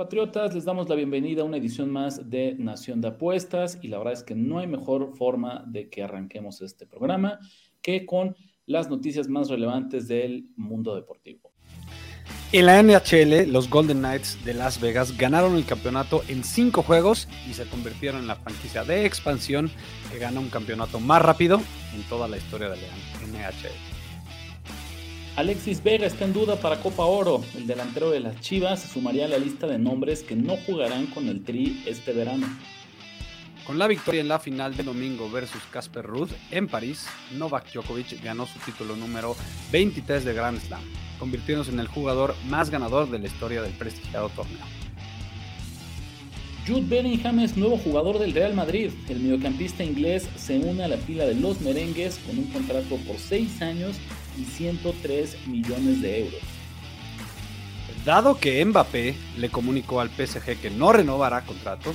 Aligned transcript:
Compatriotas, 0.00 0.54
les 0.54 0.64
damos 0.64 0.88
la 0.88 0.94
bienvenida 0.94 1.42
a 1.42 1.44
una 1.44 1.58
edición 1.58 1.90
más 1.90 2.30
de 2.30 2.54
Nación 2.58 3.02
de 3.02 3.08
Apuestas 3.08 3.78
y 3.82 3.88
la 3.88 3.98
verdad 3.98 4.14
es 4.14 4.22
que 4.22 4.34
no 4.34 4.58
hay 4.58 4.66
mejor 4.66 5.14
forma 5.14 5.62
de 5.66 5.90
que 5.90 6.02
arranquemos 6.02 6.62
este 6.62 6.86
programa 6.86 7.38
que 7.82 8.06
con 8.06 8.34
las 8.64 8.88
noticias 8.88 9.28
más 9.28 9.50
relevantes 9.50 10.08
del 10.08 10.48
mundo 10.56 10.94
deportivo. 10.94 11.52
En 12.50 12.64
la 12.64 12.82
NHL, 12.82 13.52
los 13.52 13.68
Golden 13.68 13.98
Knights 13.98 14.42
de 14.42 14.54
Las 14.54 14.80
Vegas 14.80 15.18
ganaron 15.18 15.54
el 15.56 15.66
campeonato 15.66 16.22
en 16.28 16.44
cinco 16.44 16.82
juegos 16.82 17.28
y 17.46 17.52
se 17.52 17.66
convirtieron 17.66 18.22
en 18.22 18.26
la 18.26 18.36
franquicia 18.36 18.84
de 18.84 19.04
expansión 19.04 19.70
que 20.10 20.18
gana 20.18 20.40
un 20.40 20.48
campeonato 20.48 20.98
más 20.98 21.20
rápido 21.20 21.60
en 21.94 22.02
toda 22.08 22.26
la 22.26 22.38
historia 22.38 22.70
de 22.70 22.76
la 22.76 23.48
NHL. 23.50 23.89
Alexis 25.36 25.82
Vega 25.82 26.06
está 26.06 26.24
en 26.24 26.32
duda 26.32 26.56
para 26.56 26.80
Copa 26.80 27.04
Oro. 27.04 27.42
El 27.56 27.66
delantero 27.66 28.10
de 28.10 28.20
las 28.20 28.40
Chivas 28.40 28.80
se 28.80 28.88
sumaría 28.88 29.26
a 29.26 29.28
la 29.28 29.38
lista 29.38 29.66
de 29.66 29.78
nombres 29.78 30.22
que 30.22 30.34
no 30.36 30.56
jugarán 30.56 31.06
con 31.06 31.28
el 31.28 31.42
Tri 31.44 31.82
este 31.86 32.12
verano. 32.12 32.46
Con 33.64 33.78
la 33.78 33.86
victoria 33.86 34.20
en 34.20 34.28
la 34.28 34.40
final 34.40 34.76
de 34.76 34.82
domingo 34.82 35.30
versus 35.30 35.62
Casper 35.70 36.04
Ruud 36.04 36.30
en 36.50 36.66
París, 36.66 37.06
Novak 37.38 37.72
Djokovic 37.72 38.22
ganó 38.22 38.46
su 38.46 38.58
título 38.58 38.96
número 38.96 39.36
23 39.70 40.24
de 40.24 40.34
Grand 40.34 40.60
Slam, 40.60 40.82
convirtiéndose 41.20 41.70
en 41.70 41.78
el 41.78 41.86
jugador 41.86 42.34
más 42.48 42.70
ganador 42.70 43.08
de 43.08 43.20
la 43.20 43.28
historia 43.28 43.62
del 43.62 43.72
prestigiado 43.72 44.28
torneo. 44.30 44.66
Jude 46.66 46.86
Bellingham 46.86 47.38
es 47.38 47.56
nuevo 47.56 47.78
jugador 47.78 48.18
del 48.18 48.34
Real 48.34 48.54
Madrid. 48.54 48.90
El 49.08 49.20
mediocampista 49.20 49.84
inglés 49.84 50.28
se 50.36 50.58
une 50.58 50.84
a 50.84 50.88
la 50.88 50.98
fila 50.98 51.24
de 51.24 51.34
los 51.34 51.60
merengues 51.60 52.18
con 52.26 52.38
un 52.38 52.46
contrato 52.46 52.96
por 53.06 53.16
6 53.16 53.62
años 53.62 53.96
y 54.40 54.44
103 54.44 55.46
millones 55.46 56.00
de 56.00 56.20
euros. 56.20 56.40
Dado 58.04 58.38
que 58.38 58.64
Mbappé 58.64 59.14
le 59.36 59.50
comunicó 59.50 60.00
al 60.00 60.08
PSG 60.08 60.58
que 60.60 60.70
no 60.70 60.92
renovará 60.92 61.42
contrato, 61.42 61.94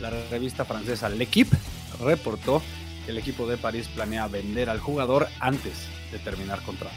la 0.00 0.10
revista 0.30 0.64
francesa 0.64 1.08
L'Equipe 1.08 1.56
reportó 2.00 2.62
que 3.04 3.10
el 3.10 3.18
equipo 3.18 3.46
de 3.48 3.56
París 3.56 3.88
planea 3.88 4.28
vender 4.28 4.70
al 4.70 4.78
jugador 4.78 5.28
antes 5.40 5.88
de 6.12 6.18
terminar 6.18 6.62
contrato. 6.62 6.94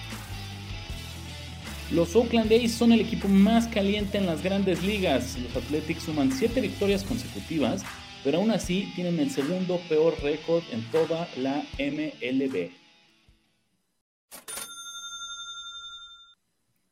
Los 1.91 2.15
Oakland 2.15 2.51
A's 2.51 2.71
son 2.71 2.91
el 2.91 3.01
equipo 3.01 3.27
más 3.27 3.67
caliente 3.67 4.17
en 4.17 4.25
las 4.25 4.41
grandes 4.41 4.83
ligas. 4.83 5.37
Los 5.37 5.63
Athletics 5.63 6.03
suman 6.03 6.31
7 6.31 6.61
victorias 6.61 7.03
consecutivas, 7.03 7.83
pero 8.23 8.37
aún 8.37 8.51
así 8.51 8.91
tienen 8.95 9.19
el 9.19 9.31
segundo 9.31 9.79
peor 9.89 10.15
récord 10.23 10.63
en 10.71 10.83
toda 10.91 11.27
la 11.37 11.63
MLB. 11.77 12.82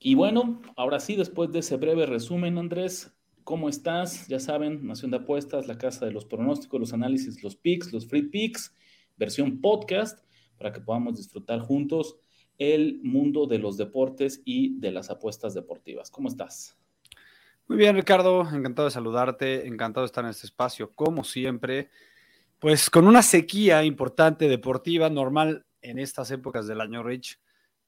Y 0.03 0.15
bueno, 0.15 0.59
ahora 0.77 0.99
sí, 0.99 1.15
después 1.15 1.51
de 1.51 1.59
ese 1.59 1.77
breve 1.77 2.07
resumen, 2.07 2.57
Andrés, 2.57 3.15
¿cómo 3.43 3.69
estás? 3.69 4.27
Ya 4.27 4.39
saben, 4.39 4.87
Nación 4.87 5.11
de 5.11 5.17
Apuestas, 5.17 5.67
la 5.67 5.77
casa 5.77 6.07
de 6.07 6.11
los 6.11 6.25
pronósticos, 6.25 6.79
los 6.79 6.93
análisis, 6.93 7.43
los 7.43 7.55
picks, 7.55 7.93
los 7.93 8.07
free 8.07 8.23
picks, 8.23 8.73
versión 9.15 9.61
podcast, 9.61 10.25
para 10.57 10.73
que 10.73 10.81
podamos 10.81 11.17
disfrutar 11.17 11.59
juntos 11.59 12.15
el 12.57 12.99
mundo 13.03 13.45
de 13.45 13.59
los 13.59 13.77
deportes 13.77 14.41
y 14.43 14.79
de 14.79 14.89
las 14.89 15.11
apuestas 15.11 15.53
deportivas. 15.53 16.09
¿Cómo 16.09 16.29
estás? 16.29 16.75
Muy 17.67 17.77
bien, 17.77 17.95
Ricardo, 17.95 18.41
encantado 18.41 18.87
de 18.87 18.91
saludarte, 18.91 19.67
encantado 19.67 20.03
de 20.03 20.07
estar 20.07 20.23
en 20.23 20.31
este 20.31 20.47
espacio, 20.47 20.95
como 20.95 21.23
siempre, 21.23 21.91
pues 22.57 22.89
con 22.89 23.05
una 23.05 23.21
sequía 23.21 23.83
importante 23.83 24.47
deportiva 24.47 25.11
normal 25.11 25.67
en 25.83 25.99
estas 25.99 26.31
épocas 26.31 26.65
del 26.65 26.81
año, 26.81 27.03
Rich 27.03 27.37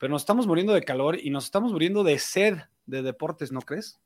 pero 0.03 0.11
nos 0.11 0.23
estamos 0.23 0.47
muriendo 0.47 0.73
de 0.73 0.81
calor 0.81 1.17
y 1.17 1.29
nos 1.29 1.45
estamos 1.45 1.71
muriendo 1.71 2.03
de 2.03 2.19
sed 2.19 2.57
de 2.85 3.01
deportes, 3.01 3.53
¿no 3.53 3.61
crees? 3.61 4.01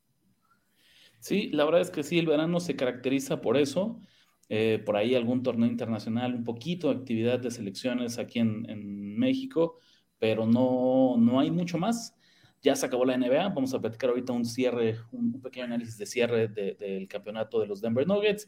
Sí, 1.18 1.50
la 1.52 1.66
verdad 1.66 1.82
es 1.82 1.90
que 1.90 2.04
sí, 2.04 2.20
el 2.20 2.28
verano 2.28 2.60
se 2.60 2.76
caracteriza 2.76 3.42
por 3.42 3.58
eso. 3.58 4.00
Eh, 4.48 4.80
por 4.86 4.96
ahí 4.96 5.16
algún 5.16 5.42
torneo 5.42 5.68
internacional, 5.68 6.36
un 6.36 6.44
poquito 6.44 6.90
de 6.90 7.00
actividad 7.00 7.40
de 7.40 7.50
selecciones 7.50 8.20
aquí 8.20 8.38
en, 8.38 9.18
México, 9.18 9.80
pero 10.20 10.46
no, 10.46 11.16
no 11.18 11.40
hay 11.40 11.50
mucho 11.50 11.80
más. 11.80 12.16
Ya 12.62 12.76
se 12.76 12.86
acabó 12.86 13.04
la 13.04 13.18
NBA, 13.18 13.50
vamos 13.50 13.74
a 13.74 13.82
platicar 13.82 14.12
ahorita 14.12 14.34
un 14.34 14.46
cierre, 14.46 15.00
un, 15.12 15.42
pequeño 15.42 15.66
análisis 15.66 15.98
de 15.98 16.06
cierre 16.06 16.48
del 16.48 17.08
campeonato 17.08 17.60
de 17.60 17.66
los 17.66 17.82
Denver 17.82 18.06
Nuggets. 18.06 18.48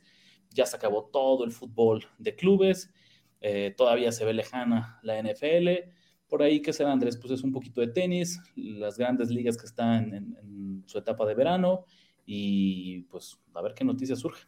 Ya 0.51 0.67
se 0.67 0.75
acabó 0.75 1.05
todo 1.05 1.45
el 1.45 1.51
fútbol 1.51 2.05
de 2.19 2.35
clubes, 2.35 2.93
eh, 3.41 3.73
todavía 3.75 4.11
se 4.11 4.23
ve 4.23 4.35
lejana 4.35 4.99
la 5.01 5.17
NFL 5.17 5.97
por 6.29 6.43
ahí, 6.43 6.61
¿qué 6.61 6.71
será, 6.71 6.91
Andrés? 6.91 7.17
Pues 7.17 7.33
es 7.33 7.43
un 7.43 7.51
poquito 7.51 7.81
de 7.81 7.87
tenis, 7.87 8.39
las 8.55 8.97
grandes 8.97 9.29
ligas 9.29 9.57
que 9.57 9.65
están 9.65 10.13
en, 10.13 10.83
su 10.85 10.97
etapa 10.97 11.25
de 11.25 11.35
verano 11.35 11.85
y 12.25 13.01
pues 13.03 13.39
a 13.53 13.61
ver 13.61 13.73
qué 13.73 13.83
noticias 13.83 14.19
surgen. 14.19 14.47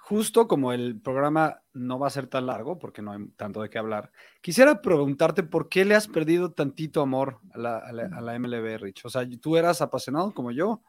Justo 0.00 0.48
como 0.48 0.72
el 0.72 1.00
programa 1.00 1.62
no 1.74 1.98
va 1.98 2.06
a 2.06 2.10
ser 2.10 2.28
tan 2.28 2.46
largo, 2.46 2.78
porque 2.78 3.02
no 3.02 3.12
hay 3.12 3.26
tanto 3.36 3.60
de 3.60 3.68
qué 3.68 3.78
hablar, 3.78 4.10
quisiera 4.40 4.80
preguntarte 4.80 5.42
por 5.42 5.68
qué 5.68 5.84
le 5.84 5.96
has 5.96 6.06
perdido 6.06 6.52
tantito 6.52 7.02
amor 7.02 7.40
a 7.52 7.58
la, 7.92 8.38
MLB, 8.38 8.78
Rich. 8.78 9.04
O 9.04 9.10
sea, 9.10 9.28
¿tú 9.40 9.56
eras 9.56 9.82
apasionado 9.82 10.32
como 10.32 10.52
yo? 10.52 10.80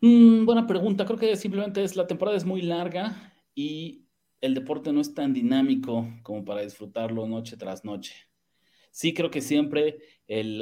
Mm, 0.00 0.46
buena 0.46 0.66
pregunta. 0.66 1.04
Creo 1.04 1.18
que 1.18 1.36
simplemente 1.36 1.82
es 1.82 1.96
la 1.96 2.06
temporada 2.06 2.36
es 2.36 2.44
muy 2.44 2.62
larga 2.62 3.34
y 3.54 4.04
el 4.40 4.54
deporte 4.54 4.92
no 4.92 5.00
es 5.00 5.12
tan 5.14 5.32
dinámico 5.32 6.08
como 6.22 6.44
para 6.44 6.62
disfrutarlo 6.62 7.26
noche 7.26 7.56
tras 7.56 7.84
noche 7.84 8.27
sí 8.90 9.14
creo 9.14 9.30
que 9.30 9.40
siempre 9.40 9.98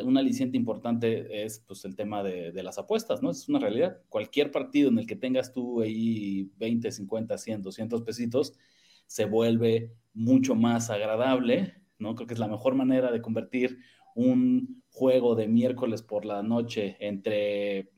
un 0.05 0.17
aliciente 0.17 0.57
importante 0.57 1.45
es 1.45 1.61
pues, 1.67 1.85
el 1.85 1.97
tema 1.97 2.23
de, 2.23 2.63
las 2.63 2.79
apuestas, 2.79 3.23
¿no? 3.23 3.31
Es 3.31 3.49
una 3.49 3.59
realidad. 3.59 4.01
Cualquier 4.09 4.51
partido 4.51 4.91
en 4.91 4.99
el 4.99 5.07
que 5.07 5.17
tengas 5.17 5.53
tú 5.53 5.83
ahí 5.83 6.51
20, 6.57 6.93
50, 6.93 7.37
100, 7.37 7.63
200 7.63 8.03
pesitos, 8.03 8.55
se 9.07 9.25
vuelve 9.25 9.93
mucho 10.15 10.55
más 10.55 10.91
agradable, 10.91 11.75
¿no? 11.99 12.15
Creo 12.15 12.27
que 12.27 12.35
es 12.35 12.41
la 12.41 12.49
mejor 12.49 12.75
manera 12.75 13.11
de 13.11 13.21
convertir 13.21 13.79
un 14.15 14.83
juego 14.91 15.35
de 15.35 15.49
miércoles 15.49 16.03
por 16.03 16.25
la 16.25 16.43
noche 16.43 16.97
entre 17.01 17.91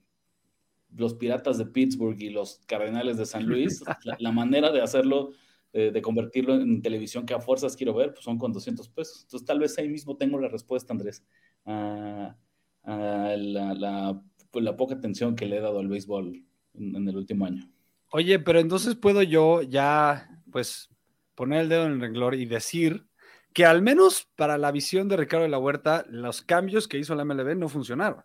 los 0.95 1.15
Piratas 1.15 1.59
de 1.59 1.67
Pittsburgh 1.67 2.21
y 2.21 2.31
los 2.31 2.61
Cardenales 2.67 3.19
de 3.19 3.27
San 3.27 3.47
Luis, 3.47 3.83
la 4.19 4.33
manera 4.33 4.73
de 4.73 4.81
hacerlo 4.81 5.33
de, 5.73 6.03
convertirlo 6.03 6.55
en 6.55 6.83
televisión 6.83 7.27
que 7.27 7.35
a 7.35 7.41
fuerzas 7.41 7.77
quiero 7.77 7.95
ver, 7.95 8.13
pues 8.13 8.25
son 8.25 8.39
con 8.39 8.53
200 8.53 8.89
pesos. 8.89 9.23
Entonces 9.23 9.47
tal 9.47 9.59
vez 9.59 9.79
ahí 9.79 9.89
mismo 9.89 10.17
tengo 10.17 10.41
la 10.41 10.49
respuesta, 10.49 10.93
Andrés, 10.93 11.25
a, 11.65 12.37
la, 12.85 14.21
pues, 14.51 14.65
la, 14.65 14.77
poca 14.77 14.95
atención 14.95 15.37
que 15.37 15.47
le 15.47 15.59
he 15.59 15.61
dado 15.61 15.79
al 15.79 15.89
béisbol 15.89 16.45
en, 16.75 17.09
el 17.09 17.17
último 17.17 17.45
año. 17.45 17.71
Oye, 18.11 18.39
pero 18.39 18.61
entonces 18.61 18.95
puedo 18.95 19.23
yo 19.23 19.63
ya, 19.63 20.43
pues, 20.51 20.89
poner 21.35 21.63
el 21.63 21.69
dedo 21.69 21.87
en 21.87 21.93
el 21.93 22.01
renglor 22.01 22.35
y 22.35 22.47
decir 22.47 23.07
que 23.53 23.67
al 23.67 23.83
menos 23.83 24.29
para 24.37 24.57
la 24.59 24.73
visión 24.73 25.09
de 25.09 25.17
Ricardo 25.17 25.45
de 25.45 25.51
la 25.51 25.59
Huerta, 25.59 26.05
los 26.09 26.43
cambios 26.43 26.89
que 26.89 26.99
hizo 26.99 27.15
la 27.15 27.25
MLB 27.25 27.57
no 27.57 27.69
funcionaron. 27.69 28.23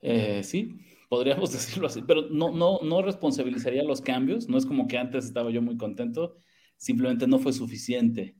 Eh, 0.00 0.42
sí, 0.44 0.78
podríamos 1.08 1.52
decirlo 1.52 1.86
así, 1.86 2.02
pero 2.02 2.28
no, 2.30 2.50
no, 2.50 2.80
no 2.82 3.02
responsabilizaría 3.02 3.82
los 3.82 4.00
cambios, 4.00 4.48
no 4.48 4.58
es 4.58 4.66
como 4.66 4.86
que 4.86 4.98
antes 4.98 5.24
estaba 5.24 5.50
yo 5.50 5.62
muy 5.62 5.76
contento, 5.76 6.36
simplemente 6.76 7.26
no 7.26 7.38
fue 7.38 7.52
suficiente. 7.52 8.36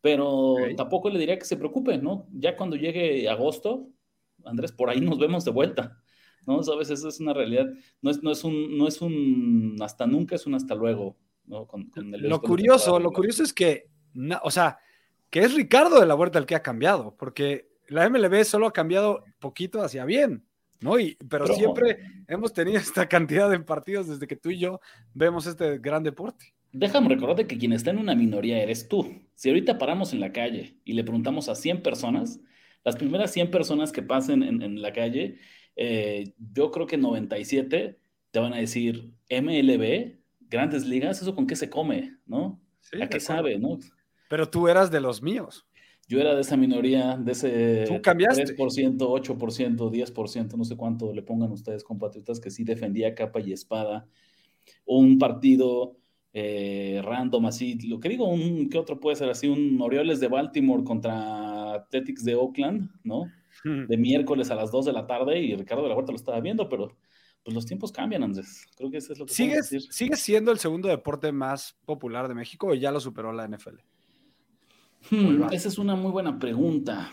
Pero 0.00 0.54
tampoco 0.76 1.10
le 1.10 1.18
diría 1.18 1.38
que 1.38 1.44
se 1.44 1.56
preocupe, 1.56 1.98
¿no? 1.98 2.28
Ya 2.32 2.56
cuando 2.56 2.76
llegue 2.76 3.28
agosto, 3.28 3.88
Andrés, 4.44 4.70
por 4.70 4.90
ahí 4.90 5.00
nos 5.00 5.18
vemos 5.18 5.44
de 5.44 5.50
vuelta, 5.50 6.00
¿no? 6.46 6.62
Sabes, 6.62 6.90
eso 6.90 7.08
es 7.08 7.18
una 7.18 7.34
realidad, 7.34 7.66
no 8.00 8.10
es, 8.10 8.22
no 8.22 8.30
es, 8.30 8.44
un, 8.44 8.78
no 8.78 8.86
es 8.86 9.02
un 9.02 9.76
hasta 9.80 10.06
nunca, 10.06 10.36
es 10.36 10.46
un 10.46 10.54
hasta 10.54 10.76
luego, 10.76 11.16
¿no? 11.46 11.66
lo 11.96 12.40
curioso, 12.40 13.00
lo 13.00 13.10
curioso 13.10 13.42
es 13.42 13.52
que, 13.52 13.90
o 14.42 14.50
sea, 14.52 14.78
que 15.30 15.40
es 15.40 15.54
Ricardo 15.54 15.98
de 15.98 16.06
la 16.06 16.14
Huerta 16.14 16.38
el 16.38 16.46
que 16.46 16.54
ha 16.54 16.62
cambiado, 16.62 17.16
porque 17.16 17.68
la 17.88 18.08
MLB 18.08 18.44
solo 18.44 18.66
ha 18.66 18.72
cambiado 18.72 19.24
poquito 19.38 19.82
hacia 19.82 20.04
bien. 20.04 20.47
¿No? 20.80 20.98
Y, 20.98 21.16
pero, 21.28 21.46
siempre 21.46 21.98
hemos 22.28 22.52
tenido 22.52 22.78
esta 22.78 23.08
cantidad 23.08 23.50
de 23.50 23.60
partidos 23.60 24.08
desde 24.08 24.26
que 24.26 24.36
tú 24.36 24.50
y 24.50 24.58
yo 24.58 24.80
vemos 25.14 25.46
este 25.46 25.78
gran 25.78 26.02
deporte. 26.02 26.54
Déjame 26.72 27.08
recordarte 27.08 27.46
que 27.46 27.58
quien 27.58 27.72
está 27.72 27.90
en 27.90 27.98
una 27.98 28.14
minoría 28.14 28.62
eres 28.62 28.88
tú. 28.88 29.22
Si 29.34 29.48
ahorita 29.48 29.78
paramos 29.78 30.12
en 30.12 30.20
la 30.20 30.32
calle 30.32 30.76
y 30.84 30.92
le 30.92 31.02
preguntamos 31.02 31.48
a 31.48 31.54
100 31.54 31.82
personas, 31.82 32.40
las 32.84 32.96
primeras 32.96 33.32
100 33.32 33.50
personas 33.50 33.90
que 33.90 34.02
pasen 34.02 34.42
en, 34.42 34.82
la 34.82 34.92
calle, 34.92 35.38
eh, 35.76 36.34
yo 36.54 36.70
creo 36.70 36.86
que 36.86 36.98
97 36.98 37.98
te 38.30 38.38
van 38.38 38.52
a 38.52 38.58
decir 38.58 39.12
MLB, 39.30 40.18
grandes 40.40 40.84
ligas, 40.86 41.22
¿eso 41.22 41.34
con 41.34 41.46
qué 41.46 41.56
se 41.56 41.70
come? 41.70 42.18
¿no? 42.26 42.60
¿A 43.00 43.08
qué 43.08 43.20
sabe? 43.20 43.58
¿no? 43.58 43.78
Pero 44.28 44.50
tú 44.50 44.68
eras 44.68 44.90
de 44.90 45.00
los 45.00 45.22
míos. 45.22 45.66
Yo 46.08 46.20
era 46.20 46.34
de 46.34 46.40
esa 46.40 46.56
minoría, 46.56 47.16
de 47.16 47.32
ese 47.32 47.84
¿Tú 47.86 48.00
cambiaste? 48.00 48.56
3%, 48.56 48.96
8%, 48.98 49.90
10%, 49.90 50.56
no 50.56 50.64
sé 50.64 50.76
cuánto 50.76 51.12
le 51.12 51.22
pongan 51.22 51.52
ustedes, 51.52 51.84
compatriotas, 51.84 52.40
que 52.40 52.50
sí 52.50 52.64
defendía 52.64 53.14
capa 53.14 53.40
y 53.40 53.52
espada 53.52 54.08
un 54.84 55.18
partido 55.18 55.96
eh, 56.32 57.00
random 57.04 57.46
así. 57.46 57.78
Lo 57.88 58.00
que 58.00 58.08
digo, 58.08 58.28
un, 58.28 58.68
¿qué 58.68 58.78
otro 58.78 59.00
puede 59.00 59.16
ser 59.16 59.28
así? 59.30 59.48
Un 59.48 59.80
Orioles 59.80 60.20
de 60.20 60.28
Baltimore 60.28 60.84
contra 60.84 61.74
Athletics 61.74 62.24
de 62.24 62.34
Oakland, 62.34 62.90
¿no? 63.04 63.24
Hmm. 63.64 63.86
De 63.86 63.96
miércoles 63.96 64.50
a 64.50 64.54
las 64.54 64.70
2 64.70 64.86
de 64.86 64.92
la 64.92 65.06
tarde 65.06 65.40
y 65.40 65.54
Ricardo 65.56 65.82
de 65.82 65.88
la 65.88 65.96
Huerta 65.96 66.12
lo 66.12 66.16
estaba 66.16 66.40
viendo, 66.40 66.68
pero 66.68 66.96
pues 67.42 67.54
los 67.54 67.66
tiempos 67.66 67.92
cambian, 67.92 68.22
Andrés. 68.22 68.66
Creo 68.76 68.90
que 68.90 68.98
eso 68.98 69.12
es 69.12 69.18
lo 69.18 69.26
que 69.26 69.34
¿Sigue, 69.34 69.62
¿Sigue 69.62 70.16
siendo 70.16 70.52
el 70.52 70.58
segundo 70.58 70.88
deporte 70.88 71.32
más 71.32 71.78
popular 71.84 72.28
de 72.28 72.34
México 72.34 72.68
o 72.68 72.74
ya 72.74 72.92
lo 72.92 73.00
superó 73.00 73.32
la 73.32 73.48
NFL? 73.48 73.78
Hmm, 75.10 75.44
esa 75.52 75.68
es 75.68 75.78
una 75.78 75.96
muy 75.96 76.10
buena 76.10 76.38
pregunta. 76.38 77.10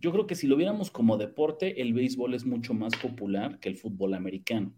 Yo 0.00 0.12
creo 0.12 0.26
que 0.26 0.34
si 0.34 0.46
lo 0.46 0.56
viéramos 0.56 0.90
como 0.90 1.16
deporte, 1.16 1.80
el 1.80 1.92
béisbol 1.92 2.34
es 2.34 2.44
mucho 2.44 2.74
más 2.74 2.94
popular 2.96 3.58
que 3.58 3.68
el 3.68 3.76
fútbol 3.76 4.14
americano. 4.14 4.72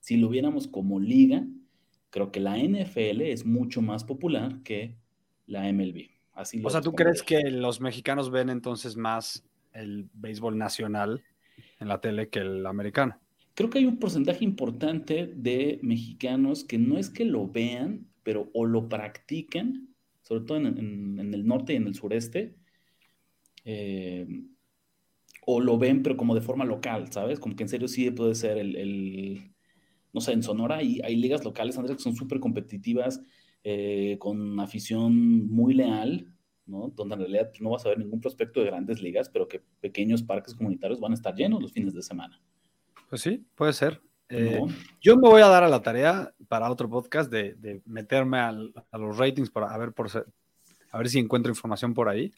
Si 0.00 0.16
lo 0.16 0.28
viéramos 0.28 0.66
como 0.66 0.98
liga, 0.98 1.46
creo 2.10 2.32
que 2.32 2.40
la 2.40 2.58
NFL 2.58 3.22
es 3.22 3.44
mucho 3.44 3.82
más 3.82 4.04
popular 4.04 4.62
que 4.62 4.96
la 5.46 5.70
MLB. 5.72 6.10
Así 6.32 6.60
o 6.62 6.70
sea, 6.70 6.80
¿tú 6.80 6.92
crees 6.92 7.22
que 7.22 7.50
los 7.50 7.80
mexicanos 7.80 8.30
ven 8.30 8.50
entonces 8.50 8.96
más 8.96 9.44
el 9.72 10.08
béisbol 10.12 10.58
nacional 10.58 11.22
en 11.78 11.88
la 11.88 12.00
tele 12.00 12.28
que 12.28 12.40
el 12.40 12.66
americano? 12.66 13.18
Creo 13.54 13.70
que 13.70 13.78
hay 13.78 13.86
un 13.86 13.98
porcentaje 13.98 14.44
importante 14.44 15.32
de 15.34 15.78
mexicanos 15.82 16.64
que 16.64 16.78
no 16.78 16.98
es 16.98 17.08
que 17.08 17.24
lo 17.24 17.48
vean, 17.48 18.06
pero 18.22 18.50
o 18.52 18.66
lo 18.66 18.88
practican 18.88 19.95
sobre 20.26 20.40
todo 20.40 20.58
en, 20.58 21.32
el 21.32 21.46
norte 21.46 21.72
y 21.72 21.76
en 21.76 21.86
el 21.86 21.94
sureste, 21.94 22.56
eh, 23.64 24.26
o 25.46 25.60
lo 25.60 25.78
ven, 25.78 26.02
pero 26.02 26.16
como 26.16 26.34
de 26.34 26.40
forma 26.40 26.64
local, 26.64 27.12
¿sabes? 27.12 27.38
Como 27.38 27.54
que 27.54 27.62
en 27.62 27.68
serio 27.68 27.86
sí 27.86 28.10
puede 28.10 28.34
ser 28.34 28.58
el, 28.58 29.52
no 30.12 30.20
sé, 30.20 30.32
en 30.32 30.42
Sonora 30.42 30.78
hay, 30.78 31.00
hay 31.04 31.14
ligas 31.14 31.44
locales, 31.44 31.78
Andrés, 31.78 31.98
que 31.98 32.02
son 32.02 32.16
súper 32.16 32.40
competitivas, 32.40 33.22
eh, 33.62 34.16
con 34.18 34.58
afición 34.58 35.46
muy 35.46 35.74
leal, 35.74 36.34
¿no? 36.66 36.92
Donde 36.96 37.14
en 37.14 37.20
realidad 37.20 37.52
no 37.60 37.70
vas 37.70 37.86
a 37.86 37.90
ver 37.90 37.98
ningún 37.98 38.20
prospecto 38.20 38.58
de 38.58 38.66
grandes 38.66 39.00
ligas, 39.00 39.28
pero 39.28 39.46
que 39.46 39.62
pequeños 39.80 40.24
parques 40.24 40.56
comunitarios 40.56 40.98
van 40.98 41.12
a 41.12 41.14
estar 41.14 41.36
llenos 41.36 41.62
los 41.62 41.72
fines 41.72 41.94
de 41.94 42.02
semana. 42.02 42.42
Pues 43.08 43.22
sí, 43.22 43.46
puede 43.54 43.72
ser. 43.74 44.02
Eh, 44.28 44.60
yo 45.00 45.16
me 45.16 45.28
voy 45.28 45.42
a 45.42 45.46
dar 45.46 45.62
a 45.62 45.68
la 45.68 45.82
tarea 45.82 46.34
para 46.48 46.70
otro 46.70 46.88
podcast 46.88 47.30
de, 47.30 47.82
meterme 47.84 48.38
a 48.38 48.52
los 48.52 49.16
ratings 49.16 49.50
para 49.50 49.72
a 49.72 49.78
ver, 49.78 49.92
por, 49.92 50.08
a 50.90 50.98
ver 50.98 51.08
si 51.08 51.18
encuentro 51.18 51.50
información 51.50 51.94
por 51.94 52.08
ahí 52.08 52.32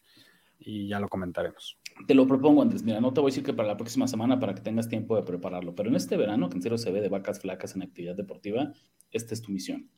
y 0.58 0.88
ya 0.88 1.00
lo 1.00 1.08
comentaremos. 1.08 1.78
Te 2.06 2.14
lo 2.14 2.26
propongo 2.26 2.62
antes, 2.62 2.82
mira, 2.82 3.00
no 3.00 3.12
te 3.12 3.20
voy 3.20 3.30
a 3.30 3.32
decir 3.32 3.44
que 3.44 3.54
para 3.54 3.68
la 3.68 3.76
próxima 3.76 4.06
semana 4.06 4.38
para 4.38 4.54
que 4.54 4.60
tengas 4.60 4.88
tiempo 4.88 5.16
de 5.16 5.22
prepararlo, 5.22 5.74
pero 5.74 5.88
en 5.88 5.96
este 5.96 6.16
verano, 6.16 6.48
que 6.48 6.56
en 6.56 6.62
serio 6.62 6.78
se 6.78 6.90
ve 6.90 7.00
de 7.00 7.08
vacas 7.08 7.40
flacas 7.40 7.74
en 7.74 7.82
actividad 7.82 8.14
deportiva, 8.14 8.72
esta 9.10 9.34
es 9.34 9.42
tu 9.42 9.52
misión. 9.52 9.88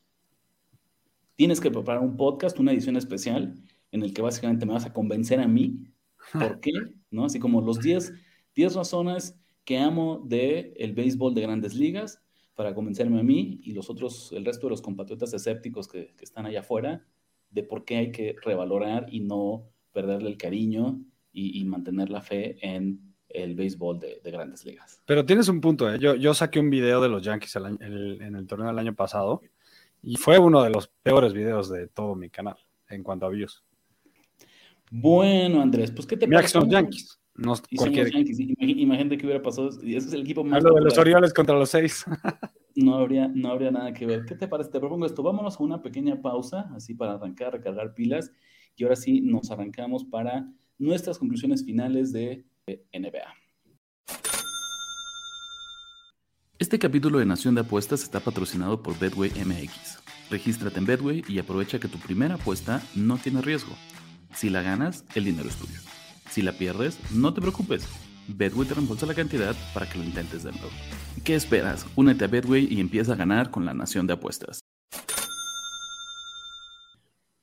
Tienes 1.35 1.59
que 1.59 1.71
preparar 1.71 2.01
un 2.01 2.15
podcast, 2.17 2.59
una 2.59 2.71
edición 2.71 2.95
especial, 2.95 3.55
en 3.91 4.03
el 4.03 4.13
que 4.13 4.21
básicamente 4.21 4.65
me 4.65 4.73
vas 4.73 4.85
a 4.85 4.93
convencer 4.93 5.39
a 5.39 5.47
mí, 5.47 5.91
¿por 6.33 6.59
qué? 6.59 6.71
¿No? 7.09 7.25
Así 7.25 7.39
como 7.39 7.61
los 7.61 7.79
10 7.79 8.13
razones 8.75 9.40
que 9.63 9.77
amo 9.77 10.21
de 10.25 10.73
el 10.77 10.93
béisbol 10.93 11.33
de 11.33 11.41
grandes 11.41 11.75
ligas 11.75 12.21
para 12.55 12.73
convencerme 12.73 13.19
a 13.19 13.23
mí 13.23 13.59
y 13.63 13.73
los 13.73 13.89
otros, 13.89 14.31
el 14.33 14.45
resto 14.45 14.67
de 14.67 14.71
los 14.71 14.81
compatriotas 14.81 15.33
escépticos 15.33 15.87
que, 15.87 16.13
están 16.21 16.45
allá 16.45 16.61
afuera, 16.61 17.05
de 17.49 17.63
por 17.63 17.85
qué 17.85 17.97
hay 17.97 18.11
que 18.11 18.35
revalorar 18.41 19.07
y 19.11 19.21
no 19.21 19.69
perderle 19.91 20.29
el 20.29 20.37
cariño 20.37 21.01
y, 21.33 21.63
mantener 21.63 22.09
la 22.09 22.21
fe 22.21 22.57
en 22.61 23.13
el 23.29 23.55
béisbol 23.55 23.99
de, 23.99 24.19
grandes 24.25 24.65
ligas. 24.65 25.01
Pero 25.05 25.25
tienes 25.25 25.47
un 25.47 25.61
punto, 25.61 25.91
¿eh? 25.91 25.97
yo, 25.97 26.15
yo 26.15 26.33
saqué 26.33 26.59
un 26.59 26.69
video 26.69 27.01
de 27.01 27.09
los 27.09 27.21
Yankees 27.23 27.55
en 27.55 28.35
el 28.35 28.47
torneo 28.47 28.67
del 28.67 28.79
año 28.79 28.93
pasado 28.93 29.41
y 30.03 30.15
fue 30.15 30.39
uno 30.39 30.63
de 30.63 30.71
los 30.71 30.87
peores 30.87 31.33
videos 31.33 31.69
de 31.69 31.87
todo 31.87 32.15
mi 32.15 32.29
canal 32.29 32.57
en 32.89 33.03
cuanto 33.03 33.25
a 33.25 33.29
views. 33.29 33.63
Bueno, 34.89 35.61
Andrés, 35.61 35.91
pues 35.91 36.05
¿qué 36.05 36.17
te 36.17 36.27
parece? 36.27 36.59
los 36.59 36.67
Yankees. 36.67 37.20
No 37.41 37.55
cualquier... 37.75 38.09
Imagínate 38.59 39.17
que 39.17 39.25
hubiera 39.25 39.41
pasado. 39.41 39.69
Y 39.81 39.95
ese 39.95 40.07
es 40.07 40.13
el 40.13 40.21
equipo 40.21 40.43
más. 40.43 40.63
Hablo 40.63 40.75
de 40.75 40.81
los 40.81 40.97
Orioles 40.97 41.33
contra 41.33 41.57
los 41.57 41.69
seis. 41.69 42.05
no, 42.75 42.95
habría, 42.95 43.27
no 43.27 43.49
habría 43.49 43.71
nada 43.71 43.93
que 43.93 44.05
ver. 44.05 44.25
¿Qué 44.25 44.35
te 44.35 44.47
parece? 44.47 44.69
Te 44.69 44.79
propongo 44.79 45.07
esto. 45.07 45.23
Vámonos 45.23 45.59
a 45.59 45.63
una 45.63 45.81
pequeña 45.81 46.21
pausa, 46.21 46.69
así 46.75 46.93
para 46.93 47.13
arrancar, 47.13 47.53
recargar 47.53 47.95
pilas. 47.95 48.31
Y 48.75 48.83
ahora 48.83 48.95
sí 48.95 49.21
nos 49.21 49.49
arrancamos 49.49 50.03
para 50.05 50.47
nuestras 50.77 51.17
conclusiones 51.17 51.65
finales 51.65 52.13
de 52.13 52.45
NBA. 52.93 53.33
Este 56.59 56.77
capítulo 56.77 57.17
de 57.17 57.25
Nación 57.25 57.55
de 57.55 57.61
Apuestas 57.61 58.03
está 58.03 58.19
patrocinado 58.19 58.83
por 58.83 58.97
Bedway 58.99 59.31
MX. 59.31 59.99
Regístrate 60.29 60.77
en 60.77 60.85
Bedway 60.85 61.23
y 61.27 61.39
aprovecha 61.39 61.79
que 61.79 61.87
tu 61.87 61.97
primera 61.97 62.35
apuesta 62.35 62.83
no 62.93 63.17
tiene 63.17 63.41
riesgo. 63.41 63.75
Si 64.35 64.51
la 64.51 64.61
ganas, 64.61 65.03
el 65.15 65.25
dinero 65.25 65.49
es 65.49 65.55
tuyo. 65.55 65.79
Si 66.31 66.41
la 66.41 66.53
pierdes, 66.53 66.97
no 67.11 67.33
te 67.33 67.41
preocupes. 67.41 67.85
Bedway 68.29 68.65
te 68.65 68.73
reembolsa 68.73 69.05
la 69.05 69.13
cantidad 69.13 69.53
para 69.73 69.89
que 69.89 69.97
lo 69.97 70.05
intentes 70.05 70.43
de 70.43 70.53
nuevo. 70.53 70.69
¿Qué 71.25 71.35
esperas? 71.35 71.85
Únete 71.97 72.23
a 72.23 72.27
Bedway 72.29 72.73
y 72.73 72.79
empieza 72.79 73.11
a 73.11 73.15
ganar 73.17 73.51
con 73.51 73.65
la 73.65 73.73
nación 73.73 74.07
de 74.07 74.13
apuestas. 74.13 74.61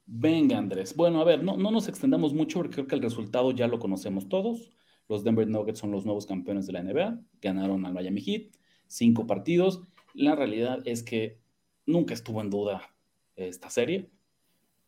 Venga, 0.06 0.56
Andrés. 0.56 0.96
Bueno, 0.96 1.20
a 1.20 1.24
ver, 1.24 1.44
no, 1.44 1.58
no 1.58 1.70
nos 1.70 1.86
extendamos 1.86 2.32
mucho 2.32 2.60
porque 2.60 2.76
creo 2.76 2.86
que 2.86 2.94
el 2.94 3.02
resultado 3.02 3.50
ya 3.50 3.68
lo 3.68 3.78
conocemos 3.78 4.30
todos. 4.30 4.70
Los 5.06 5.22
Denver 5.22 5.46
Nuggets 5.46 5.80
son 5.80 5.90
los 5.90 6.06
nuevos 6.06 6.24
campeones 6.24 6.66
de 6.66 6.72
la 6.72 6.82
NBA. 6.82 7.20
Ganaron 7.42 7.84
al 7.84 7.92
Miami 7.92 8.22
Heat. 8.22 8.54
Cinco 8.86 9.26
partidos. 9.26 9.82
La 10.14 10.34
realidad 10.34 10.78
es 10.86 11.02
que 11.02 11.38
nunca 11.84 12.14
estuvo 12.14 12.40
en 12.40 12.48
duda 12.48 12.94
esta 13.36 13.68
serie. 13.68 14.08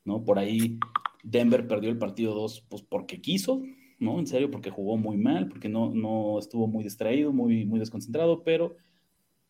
¿no? 0.07 0.25
Por 0.25 0.39
ahí 0.39 0.79
Denver 1.23 1.69
perdió 1.69 1.91
el 1.91 1.99
partido 1.99 2.35
2 2.35 2.67
pues, 2.71 2.83
porque 2.83 3.21
quiso, 3.21 3.63
¿no? 4.01 4.19
En 4.19 4.27
serio, 4.27 4.51
porque 4.51 4.71
jugó 4.71 4.97
muy 4.97 5.17
mal, 5.17 5.49
porque 5.49 5.69
no, 5.69 5.95
no 5.95 6.39
estuvo 6.39 6.67
muy 6.67 6.83
distraído, 6.83 7.33
muy, 7.33 7.65
muy 7.65 7.79
desconcentrado, 7.79 8.43
pero 8.43 8.77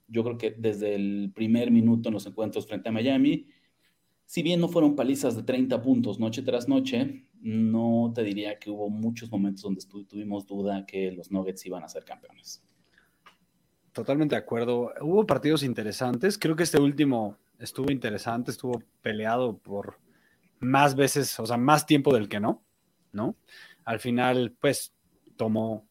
yo 0.09 0.23
creo 0.25 0.37
que 0.37 0.51
desde 0.51 0.95
el 0.95 1.33
primer 1.35 1.71
minuto 1.71 2.09
en 2.09 2.15
los 2.15 2.27
encuentros 2.27 2.67
frente 2.67 2.89
a 2.89 2.93
Miami, 2.93 3.47
si 4.27 4.43
bien 4.43 4.61
no 4.61 4.69
fueron 4.69 4.97
palizas 4.97 5.37
de 5.37 5.45
30 5.45 5.81
puntos 5.83 6.21
noche 6.21 6.43
tras 6.43 6.69
noche, 6.69 7.25
no 7.41 8.13
te 8.15 8.23
diría 8.23 8.59
que 8.59 8.71
hubo 8.71 8.91
muchos 8.91 9.31
momentos 9.31 9.63
donde 9.63 9.83
tuvimos 10.07 10.47
duda 10.47 10.85
que 10.85 11.13
los 11.13 11.31
Nuggets 11.31 11.65
iban 11.67 11.83
a 11.83 11.89
ser 11.89 12.05
campeones. 12.05 12.63
Totalmente 13.93 14.35
de 14.35 14.41
acuerdo. 14.41 14.93
Hubo 15.01 15.27
partidos 15.27 15.63
interesantes. 15.63 16.39
Creo 16.39 16.55
que 16.55 16.63
este 16.63 16.79
último 16.79 17.39
estuvo 17.59 17.91
interesante, 17.91 18.51
estuvo 18.51 18.83
peleado 19.03 19.59
por 19.59 19.99
más 20.61 20.95
veces, 20.95 21.39
o 21.41 21.47
sea, 21.47 21.57
más 21.57 21.87
tiempo 21.87 22.15
del 22.15 22.29
que 22.29 22.41
no, 22.41 22.63
¿no? 23.13 23.37
Al 23.85 24.01
final, 24.01 24.55
pues, 24.61 24.93
tomó 25.37 25.87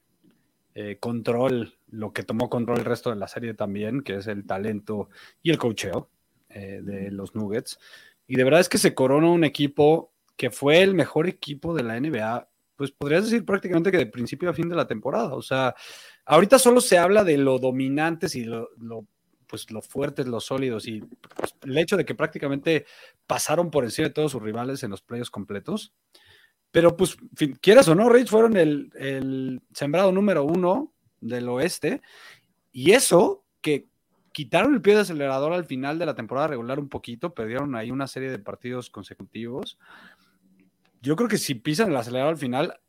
eh, 0.76 0.98
control, 1.00 1.78
lo 1.90 2.14
que 2.14 2.24
tomó 2.24 2.50
control 2.50 2.80
el 2.80 2.86
resto 2.86 3.10
de 3.10 3.16
la 3.16 3.28
serie 3.28 3.54
también, 3.54 4.02
que 4.02 4.16
es 4.16 4.28
el 4.28 4.46
talento 4.46 5.10
y 5.42 5.50
el 5.52 5.58
cocheo 5.58 6.10
eh, 6.50 6.82
de 6.84 7.12
los 7.12 7.36
Nuggets. 7.36 7.80
Y 8.28 8.36
de 8.36 8.44
verdad 8.44 8.60
es 8.60 8.70
que 8.70 8.78
se 8.78 8.94
coronó 8.94 9.34
un 9.34 9.44
equipo 9.44 10.14
que 10.38 10.52
fue 10.52 10.82
el 10.82 10.94
mejor 10.94 11.28
equipo 11.28 11.76
de 11.76 11.84
la 11.84 12.00
NBA, 12.00 12.48
pues 12.76 12.92
podrías 12.92 13.26
decir 13.26 13.44
prácticamente 13.44 13.92
que 13.92 13.98
de 13.98 14.06
principio 14.06 14.50
a 14.50 14.54
fin 14.54 14.70
de 14.70 14.76
la 14.76 14.88
temporada. 14.88 15.34
O 15.34 15.42
sea, 15.42 15.76
ahorita 16.26 16.58
solo 16.60 16.80
se 16.80 16.98
habla 16.98 17.26
de 17.26 17.38
lo 17.38 17.60
dominantes 17.60 18.36
y 18.36 18.46
lo, 18.46 18.70
pues 19.48 19.70
lo 19.72 19.82
fuertes, 19.82 20.28
los 20.28 20.46
sólidos 20.46 20.88
y 20.88 21.02
pues, 21.02 21.56
el 21.64 21.78
hecho 21.78 21.98
de 21.98 22.06
que 22.06 22.16
prácticamente 22.16 22.86
pasaron 23.28 23.70
por 23.70 23.84
encima 23.84 24.08
de 24.08 24.14
todos 24.14 24.32
sus 24.32 24.42
rivales 24.42 24.82
en 24.84 24.92
los 24.92 25.02
playoffs 25.02 25.30
completos. 25.30 25.92
Pero 26.72 26.96
pues, 26.96 27.18
quieras 27.62 27.88
o 27.88 27.96
no, 27.96 28.10
Rich 28.10 28.30
fueron 28.30 28.56
el, 28.56 29.62
sembrado 29.74 30.12
número 30.12 30.44
uno 30.44 30.94
del 31.20 31.50
oeste. 31.50 32.02
Y 32.72 32.92
eso 32.92 33.44
que 33.62 33.88
quitaron 34.32 34.74
el 34.74 34.82
pie 34.82 34.96
de 34.96 35.02
acelerador 35.02 35.54
al 35.54 35.66
final 35.66 35.98
de 35.98 36.06
la 36.06 36.16
temporada 36.16 36.48
regular 36.48 36.80
un 36.80 36.90
poquito, 36.90 37.34
perdieron 37.34 37.76
ahí 37.76 37.90
una 37.92 38.08
serie 38.08 38.30
de 38.30 38.40
partidos 38.40 38.90
consecutivos. 38.90 39.80
Yo 41.02 41.16
creo 41.16 41.28
que 41.28 41.38
si 41.38 41.56
pisan 41.56 41.90
el 41.90 41.98
acelerador 41.98 42.34
al 42.34 42.40
final, 42.40 42.80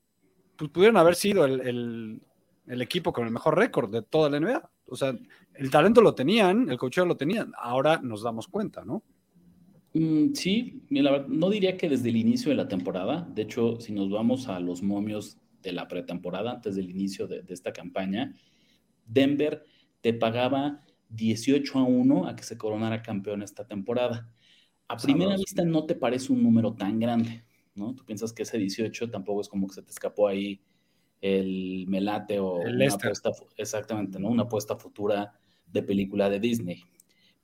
pues 0.57 0.71
pudieron 0.71 0.99
haber 0.99 1.15
sido 1.15 1.47
el, 1.47 2.21
equipo 2.67 3.13
con 3.13 3.25
el 3.25 3.33
mejor 3.33 3.57
récord 3.57 3.91
de 3.91 4.03
toda 4.03 4.29
la 4.29 4.39
NBA. 4.39 4.71
O 4.87 4.97
sea, 4.97 5.15
el 5.55 5.71
talento 5.71 6.03
lo 6.03 6.15
tenían, 6.15 6.69
el 6.69 6.77
cocheo 6.77 7.07
lo 7.07 7.17
tenían. 7.17 7.53
Ahora 7.57 7.99
nos 8.03 8.23
damos 8.23 8.47
cuenta, 8.47 8.85
¿no? 8.85 9.03
Mm, 9.93 10.35
sí, 10.35 10.83
no 10.89 11.51
diría 11.51 11.77
que 11.77 11.89
desde 11.89 12.11
el 12.11 12.17
inicio 12.17 12.51
de 12.51 12.57
la 12.57 12.69
temporada. 12.69 13.29
De 13.35 13.43
hecho, 13.43 13.81
si 13.81 13.93
nos 13.93 14.11
vamos 14.11 14.49
a 14.49 14.61
los 14.61 14.83
momios 14.83 15.39
de 15.63 15.73
la 15.73 15.89
pretemporada, 15.89 16.53
antes 16.53 16.77
del 16.77 16.91
inicio 16.91 17.27
de, 17.27 17.43
esta 17.49 17.73
campaña, 17.73 18.35
Denver 19.07 19.65
te 20.01 20.15
pagaba 20.15 20.81
18 21.09 21.79
a 21.79 21.83
1 21.83 22.29
a 22.29 22.37
que 22.37 22.45
se 22.45 22.57
coronara 22.57 23.03
campeón 23.03 23.43
esta 23.43 23.67
temporada. 23.67 24.33
A 24.89 24.97
primera 24.97 25.37
vista 25.37 25.65
no 25.65 25.87
te 25.87 25.95
parece 25.95 26.33
un 26.33 26.43
número 26.43 26.75
tan 26.75 26.99
grande, 26.99 27.45
¿no? 27.75 27.95
Tú 27.95 28.05
piensas 28.05 28.33
que 28.33 28.43
ese 28.43 28.59
18 28.59 29.11
tampoco 29.11 29.41
es 29.41 29.49
como 29.49 29.67
que 29.67 29.75
se 29.75 29.83
te 29.83 29.91
escapó 29.91 30.29
ahí 30.29 30.61
el 31.21 31.85
melate 31.87 32.39
o 32.39 32.55
una 32.55 32.87
apuesta, 32.87 33.31
exactamente, 33.57 34.19
¿no? 34.19 34.29
Una 34.29 34.45
apuesta 34.45 34.77
futura 34.77 35.39
de 35.67 35.83
película 35.83 36.31
de 36.31 36.41
Disney. 36.41 36.85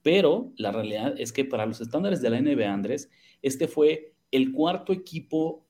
Pero 0.07 0.53
la 0.57 0.71
realidad 0.71 1.17
es 1.19 1.33
que 1.33 1.45
para 1.45 1.67
los 1.67 1.81
estándares 1.81 2.23
de 2.23 2.31
la 2.31 2.41
NBA, 2.41 2.73
Andrés, 2.73 3.11
este 3.43 3.67
fue 3.67 4.15
el 4.31 4.53
cuarto 4.53 4.93
equipo 4.93 5.67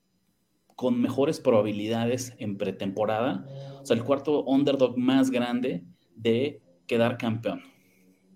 con 0.74 1.00
mejores 1.00 1.40
probabilidades 1.40 2.34
en 2.36 2.58
pretemporada, 2.58 3.46
o 3.80 3.86
sea, 3.86 3.96
el 3.96 4.04
cuarto 4.04 4.44
underdog 4.44 4.98
más 4.98 5.30
grande 5.30 5.86
de 6.14 6.60
quedar 6.86 7.16
campeón, 7.16 7.62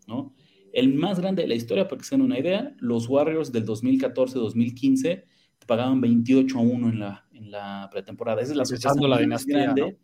¿no? 0.09 0.35
El 0.73 0.95
más 0.95 1.21
grande 1.21 1.43
de 1.43 1.49
la 1.49 1.55
historia, 1.55 1.87
para 1.87 1.99
que 1.99 2.07
se 2.07 2.17
den 2.17 2.25
una 2.25 2.39
idea, 2.39 2.75
los 2.79 3.07
Warriors 3.07 3.53
del 3.53 3.67
2014-2015 3.67 5.25
pagaban 5.67 6.01
28 6.01 6.59
a 6.59 6.63
1 6.63 6.89
en 6.89 6.99
la, 6.99 7.29
en 7.35 7.51
la 7.51 7.91
pretemporada. 7.93 8.41
Esa 8.41 8.53
es 8.53 8.57
la 8.57 8.65
sorpresa 8.65 9.27
más 9.27 9.45
grande. 9.45 9.99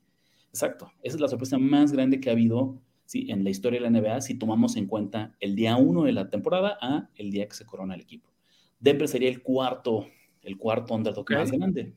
Exacto, 0.50 0.92
esa 1.02 1.16
es 1.16 1.20
la 1.22 1.28
sorpresa 1.28 1.56
más 1.56 1.90
grande 1.90 2.20
que 2.20 2.28
ha 2.28 2.32
habido 2.32 2.82
¿sí? 3.06 3.30
en 3.30 3.44
la 3.44 3.50
historia 3.50 3.80
de 3.80 3.88
la 3.88 4.00
NBA 4.00 4.20
si 4.20 4.34
tomamos 4.34 4.76
en 4.76 4.86
cuenta 4.86 5.34
el 5.40 5.54
día 5.54 5.76
1 5.76 6.04
de 6.04 6.12
la 6.12 6.28
temporada 6.28 6.76
a 6.80 7.08
el 7.14 7.30
día 7.30 7.48
que 7.48 7.54
se 7.54 7.64
corona 7.64 7.94
el 7.94 8.02
equipo. 8.02 8.30
Denver 8.78 9.08
sería 9.08 9.30
el 9.30 9.42
cuarto, 9.42 10.06
el 10.42 10.58
cuarto 10.58 10.94
underdog 10.94 11.30
más 11.30 11.50
grande. 11.50 11.94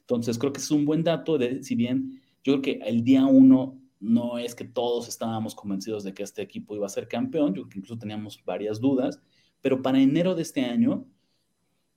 Entonces, 0.00 0.38
creo 0.38 0.52
que 0.52 0.60
es 0.60 0.70
un 0.70 0.84
buen 0.84 1.02
dato 1.02 1.38
de, 1.38 1.62
si 1.62 1.74
bien 1.74 2.20
yo 2.42 2.60
creo 2.60 2.62
que 2.62 2.84
el 2.84 3.04
día 3.04 3.24
1 3.24 3.80
no 4.00 4.38
es 4.38 4.54
que 4.54 4.64
todos 4.64 5.08
estábamos 5.08 5.54
convencidos 5.54 6.04
de 6.04 6.12
que 6.12 6.22
este 6.22 6.42
equipo 6.42 6.74
iba 6.74 6.86
a 6.86 6.90
ser 6.90 7.06
campeón, 7.06 7.48
yo 7.48 7.62
creo 7.62 7.68
que 7.68 7.78
incluso 7.78 7.98
teníamos 7.98 8.42
varias 8.44 8.80
dudas, 8.80 9.20
pero 9.60 9.82
para 9.82 10.00
enero 10.00 10.34
de 10.34 10.42
este 10.42 10.62
año, 10.62 11.06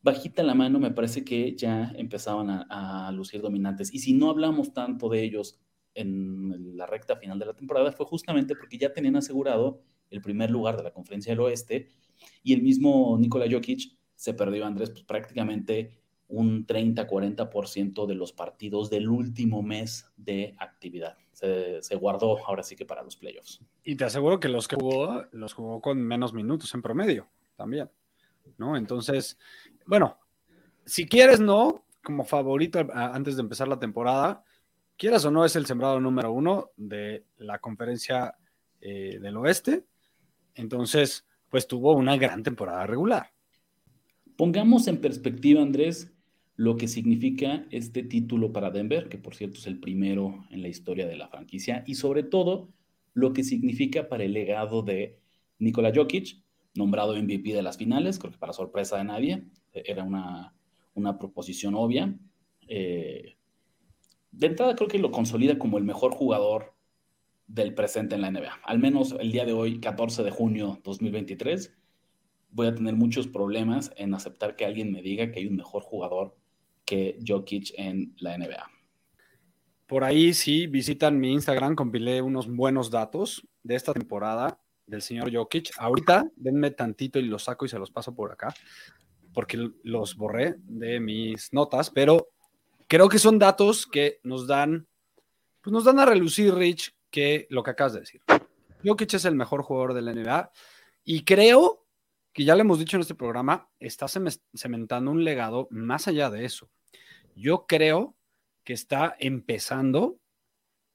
bajita 0.02 0.44
la 0.44 0.54
mano, 0.54 0.80
me 0.80 0.92
parece 0.92 1.24
que 1.24 1.56
ya 1.56 1.92
empezaban 1.96 2.50
a, 2.50 3.08
a 3.08 3.12
lucir 3.12 3.42
dominantes. 3.42 3.94
Y 3.94 4.00
si 4.00 4.14
no 4.14 4.30
hablamos 4.30 4.74
tanto 4.74 5.10
de 5.10 5.24
ellos 5.24 5.60
en 5.96 6.78
la 6.78 6.86
recta 6.86 7.16
final 7.16 7.40
de 7.40 7.46
la 7.46 7.54
temporada 7.54 7.92
fue 7.92 8.06
justamente 8.06 8.56
porque 8.56 8.78
ya 8.78 8.94
tenían 8.94 9.16
asegurado 9.16 9.82
el 10.10 10.22
primer 10.22 10.52
lugar 10.52 10.78
de 10.78 10.84
la 10.84 10.92
conferencia 10.92 11.32
del 11.32 11.42
oeste 11.42 11.90
y 12.44 12.54
el 12.54 12.62
mismo 12.62 13.18
Nikola 13.20 13.46
Jokic 13.50 13.98
se 14.16 14.34
perdió, 14.34 14.66
Andrés, 14.66 14.90
pues 14.92 15.04
prácticamente 15.04 16.04
un 16.28 16.66
30-40% 16.66 18.08
de 18.08 18.16
los 18.16 18.34
partidos 18.34 18.90
del 18.90 19.10
último 19.10 19.62
mes 19.62 20.12
de 20.18 20.56
actividad. 20.58 21.18
Se, 21.34 21.96
guardó 21.96 22.38
ahora 22.48 22.64
sí 22.64 22.76
que 22.76 22.86
para 22.86 23.04
los 23.04 23.18
playoffs. 23.18 23.60
Y 23.84 23.96
te 23.96 24.06
aseguro 24.06 24.40
que 24.40 24.48
los 24.48 24.68
que 24.68 24.76
jugó, 24.76 25.26
los 25.32 25.54
jugó 25.54 25.82
con 25.82 26.02
menos 26.02 26.34
minutos 26.34 26.74
en 26.74 26.82
promedio 26.82 27.28
también, 27.56 27.90
¿no? 28.58 28.78
Entonces, 28.78 29.38
bueno, 29.86 30.18
si 30.86 31.06
quieres, 31.06 31.40
no, 31.40 31.86
como 32.04 32.24
favorito 32.24 32.80
antes 32.94 33.36
de 33.36 33.42
empezar 33.42 33.68
la 33.68 33.80
temporada, 33.80 34.44
quieras 35.04 35.26
o 35.26 35.32
no, 35.32 35.44
es 35.44 35.58
el 35.58 35.66
sembrado 35.66 36.00
número 36.00 36.32
uno 36.32 36.72
de 36.78 37.26
la 37.36 37.60
conferencia 37.60 38.36
eh, 38.80 39.20
del 39.22 39.36
oeste. 39.36 39.84
Entonces, 40.56 41.26
pues 41.50 41.68
tuvo 41.68 41.92
una 41.92 42.16
gran 42.16 42.42
temporada 42.42 42.88
regular. 42.88 43.34
Pongamos 44.38 44.88
en 44.88 45.02
perspectiva, 45.02 45.62
Andrés, 45.62 46.14
lo 46.56 46.78
que 46.78 46.88
significa 46.88 47.66
este 47.70 48.04
título 48.04 48.54
para 48.54 48.72
Denver, 48.72 49.10
que 49.10 49.18
por 49.18 49.36
cierto 49.36 49.58
es 49.58 49.68
el 49.68 49.78
primero 49.78 50.46
en 50.52 50.62
la 50.62 50.70
historia 50.70 51.06
de 51.06 51.18
la 51.18 51.28
franquicia, 51.28 51.84
y 51.86 51.96
sobre 51.96 52.24
todo 52.24 52.70
lo 53.14 53.34
que 53.34 53.44
significa 53.44 54.08
para 54.08 54.24
el 54.24 54.32
legado 54.32 54.84
de 54.84 55.20
Nikola 55.60 55.92
Jokic, 55.94 56.42
nombrado 56.76 57.22
MVP 57.22 57.54
de 57.54 57.62
las 57.62 57.76
finales, 57.78 58.20
creo 58.20 58.32
que 58.32 58.40
para 58.40 58.54
sorpresa 58.54 59.00
de 59.00 59.04
nadie, 59.04 59.44
era 59.74 60.06
una, 60.06 60.56
una 60.94 61.20
proposición 61.20 61.76
obvia. 61.76 62.18
Eh, 62.70 63.36
de 64.34 64.48
entrada 64.48 64.76
creo 64.76 64.90
que 64.90 65.00
lo 65.00 65.12
consolida 65.12 65.58
como 65.58 65.78
el 65.78 65.84
mejor 65.84 66.12
jugador 66.14 66.74
del 67.48 67.74
presente 67.74 68.16
en 68.16 68.22
la 68.22 68.32
NBA. 68.32 68.62
Al 68.64 68.80
menos 68.80 69.16
el 69.20 69.32
día 69.32 69.46
de 69.46 69.54
hoy, 69.54 69.80
14 69.80 70.24
de 70.24 70.32
junio 70.32 70.82
2023, 70.84 71.74
voy 72.50 72.68
a 72.68 72.76
tener 72.76 72.96
muchos 72.96 73.28
problemas 73.28 73.92
en 73.96 74.14
aceptar 74.14 74.56
que 74.56 74.66
alguien 74.66 74.92
me 74.92 75.02
diga 75.02 75.32
que 75.32 75.40
hay 75.40 75.48
un 75.48 75.56
mejor 75.56 75.84
jugador 75.84 76.36
que 76.84 77.20
Jokic 77.26 77.74
en 77.78 78.16
la 78.18 78.38
NBA. 78.38 78.70
Por 79.86 80.04
ahí 80.04 80.34
sí, 80.34 80.66
visitan 80.66 81.20
mi 81.20 81.32
Instagram, 81.32 81.76
compilé 81.76 82.22
unos 82.22 82.48
buenos 82.48 82.90
datos 82.90 83.48
de 83.62 83.76
esta 83.76 83.94
temporada 83.94 84.60
del 84.88 85.04
señor 85.04 85.32
Jokic. 85.34 85.72
Ahorita 85.78 86.28
denme 86.36 86.72
tantito 86.72 87.20
y 87.20 87.24
los 87.24 87.44
saco 87.44 87.66
y 87.66 87.70
se 87.70 87.78
los 87.78 87.92
paso 87.92 88.16
por 88.16 88.32
acá, 88.32 88.54
porque 89.32 89.70
los 89.84 90.16
borré 90.16 90.56
de 90.58 91.00
mis 91.00 91.54
notas, 91.54 91.92
pero 91.92 92.33
creo 92.88 93.10
que 93.10 93.20
son 93.20 93.40
datos 93.40 93.88
que 93.88 94.20
nos 94.24 94.48
dan, 94.48 94.88
pues 95.62 95.72
nos 95.72 95.84
dan 95.84 96.00
a 96.00 96.06
relucir, 96.06 96.54
Rich, 96.54 96.96
que 97.10 97.48
lo 97.50 97.64
que 97.64 97.72
acabas 97.72 97.94
de 97.94 98.00
decir. 98.02 98.22
Jokic 98.84 99.14
es 99.14 99.26
el 99.26 99.36
mejor 99.36 99.64
jugador 99.64 99.94
de 99.94 100.02
la 100.02 100.14
NBA 100.14 100.52
y 101.04 101.24
creo 101.24 101.86
que 102.34 102.44
ya 102.44 102.56
le 102.56 102.62
hemos 102.62 102.80
dicho 102.80 102.98
en 102.98 103.02
este 103.02 103.16
programa, 103.16 103.70
está 103.80 104.08
cementando 104.08 105.12
un 105.12 105.24
legado 105.24 105.68
más 105.70 106.08
allá 106.08 106.30
de 106.32 106.46
eso. 106.46 106.70
Yo 107.36 107.66
creo 107.68 108.16
que 108.64 108.74
está 108.74 109.16
empezando 109.20 110.20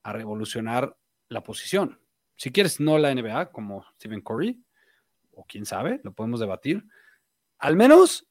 a 0.03 0.13
revolucionar 0.13 0.97
la 1.29 1.43
posición. 1.43 2.01
Si 2.37 2.51
quieres, 2.51 2.81
no 2.81 2.99
la 2.99 3.15
NBA, 3.15 3.53
como 3.53 3.85
Stephen 3.95 4.21
Curry, 4.21 4.61
o 5.33 5.45
quién 5.45 5.65
sabe, 5.65 6.01
lo 6.03 6.13
podemos 6.13 6.41
debatir. 6.41 6.85
Al 7.59 7.77
menos 7.77 8.29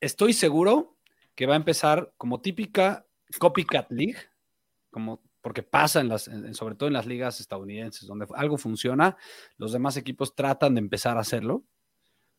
estoy 0.00 0.32
seguro 0.32 0.96
que 1.40 1.46
va 1.46 1.54
a 1.54 1.56
empezar 1.56 2.12
como 2.18 2.42
típica 2.42 3.06
copycat 3.38 3.90
league, 3.90 4.18
como 4.90 5.22
porque 5.40 5.62
pasa 5.62 6.02
en 6.02 6.10
las, 6.10 6.30
sobre 6.52 6.74
todo 6.74 6.88
en 6.88 6.92
las 6.92 7.06
ligas 7.06 7.40
estadounidenses, 7.40 8.06
donde 8.06 8.26
algo 8.34 8.58
funciona, 8.58 9.16
los 9.56 9.72
demás 9.72 9.96
equipos 9.96 10.34
tratan 10.34 10.74
de 10.74 10.80
empezar 10.80 11.16
a 11.16 11.20
hacerlo. 11.20 11.64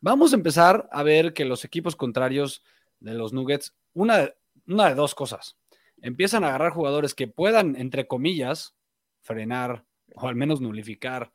Vamos 0.01 0.33
a 0.33 0.35
empezar 0.35 0.87
a 0.91 1.01
ver 1.01 1.33
que 1.33 1.45
los 1.45 1.65
equipos 1.65 1.95
contrarios 1.95 2.63
de 2.99 3.15
los 3.15 3.33
Nuggets, 3.33 3.75
una, 3.93 4.35
de 4.67 4.95
dos 4.95 5.15
cosas, 5.15 5.57
empiezan 5.99 6.43
a 6.43 6.49
agarrar 6.49 6.71
jugadores 6.71 7.15
que 7.15 7.27
puedan, 7.27 7.75
entre 7.77 8.05
comillas, 8.05 8.75
frenar 9.21 9.83
o 10.13 10.27
al 10.27 10.35
menos 10.35 10.61
nulificar 10.61 11.33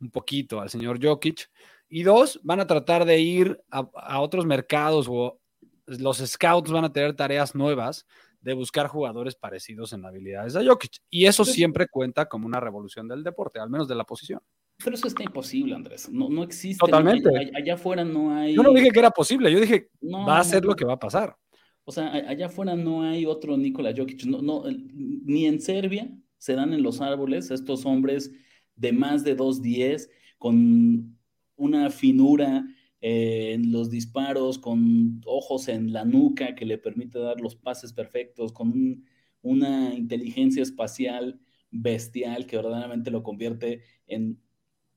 un 0.00 0.10
poquito 0.10 0.62
al 0.62 0.70
señor 0.70 0.98
Jokic, 0.98 1.50
y 1.90 2.04
dos, 2.04 2.40
van 2.42 2.60
a 2.60 2.66
tratar 2.66 3.04
de 3.04 3.20
ir 3.20 3.62
a, 3.70 3.86
a 3.96 4.20
otros 4.20 4.46
mercados 4.46 5.08
o 5.10 5.41
los 5.86 6.18
scouts 6.18 6.70
van 6.70 6.84
a 6.84 6.92
tener 6.92 7.14
tareas 7.14 7.54
nuevas 7.54 8.06
de 8.40 8.54
buscar 8.54 8.88
jugadores 8.88 9.34
parecidos 9.36 9.92
en 9.92 10.04
habilidades 10.04 10.56
a 10.56 10.64
Jokic. 10.64 10.98
Y 11.08 11.26
eso 11.26 11.44
siempre 11.44 11.88
cuenta 11.88 12.26
como 12.26 12.46
una 12.46 12.60
revolución 12.60 13.08
del 13.08 13.22
deporte, 13.22 13.60
al 13.60 13.70
menos 13.70 13.88
de 13.88 13.94
la 13.94 14.04
posición. 14.04 14.40
Pero 14.82 14.96
eso 14.96 15.06
está 15.06 15.22
imposible, 15.22 15.74
Andrés. 15.74 16.08
No, 16.08 16.28
no 16.28 16.42
existe. 16.42 16.84
Totalmente. 16.84 17.28
allá, 17.54 17.74
afuera 17.74 18.04
no 18.04 18.34
hay. 18.34 18.54
Yo 18.54 18.62
no 18.62 18.72
dije 18.72 18.90
que 18.90 18.98
era 18.98 19.10
posible, 19.10 19.52
yo 19.52 19.60
dije, 19.60 19.90
va 20.02 20.38
a 20.38 20.44
ser 20.44 20.64
lo 20.64 20.74
que 20.74 20.84
va 20.84 20.94
a 20.94 20.98
pasar. 20.98 21.36
O 21.84 21.92
sea, 21.92 22.12
allá 22.12 22.46
afuera 22.46 22.74
no 22.74 23.02
hay 23.02 23.26
otro 23.26 23.56
Nikola 23.56 23.94
Jokic. 23.96 24.24
No, 24.24 24.42
no, 24.42 24.64
ni 24.66 25.46
en 25.46 25.60
Serbia 25.60 26.10
se 26.38 26.54
dan 26.54 26.72
en 26.72 26.82
los 26.82 27.00
árboles 27.00 27.50
estos 27.50 27.86
hombres 27.86 28.32
de 28.74 28.92
más 28.92 29.24
de 29.24 29.36
2'10 29.36 30.08
con 30.38 31.16
una 31.56 31.90
finura 31.90 32.64
en 33.04 33.72
los 33.72 33.90
disparos, 33.90 34.60
con 34.60 35.20
ojos 35.26 35.66
en 35.66 35.92
la 35.92 36.04
nuca 36.04 36.54
que 36.54 36.64
le 36.64 36.78
permite 36.78 37.18
dar 37.18 37.40
los 37.40 37.56
pases 37.56 37.92
perfectos, 37.92 38.52
con 38.52 39.04
una 39.42 39.92
inteligencia 39.92 40.62
espacial 40.62 41.40
bestial 41.72 42.46
que 42.46 42.56
verdaderamente 42.56 43.10
lo 43.10 43.24
convierte 43.24 43.82
en 44.06 44.40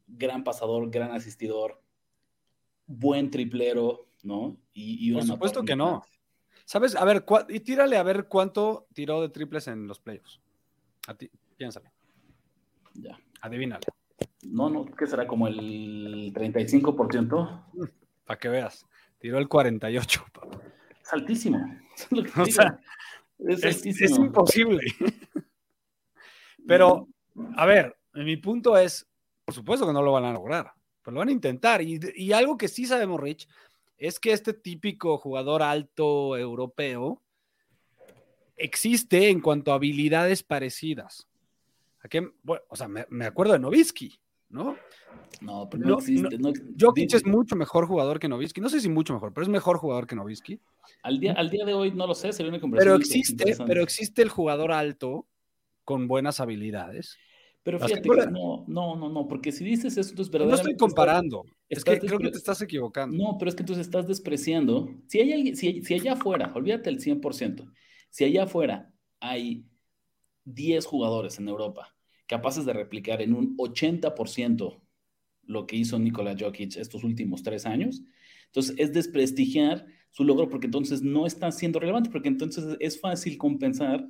gran 0.07 0.43
pasador, 0.43 0.91
gran 0.91 1.11
asistidor, 1.11 1.81
buen 2.85 3.31
triplero, 3.31 4.07
¿no? 4.21 4.61
Y, 4.71 5.11
Por 5.11 5.23
supuesto 5.23 5.63
que 5.63 5.75
no. 5.75 6.03
¿Sabes? 6.65 6.95
A 6.95 7.05
ver, 7.05 7.25
y 7.49 7.59
tírale 7.61 7.97
a 7.97 8.03
ver 8.03 8.27
cuánto 8.27 8.87
tiró 8.93 9.21
de 9.21 9.29
triples 9.29 9.67
en 9.67 9.87
los 9.87 9.99
playoffs. 9.99 10.39
A 11.07 11.15
ti, 11.15 11.29
piénsale. 11.57 11.91
Ya. 12.93 13.19
Adivínale. 13.41 13.85
No, 14.51 14.69
no, 14.69 14.85
¿qué 14.85 15.07
será? 15.07 15.27
Como 15.27 15.47
el 15.47 16.33
35%. 16.33 17.65
Mm, 17.73 17.83
Para 18.25 18.39
que 18.39 18.49
veas. 18.49 18.85
Tiró 19.19 19.37
el 19.37 19.47
48, 19.47 20.25
Es 21.01 21.13
altísimo. 21.13 21.59
Es, 23.37 23.85
es, 23.85 24.11
imposible. 24.11 24.81
Pero, 26.65 27.09
a 27.57 27.65
ver, 27.65 27.97
mi 28.13 28.37
punto 28.37 28.77
es, 28.77 29.05
por 29.43 29.53
supuesto 29.53 29.85
que 29.85 29.91
no 29.91 30.01
lo 30.01 30.13
van 30.13 30.23
a 30.23 30.31
lograr, 30.31 30.71
pero 31.01 31.15
lo 31.15 31.19
van 31.19 31.27
a 31.27 31.33
intentar. 31.33 31.81
Y, 31.81 31.99
y 32.15 32.31
algo 32.31 32.57
que 32.57 32.69
sí 32.69 32.85
sabemos, 32.85 33.19
Rich, 33.19 33.45
es 33.97 34.21
que 34.21 34.31
este 34.31 34.53
típico 34.53 35.17
jugador 35.17 35.63
alto 35.63 36.37
europeo 36.37 37.21
existe 38.55 39.29
en 39.29 39.41
cuanto 39.41 39.71
a 39.71 39.75
habilidades 39.75 40.41
parecidas. 40.41 41.27
¿A 41.99 42.07
qué? 42.07 42.31
Bueno, 42.41 42.63
o 42.69 42.75
sea, 42.77 42.87
me, 42.87 43.05
me 43.09 43.25
acuerdo 43.25 43.51
de 43.53 43.59
Novisky, 43.59 44.17
¿no? 44.49 44.75
No, 45.41 45.69
pero 45.69 45.85
no, 45.85 45.97
existe. 45.97 46.37
No, 46.37 46.51
Jokic 46.79 47.13
es 47.13 47.25
mucho 47.25 47.55
mejor 47.55 47.87
jugador 47.87 48.19
que 48.19 48.27
Novisky. 48.27 48.61
No 48.61 48.69
sé 48.69 48.79
si 48.79 48.89
mucho 48.89 49.13
mejor, 49.13 49.33
pero 49.33 49.43
es 49.43 49.49
mejor 49.49 49.77
jugador 49.77 50.07
que 50.07 50.15
Novisky. 50.15 50.59
Al 51.03 51.19
día, 51.19 51.33
al 51.33 51.49
día 51.49 51.65
de 51.65 51.73
hoy 51.73 51.91
no 51.91 52.07
lo 52.07 52.15
sé, 52.15 52.31
sería 52.31 52.49
una 52.49 52.59
conversación. 52.59 52.95
Pero 52.95 53.03
existe, 53.03 53.55
pero 53.65 53.81
existe 53.81 54.21
el 54.21 54.29
jugador 54.29 54.71
alto 54.71 55.27
con 55.83 56.07
buenas 56.07 56.39
habilidades. 56.39 57.17
Pero 57.63 57.79
fíjate 57.79 58.07
que 58.07 58.27
no, 58.27 58.63
no, 58.67 58.95
no, 58.95 59.09
no, 59.09 59.27
porque 59.27 59.51
si 59.51 59.63
dices 59.63 59.97
eso, 59.97 60.11
entonces 60.11 60.31
verdaderamente. 60.31 60.69
No 60.69 60.75
estoy 60.75 60.87
comparando. 60.87 61.45
es 61.67 61.83
que 61.83 61.99
creo 61.99 62.19
que 62.19 62.29
te 62.29 62.37
estás 62.37 62.61
equivocando. 62.61 63.17
No, 63.17 63.37
pero 63.39 63.49
es 63.49 63.55
que 63.55 63.63
entonces 63.63 63.87
estás 63.87 64.07
despreciando. 64.07 64.87
Si 65.07 65.19
hay 65.19 65.33
alguien, 65.33 65.55
si, 65.55 65.81
si 65.81 65.93
allá 65.95 66.13
afuera, 66.13 66.51
olvídate 66.53 66.91
el 66.91 66.99
100%, 66.99 67.71
si 68.09 68.23
allá 68.23 68.43
afuera 68.43 68.91
hay 69.19 69.65
10 70.43 70.85
jugadores 70.85 71.39
en 71.39 71.47
Europa 71.47 71.94
capaces 72.27 72.65
de 72.65 72.73
replicar 72.73 73.21
en 73.21 73.33
un 73.33 73.55
80% 73.57 74.81
lo 75.43 75.67
que 75.67 75.75
hizo 75.75 75.99
Nikola 75.99 76.35
Jokic 76.39 76.77
estos 76.77 77.03
últimos 77.03 77.43
tres 77.43 77.65
años, 77.65 78.03
entonces 78.47 78.75
es 78.77 78.93
desprestigiar 78.93 79.85
su 80.09 80.23
logro 80.23 80.49
porque 80.49 80.67
entonces 80.67 81.01
no 81.01 81.25
está 81.25 81.51
siendo 81.51 81.79
relevante, 81.79 82.09
porque 82.09 82.29
entonces 82.29 82.77
es 82.79 82.99
fácil 82.99 83.37
compensar 83.37 84.07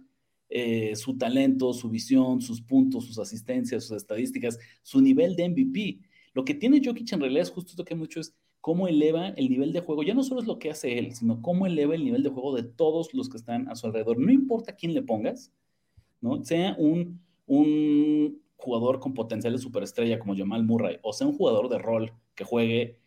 eh, 0.49 0.95
su 0.95 1.17
talento, 1.17 1.73
su 1.73 1.89
visión, 1.89 2.41
sus 2.41 2.61
puntos, 2.61 3.05
sus 3.05 3.17
asistencias, 3.17 3.85
sus 3.85 3.97
estadísticas, 3.97 4.59
su 4.83 5.01
nivel 5.01 5.35
de 5.35 5.49
MVP. 5.49 5.99
Lo 6.33 6.45
que 6.45 6.53
tiene 6.53 6.81
Jokic 6.83 7.11
en 7.13 7.21
realidad 7.21 7.41
es 7.41 7.49
justo 7.49 7.73
lo 7.77 7.85
que 7.85 7.95
mucho 7.95 8.19
es 8.19 8.35
cómo 8.61 8.87
eleva 8.87 9.29
el 9.29 9.49
nivel 9.49 9.73
de 9.73 9.79
juego. 9.79 10.03
Ya 10.03 10.13
no 10.13 10.23
solo 10.23 10.41
es 10.41 10.47
lo 10.47 10.59
que 10.59 10.69
hace 10.69 10.99
él, 10.99 11.15
sino 11.15 11.41
cómo 11.41 11.65
eleva 11.65 11.95
el 11.95 12.03
nivel 12.03 12.23
de 12.23 12.29
juego 12.29 12.55
de 12.55 12.63
todos 12.63 13.13
los 13.13 13.29
que 13.29 13.37
están 13.37 13.67
a 13.67 13.75
su 13.75 13.87
alrededor. 13.87 14.19
No 14.19 14.31
importa 14.31 14.75
quién 14.75 14.93
le 14.93 15.01
pongas, 15.01 15.51
¿no? 16.21 16.43
Sea 16.43 16.75
un, 16.77 17.24
un 17.47 18.41
jugador 18.57 18.99
con 18.99 19.13
potencial 19.13 19.53
de 19.53 19.59
superestrella 19.59 20.19
como 20.19 20.35
Jamal 20.35 20.63
Murray, 20.63 20.97
o 21.01 21.13
sea 21.13 21.27
un 21.27 21.37
jugador 21.37 21.69
de 21.69 21.77
rol 21.77 22.11
que 22.33 22.43
juegue 22.43 22.99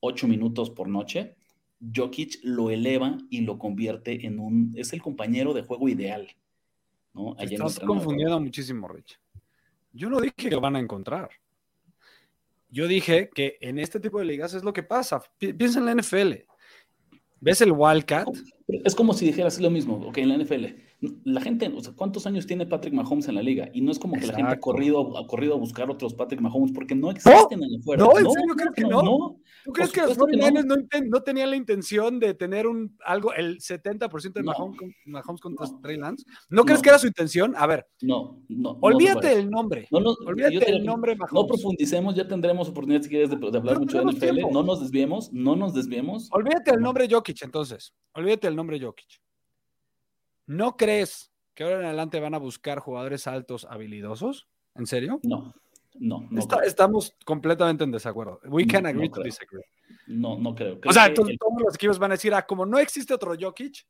ocho 0.00 0.28
minutos 0.28 0.70
por 0.70 0.88
noche, 0.88 1.34
Jokic 1.94 2.38
lo 2.42 2.70
eleva 2.70 3.18
y 3.30 3.40
lo 3.40 3.58
convierte 3.58 4.26
en 4.26 4.38
un, 4.38 4.72
es 4.76 4.92
el 4.92 5.02
compañero 5.02 5.54
de 5.54 5.62
juego 5.62 5.88
ideal. 5.88 6.28
¿no? 7.14 7.36
Estás 7.38 7.80
confundiendo 7.80 8.38
muchísimo, 8.38 8.86
Rich. 8.88 9.18
Yo 9.92 10.08
no 10.08 10.20
dije 10.20 10.34
que 10.36 10.50
lo 10.50 10.60
van 10.60 10.76
a 10.76 10.80
encontrar. 10.80 11.30
Yo 12.70 12.86
dije 12.86 13.30
que 13.34 13.58
en 13.60 13.78
este 13.78 13.98
tipo 13.98 14.20
de 14.20 14.26
ligas 14.26 14.54
es 14.54 14.62
lo 14.62 14.72
que 14.72 14.84
pasa. 14.84 15.20
Piensa 15.38 15.80
en 15.80 15.86
la 15.86 15.94
NFL. 15.94 16.34
¿Ves 17.40 17.60
el 17.62 17.72
Wildcat? 17.72 18.28
Es 18.68 18.94
como 18.94 19.12
si 19.12 19.26
dijeras 19.26 19.58
lo 19.58 19.70
mismo, 19.70 19.96
ok, 20.06 20.18
en 20.18 20.28
la 20.28 20.36
NFL 20.36 20.89
la 21.24 21.40
gente, 21.40 21.72
o 21.74 21.80
sea, 21.80 21.94
¿cuántos 21.94 22.26
años 22.26 22.46
tiene 22.46 22.66
Patrick 22.66 22.92
Mahomes 22.92 23.26
en 23.28 23.34
la 23.34 23.42
liga? 23.42 23.70
Y 23.72 23.80
no 23.80 23.90
es 23.90 23.98
como 23.98 24.16
que 24.16 24.26
la 24.26 24.34
gente 24.34 24.52
ha 24.52 24.60
corrido, 24.60 25.16
ha 25.16 25.26
corrido 25.26 25.54
a 25.54 25.56
buscar 25.56 25.90
otros 25.90 26.12
Patrick 26.12 26.42
Mahomes 26.42 26.72
porque 26.72 26.94
no 26.94 27.10
existen 27.10 27.62
en 27.62 27.74
el 27.74 27.82
fuera. 27.82 28.04
No, 28.04 28.10
en 28.18 28.30
serio 28.30 28.54
creo 28.54 28.72
que 28.72 28.82
no. 28.82 29.38
¿Tú 29.64 29.72
crees 29.72 29.92
que 29.92 30.02
los 30.02 30.18
49 30.18 30.62
no. 30.66 30.76
No, 31.08 31.22
tenían 31.22 31.50
la 31.50 31.56
intención 31.56 32.20
de 32.20 32.34
tener 32.34 32.66
un 32.66 32.98
algo, 33.04 33.32
el 33.32 33.60
70% 33.60 34.32
de 34.32 34.42
Mahomes, 34.42 34.78
Mahomes 35.06 35.40
contra 35.40 35.66
Trey 35.82 35.96
Lance? 35.96 36.24
¿No, 36.50 36.64
crees 36.64 36.82
que 36.82 36.90
era 36.90 36.98
su 36.98 37.06
intención? 37.06 37.54
A 37.56 37.66
ver. 37.66 37.86
No, 38.02 38.42
no. 38.48 38.76
Olvídate 38.82 39.36
del 39.36 39.48
nombre. 39.48 39.88
No, 39.90 39.98
olvídate 40.26 40.72
del 40.72 40.84
nombre 40.84 41.16
Mahomes. 41.16 41.32
No 41.32 41.46
profundicemos, 41.46 42.14
ya 42.14 42.28
tendremos 42.28 42.68
oportunidad 42.68 43.02
si 43.02 43.08
quieres 43.08 43.30
de, 43.30 43.36
hablar 43.36 43.78
mucho 43.78 43.98
de 43.98 44.04
NFL. 44.04 44.52
No 44.52 44.62
nos 44.62 44.80
desviemos, 44.80 45.32
no 45.32 45.56
nos 45.56 45.72
desviemos. 45.72 46.28
Olvídate 46.30 46.72
del 46.72 46.80
nombre 46.80 47.08
Jokic 47.10 47.42
entonces. 47.42 47.94
Olvídate 48.12 48.46
del 48.46 48.56
nombre 48.56 48.78
Jokic. 48.78 49.20
¿No 50.46 50.76
crees 50.76 51.32
que 51.54 51.64
ahora 51.64 51.80
en 51.80 51.86
adelante 51.86 52.20
van 52.20 52.34
a 52.34 52.38
buscar 52.38 52.78
jugadores 52.78 53.26
altos 53.26 53.66
habilidosos? 53.68 54.48
¿En 54.74 54.86
serio? 54.86 55.20
No, 55.22 55.54
no. 55.98 56.28
estamos 56.64 57.16
completamente 57.24 57.84
en 57.84 57.90
desacuerdo. 57.90 58.40
We 58.44 58.66
can 58.66 58.86
agree 58.86 59.10
to 59.10 59.22
disagree. 59.22 59.64
No, 60.06 60.38
no 60.38 60.54
creo. 60.54 60.78
o 60.84 60.92
sea, 60.92 61.12
todos 61.12 61.30
los 61.58 61.74
equipos 61.74 61.98
van 61.98 62.12
a 62.12 62.14
decir, 62.14 62.32
ah, 62.34 62.46
como 62.46 62.64
no 62.64 62.78
existe 62.78 63.14
otro 63.14 63.34
Jokic, 63.38 63.86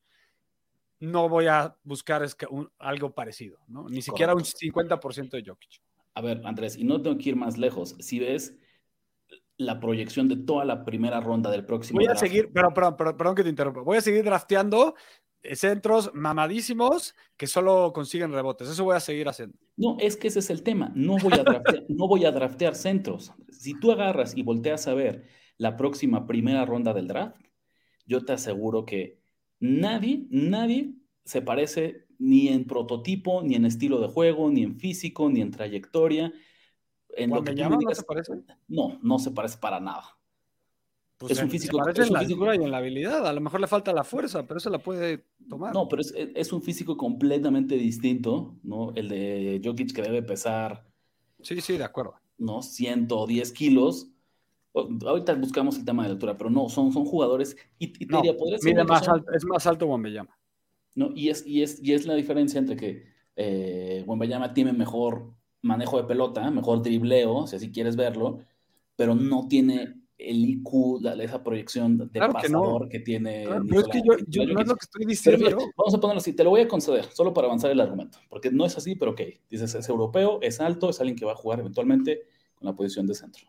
no 0.99 1.29
voy 1.29 1.47
a 1.47 1.75
buscar 1.83 2.25
algo 2.79 3.13
parecido, 3.13 3.59
¿no? 3.67 3.89
Ni 3.89 4.01
siquiera 4.01 4.35
un 4.35 4.43
50% 4.43 5.29
de 5.31 5.43
Jokic. 5.45 5.81
A 6.13 6.21
ver, 6.21 6.41
Andrés, 6.45 6.77
y 6.77 6.83
no 6.83 7.01
tengo 7.01 7.17
que 7.17 7.29
ir 7.29 7.35
más 7.35 7.57
lejos. 7.57 7.95
Si 7.99 8.19
ves 8.19 8.55
la 9.57 9.79
proyección 9.79 10.27
de 10.27 10.37
toda 10.37 10.65
la 10.65 10.83
primera 10.83 11.21
ronda 11.21 11.49
del 11.49 11.65
próximo. 11.65 11.99
Voy 11.99 12.07
a 12.07 12.15
seguir, 12.15 12.51
pero, 12.53 12.73
perdón, 12.73 12.97
perdón 12.97 13.35
que 13.35 13.43
te 13.43 13.49
interrumpa. 13.49 13.81
Voy 13.81 13.97
a 13.97 14.01
seguir 14.01 14.23
drafteando 14.23 14.95
centros 15.55 16.11
mamadísimos 16.13 17.15
que 17.37 17.47
solo 17.47 17.91
consiguen 17.93 18.31
rebotes. 18.31 18.69
Eso 18.69 18.83
voy 18.83 18.95
a 18.95 18.99
seguir 18.99 19.27
haciendo. 19.27 19.57
No, 19.77 19.97
es 19.99 20.17
que 20.17 20.27
ese 20.27 20.39
es 20.39 20.49
el 20.49 20.63
tema. 20.63 20.91
No 20.95 21.17
voy 21.17 21.33
a 21.33 21.43
draftear, 21.43 21.83
no 21.89 22.07
voy 22.07 22.25
a 22.25 22.31
draftear 22.31 22.75
centros. 22.75 23.33
Si 23.49 23.79
tú 23.79 23.91
agarras 23.91 24.35
y 24.35 24.43
volteas 24.43 24.87
a 24.87 24.93
ver 24.93 25.27
la 25.57 25.77
próxima 25.77 26.27
primera 26.27 26.65
ronda 26.65 26.93
del 26.93 27.07
draft, 27.07 27.41
yo 28.05 28.23
te 28.25 28.33
aseguro 28.33 28.85
que 28.85 29.19
nadie, 29.59 30.27
nadie 30.29 30.93
se 31.23 31.41
parece 31.41 32.07
ni 32.19 32.49
en 32.49 32.65
prototipo, 32.65 33.41
ni 33.41 33.55
en 33.55 33.65
estilo 33.65 33.99
de 33.99 34.07
juego, 34.07 34.49
ni 34.51 34.63
en 34.63 34.79
físico, 34.79 35.29
ni 35.29 35.41
en 35.41 35.51
trayectoria. 35.51 36.31
En 37.09 37.31
lo 37.31 37.43
que 37.43 37.55
llama, 37.55 37.77
¿No 37.81 37.93
se 37.93 38.03
parece? 38.03 38.33
No, 38.67 38.99
no 39.01 39.19
se 39.19 39.31
parece 39.31 39.57
para 39.57 39.79
nada. 39.79 40.17
Pues 41.21 41.33
es 41.33 41.43
un 41.43 41.51
físico. 41.51 41.77
En 41.77 41.85
la 42.11 42.19
físico, 42.21 42.51
y 42.51 42.55
en 42.55 42.71
la 42.71 42.77
habilidad. 42.77 43.27
A 43.27 43.31
lo 43.31 43.41
mejor 43.41 43.61
le 43.61 43.67
falta 43.67 43.93
la 43.93 44.03
fuerza, 44.03 44.47
pero 44.47 44.57
eso 44.57 44.71
la 44.71 44.79
puede 44.79 45.23
tomar. 45.47 45.71
No, 45.71 45.87
pero 45.87 46.01
es, 46.01 46.51
un 46.51 46.63
físico 46.63 46.97
completamente 46.97 47.75
distinto, 47.75 48.55
¿no? 48.63 48.91
El 48.95 49.07
de 49.07 49.61
Jokic 49.63 49.93
que 49.93 50.01
debe 50.01 50.23
pesar. 50.23 50.83
Sí, 51.39 51.61
sí, 51.61 51.77
de 51.77 51.83
acuerdo. 51.83 52.15
¿No? 52.39 52.63
110 52.63 53.51
kilos. 53.51 54.07
Ahorita 54.73 55.35
buscamos 55.35 55.77
el 55.77 55.85
tema 55.85 56.05
de 56.05 56.09
altura, 56.09 56.35
pero 56.35 56.49
no, 56.49 56.69
son, 56.69 56.91
son 56.91 57.05
jugadores. 57.05 57.55
Y, 57.77 57.93
más 58.87 59.07
alto, 59.07 59.31
es 59.31 59.45
más 59.45 59.67
alto 59.67 59.85
Wembanyama. 59.85 60.35
¿no? 60.95 61.11
Y 61.13 61.29
es, 61.29 61.45
y, 61.45 61.61
es, 61.61 61.79
y 61.83 61.93
es 61.93 62.07
la 62.07 62.15
diferencia 62.15 62.57
entre 62.57 62.77
que 62.77 63.05
eh, 63.35 64.03
tiene 64.55 64.73
mejor 64.73 65.35
manejo 65.61 65.97
de 65.97 66.05
pelota, 66.05 66.49
mejor 66.49 66.81
dribleo, 66.81 67.45
si 67.45 67.57
así 67.57 67.71
quieres 67.71 67.95
verlo, 67.95 68.39
pero 68.95 69.13
no 69.13 69.47
tiene 69.47 70.00
el 70.21 70.45
IQ, 70.45 71.05
esa 71.19 71.43
proyección 71.43 71.97
de 71.97 72.19
pasador 72.19 72.87
que, 72.89 72.99
tiene. 72.99 73.47
pero 73.67 73.81
es 73.81 73.87
que 73.87 74.01
yo, 74.27 74.45
no 74.45 74.61
es 74.61 74.67
lo 74.67 74.75
que 74.75 74.85
estoy 74.85 75.05
diciendo. 75.05 75.57
vamos 75.75 75.93
a 75.93 75.99
ponerlo 75.99 76.19
así, 76.19 76.33
te 76.33 76.43
lo 76.43 76.51
voy 76.51 76.61
a 76.61 76.67
conceder, 76.67 77.05
solo 77.11 77.33
para 77.33 77.47
avanzar 77.47 77.71
el 77.71 77.79
argumento, 77.79 78.19
porque 78.29 78.51
no 78.51 78.65
es 78.65 78.77
así, 78.77 78.95
pero 78.95 79.11
ok. 79.11 79.21
Dices, 79.49 79.73
es 79.75 79.89
europeo, 79.89 80.39
es 80.41 80.59
alto, 80.59 80.89
es 80.89 80.99
alguien 80.99 81.17
que 81.17 81.25
va 81.25 81.33
a 81.33 81.35
jugar 81.35 81.59
eventualmente 81.59 82.21
con 82.55 82.67
la 82.67 82.75
posición 82.75 83.07
de 83.07 83.15
centro. 83.15 83.47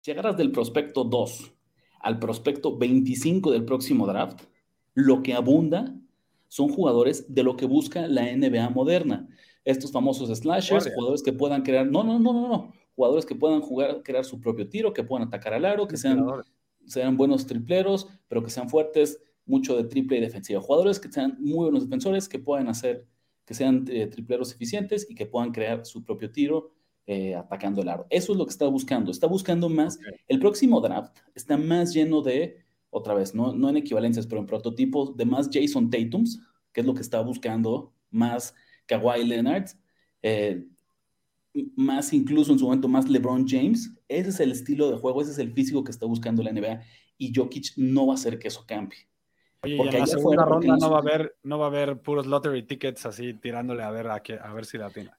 Si 0.00 0.10
agarras 0.10 0.36
del 0.36 0.50
prospecto 0.50 1.04
2 1.04 1.52
al 2.00 2.18
prospecto 2.18 2.76
25 2.78 3.50
del 3.50 3.64
próximo 3.64 4.06
draft, 4.06 4.42
lo 4.94 5.22
que 5.22 5.34
abunda 5.34 5.94
son 6.48 6.70
jugadores 6.70 7.32
de 7.32 7.42
lo 7.42 7.56
que 7.56 7.66
busca 7.66 8.06
la 8.08 8.24
NBA 8.34 8.70
moderna. 8.70 9.28
Estos 9.62 9.92
famosos 9.92 10.36
slashers, 10.36 10.90
jugadores 10.94 11.22
que 11.22 11.34
puedan 11.34 11.62
crear. 11.62 11.86
No, 11.86 12.02
no, 12.02 12.18
no, 12.18 12.32
no, 12.32 12.48
no 12.48 12.79
jugadores 13.00 13.24
que 13.24 13.34
puedan 13.34 13.62
jugar, 13.62 14.02
crear 14.02 14.26
su 14.26 14.42
propio 14.42 14.68
tiro, 14.68 14.92
que 14.92 15.02
puedan 15.02 15.26
atacar 15.26 15.54
al 15.54 15.64
aro, 15.64 15.88
que 15.88 15.96
sean, 15.96 16.22
sean 16.84 17.16
buenos 17.16 17.46
tripleros, 17.46 18.06
pero 18.28 18.42
que 18.42 18.50
sean 18.50 18.68
fuertes, 18.68 19.22
mucho 19.46 19.74
de 19.74 19.84
triple 19.84 20.18
y 20.18 20.20
defensiva. 20.20 20.60
Jugadores 20.60 21.00
que 21.00 21.10
sean 21.10 21.38
muy 21.40 21.54
buenos 21.54 21.84
defensores, 21.84 22.28
que 22.28 22.38
puedan 22.38 22.68
hacer, 22.68 23.06
que 23.46 23.54
sean 23.54 23.86
eh, 23.88 24.06
tripleros 24.06 24.52
eficientes 24.52 25.06
y 25.08 25.14
que 25.14 25.24
puedan 25.24 25.50
crear 25.50 25.86
su 25.86 26.04
propio 26.04 26.30
tiro 26.30 26.72
eh, 27.06 27.34
atacando 27.34 27.80
el 27.80 27.88
aro. 27.88 28.06
Eso 28.10 28.32
es 28.32 28.38
lo 28.38 28.44
que 28.44 28.50
está 28.50 28.66
buscando. 28.66 29.10
Está 29.10 29.26
buscando 29.26 29.70
más. 29.70 29.98
El 30.28 30.38
próximo 30.38 30.78
draft 30.82 31.16
está 31.34 31.56
más 31.56 31.94
lleno 31.94 32.20
de, 32.20 32.58
otra 32.90 33.14
vez, 33.14 33.34
no, 33.34 33.54
no 33.54 33.70
en 33.70 33.78
equivalencias, 33.78 34.26
pero 34.26 34.42
en 34.42 34.46
prototipos, 34.46 35.16
de 35.16 35.24
más 35.24 35.48
Jason 35.50 35.88
Tatums, 35.88 36.38
que 36.70 36.82
es 36.82 36.86
lo 36.86 36.92
que 36.92 37.00
está 37.00 37.22
buscando, 37.22 37.94
más 38.10 38.54
Kawhi 38.84 39.24
Leonard. 39.24 39.70
Eh, 40.20 40.66
más 41.76 42.12
incluso 42.12 42.52
en 42.52 42.58
su 42.58 42.64
momento 42.66 42.88
más 42.88 43.08
LeBron 43.08 43.46
James. 43.46 43.92
Ese 44.08 44.30
es 44.30 44.40
el 44.40 44.52
estilo 44.52 44.90
de 44.90 44.98
juego, 44.98 45.22
ese 45.22 45.32
es 45.32 45.38
el 45.38 45.52
físico 45.52 45.84
que 45.84 45.90
está 45.90 46.06
buscando 46.06 46.42
la 46.42 46.52
NBA 46.52 46.80
y 47.18 47.32
Jokic 47.34 47.72
no 47.76 48.06
va 48.06 48.14
a 48.14 48.16
hacer 48.16 48.38
que 48.38 48.48
eso 48.48 48.64
cambie. 48.66 48.98
Oye, 49.62 49.76
Porque 49.76 49.96
en 49.96 50.00
la 50.00 50.06
segunda 50.06 50.44
ronda 50.44 50.76
no 50.78 50.90
va, 50.90 50.96
a 50.96 51.00
haber, 51.00 51.36
no 51.42 51.58
va 51.58 51.66
a 51.66 51.68
haber 51.68 52.00
puros 52.00 52.26
lottery 52.26 52.62
tickets 52.62 53.04
así 53.04 53.34
tirándole 53.34 53.82
a 53.82 53.90
ver 53.90 54.06
a, 54.06 54.22
a 54.42 54.54
ver 54.54 54.64
si 54.64 54.78
la 54.78 54.90
tiene. 54.90 55.10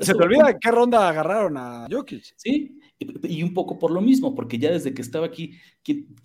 ¿Se 0.00 0.14
te 0.14 0.22
olvida 0.22 0.56
qué 0.58 0.70
ronda 0.70 1.08
agarraron 1.08 1.56
a 1.56 1.86
Jokic? 1.90 2.32
Sí, 2.36 2.78
y, 2.98 3.38
y, 3.38 3.42
un 3.42 3.52
poco 3.52 3.78
por 3.78 3.90
lo 3.90 4.00
mismo, 4.00 4.34
porque 4.34 4.58
ya 4.58 4.70
desde 4.70 4.94
que 4.94 5.02
estaba 5.02 5.26
aquí, 5.26 5.58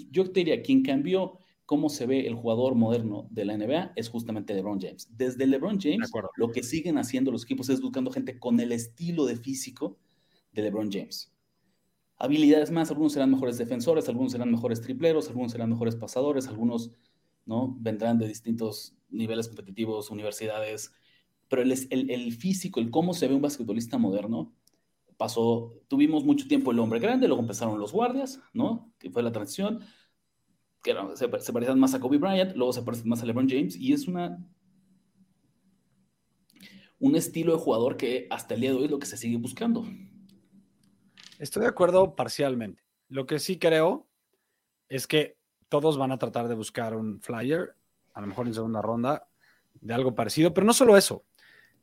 yo 0.10 0.32
te 0.32 0.40
diría, 0.42 0.62
quien 0.62 0.84
cambió 0.84 1.41
cómo 1.72 1.88
se 1.88 2.06
ve 2.06 2.28
el 2.28 2.36
jugador 2.36 2.76
moderno 2.76 3.30
de 3.30 3.46
la 3.46 3.58
NBA 3.58 3.94
es 3.96 4.10
justamente 4.10 4.54
LeBron 4.54 4.82
James. 4.82 5.08
Desde 5.16 5.48
LeBron 5.48 5.80
James, 5.80 6.12
lo 6.36 6.52
que 6.52 6.64
siguen 6.64 6.98
haciendo 6.98 7.32
los 7.32 7.46
equipos 7.46 7.70
es 7.70 7.80
buscando 7.80 8.12
gente 8.12 8.38
con 8.38 8.60
el 8.60 8.74
estilo 8.74 9.26
de 9.26 9.38
físico 9.38 9.98
de 10.52 10.64
LeBron 10.64 10.92
James. 10.92 11.34
Habilidades 12.18 12.72
más, 12.72 12.92
algunos 12.92 13.14
serán 13.14 13.32
mejores 13.32 13.58
defensores, 13.58 14.10
algunos 14.10 14.34
serán 14.34 14.52
mejores 14.52 14.82
tripleros, 14.82 15.30
algunos 15.30 15.54
serán 15.54 15.70
mejores 15.70 15.96
pasadores, 15.96 16.50
algunos 16.50 16.92
¿no? 17.46 17.74
Vendrán 17.80 18.20
de 18.20 18.28
distintos 18.28 18.94
niveles 19.10 19.48
competitivos, 19.48 20.12
universidades, 20.12 20.92
pero 21.48 21.62
el, 21.62 21.72
el, 21.90 22.34
físico, 22.34 22.82
el 22.82 22.92
cómo 22.92 23.14
se 23.14 23.30
ve 23.30 23.36
un 23.36 23.42
basquetbolista 23.42 23.98
moderno, 23.98 24.54
pasó, 25.16 25.74
tuvimos 25.88 26.26
mucho 26.26 26.50
tiempo 26.50 26.72
el 26.72 26.80
hombre 26.80 27.00
grande, 27.00 27.30
luego 27.30 27.42
empezaron 27.42 27.80
los 27.80 27.94
guardias, 27.94 28.42
¿no? 28.52 28.92
Que 29.00 29.10
fue 29.10 29.24
la 29.24 29.32
transición, 29.32 29.80
que 30.82 30.96
se, 31.16 31.40
se, 31.40 31.76
más 31.76 31.94
a 31.94 32.00
Kobe 32.00 32.18
Bryant, 32.18 32.56
luego 32.56 32.74
se 32.74 32.82
parecen 32.82 33.10
más 33.10 33.22
a 33.22 33.26
LeBron 33.26 33.50
James, 33.50 33.76
y 33.76 33.94
es 33.94 34.08
una 34.08 34.40
un 37.02 37.16
estilo 37.16 37.54
de 37.54 37.60
jugador 37.60 37.98
que 37.98 38.28
hasta 38.30 38.54
el 38.54 38.62
día 38.62 38.70
de 38.70 38.78
hoy 38.78 38.86
es 38.86 38.92
lo 38.92 39.00
que 39.00 39.08
se 39.08 39.18
sigue 39.18 39.38
buscando. 39.38 39.84
Estoy 41.40 41.64
de 41.64 41.68
acuerdo 41.68 42.16
parcialmente. 42.16 42.84
Lo 43.10 43.26
que 43.26 43.40
sí 43.40 43.58
creo 43.58 44.08
es 44.88 45.08
que 45.08 45.36
todos 45.68 45.98
van 45.98 46.12
a 46.12 46.20
tratar 46.20 46.48
de 46.48 46.54
buscar 46.54 46.96
un 46.96 47.20
flyer, 47.20 47.76
a 48.14 48.22
lo 48.22 48.28
mejor 48.28 48.46
en 48.46 48.54
segunda 48.54 48.84
ronda, 48.84 49.28
de 49.74 49.94
algo 49.96 50.14
parecido, 50.14 50.54
pero 50.54 50.68
no 50.68 50.74
solo 50.74 50.96
eso. 50.96 51.26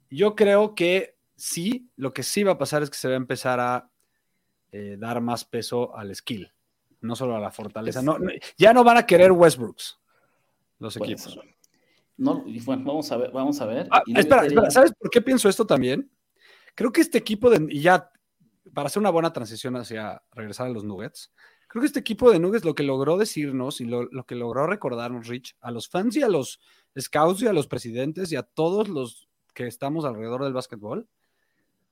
Yo 0.09 0.37
creo 0.37 0.77
que 0.77 1.17
sí, 1.35 1.91
lo 1.97 2.13
que 2.13 2.23
sí 2.23 2.45
va 2.45 2.53
a 2.53 2.59
pasar 2.59 2.85
es 2.85 2.91
que 2.91 2.97
se 2.97 3.09
va 3.09 3.15
a 3.15 3.17
empezar 3.17 3.59
a 3.59 3.91
eh, 4.71 4.97
dar 5.01 5.21
más 5.21 5.45
peso 5.45 5.97
al 5.97 6.15
skill, 6.15 6.53
no 7.01 7.17
solo 7.17 7.37
a 7.37 7.41
la 7.41 7.51
fortaleza. 7.51 8.03
ya 8.57 8.73
no 8.73 8.85
van 8.85 8.97
a 8.97 9.07
querer 9.07 9.33
Westbrooks 9.33 9.99
los 10.79 10.97
equipos. 10.97 11.39
No, 12.17 12.45
vamos 12.67 13.13
a 13.13 13.17
ver, 13.17 13.31
vamos 13.31 13.61
a 13.61 13.67
ver. 13.67 13.89
Ah, 13.91 14.03
espera, 14.15 14.47
espera, 14.47 14.71
¿sabes 14.71 14.93
por 14.93 15.09
qué 15.09 15.23
pienso 15.23 15.49
esto 15.49 15.67
también? 15.67 16.11
Creo 16.75 16.91
que 16.93 17.01
este 17.01 17.19
equipo 17.19 17.49
de, 17.51 17.73
y 17.73 17.81
ya 17.81 18.11
para 18.75 18.87
hacer 18.87 19.01
una 19.01 19.11
buena 19.11 19.33
transición 19.33 19.77
hacia 19.77 20.23
regresar 20.33 20.67
a 20.67 20.71
los 20.71 20.85
Nuggets, 20.85 21.33
creo 21.69 21.81
que 21.81 21.87
este 21.87 22.01
equipo 22.01 22.31
de 22.31 22.41
Nuggets 22.41 22.65
lo 22.65 22.75
que 22.75 22.83
logró 22.83 23.17
decirnos 23.17 23.81
y 23.81 23.85
lo, 23.85 24.09
que 24.27 24.35
logró 24.35 24.67
recordarnos, 24.67 25.29
Rich, 25.29 25.57
a 25.61 25.71
los 25.71 25.89
fans 25.89 26.17
y 26.17 26.23
a 26.23 26.29
los 26.29 26.61
scouts 26.99 27.43
y 27.43 27.47
a 27.47 27.53
los 27.53 27.67
presidentes 27.67 28.33
y 28.33 28.37
a 28.37 28.43
todos 28.43 28.89
los 28.89 29.29
que 29.55 29.67
estamos 29.67 30.05
alrededor 30.05 30.45
del 30.45 30.53
básquetbol, 30.53 31.09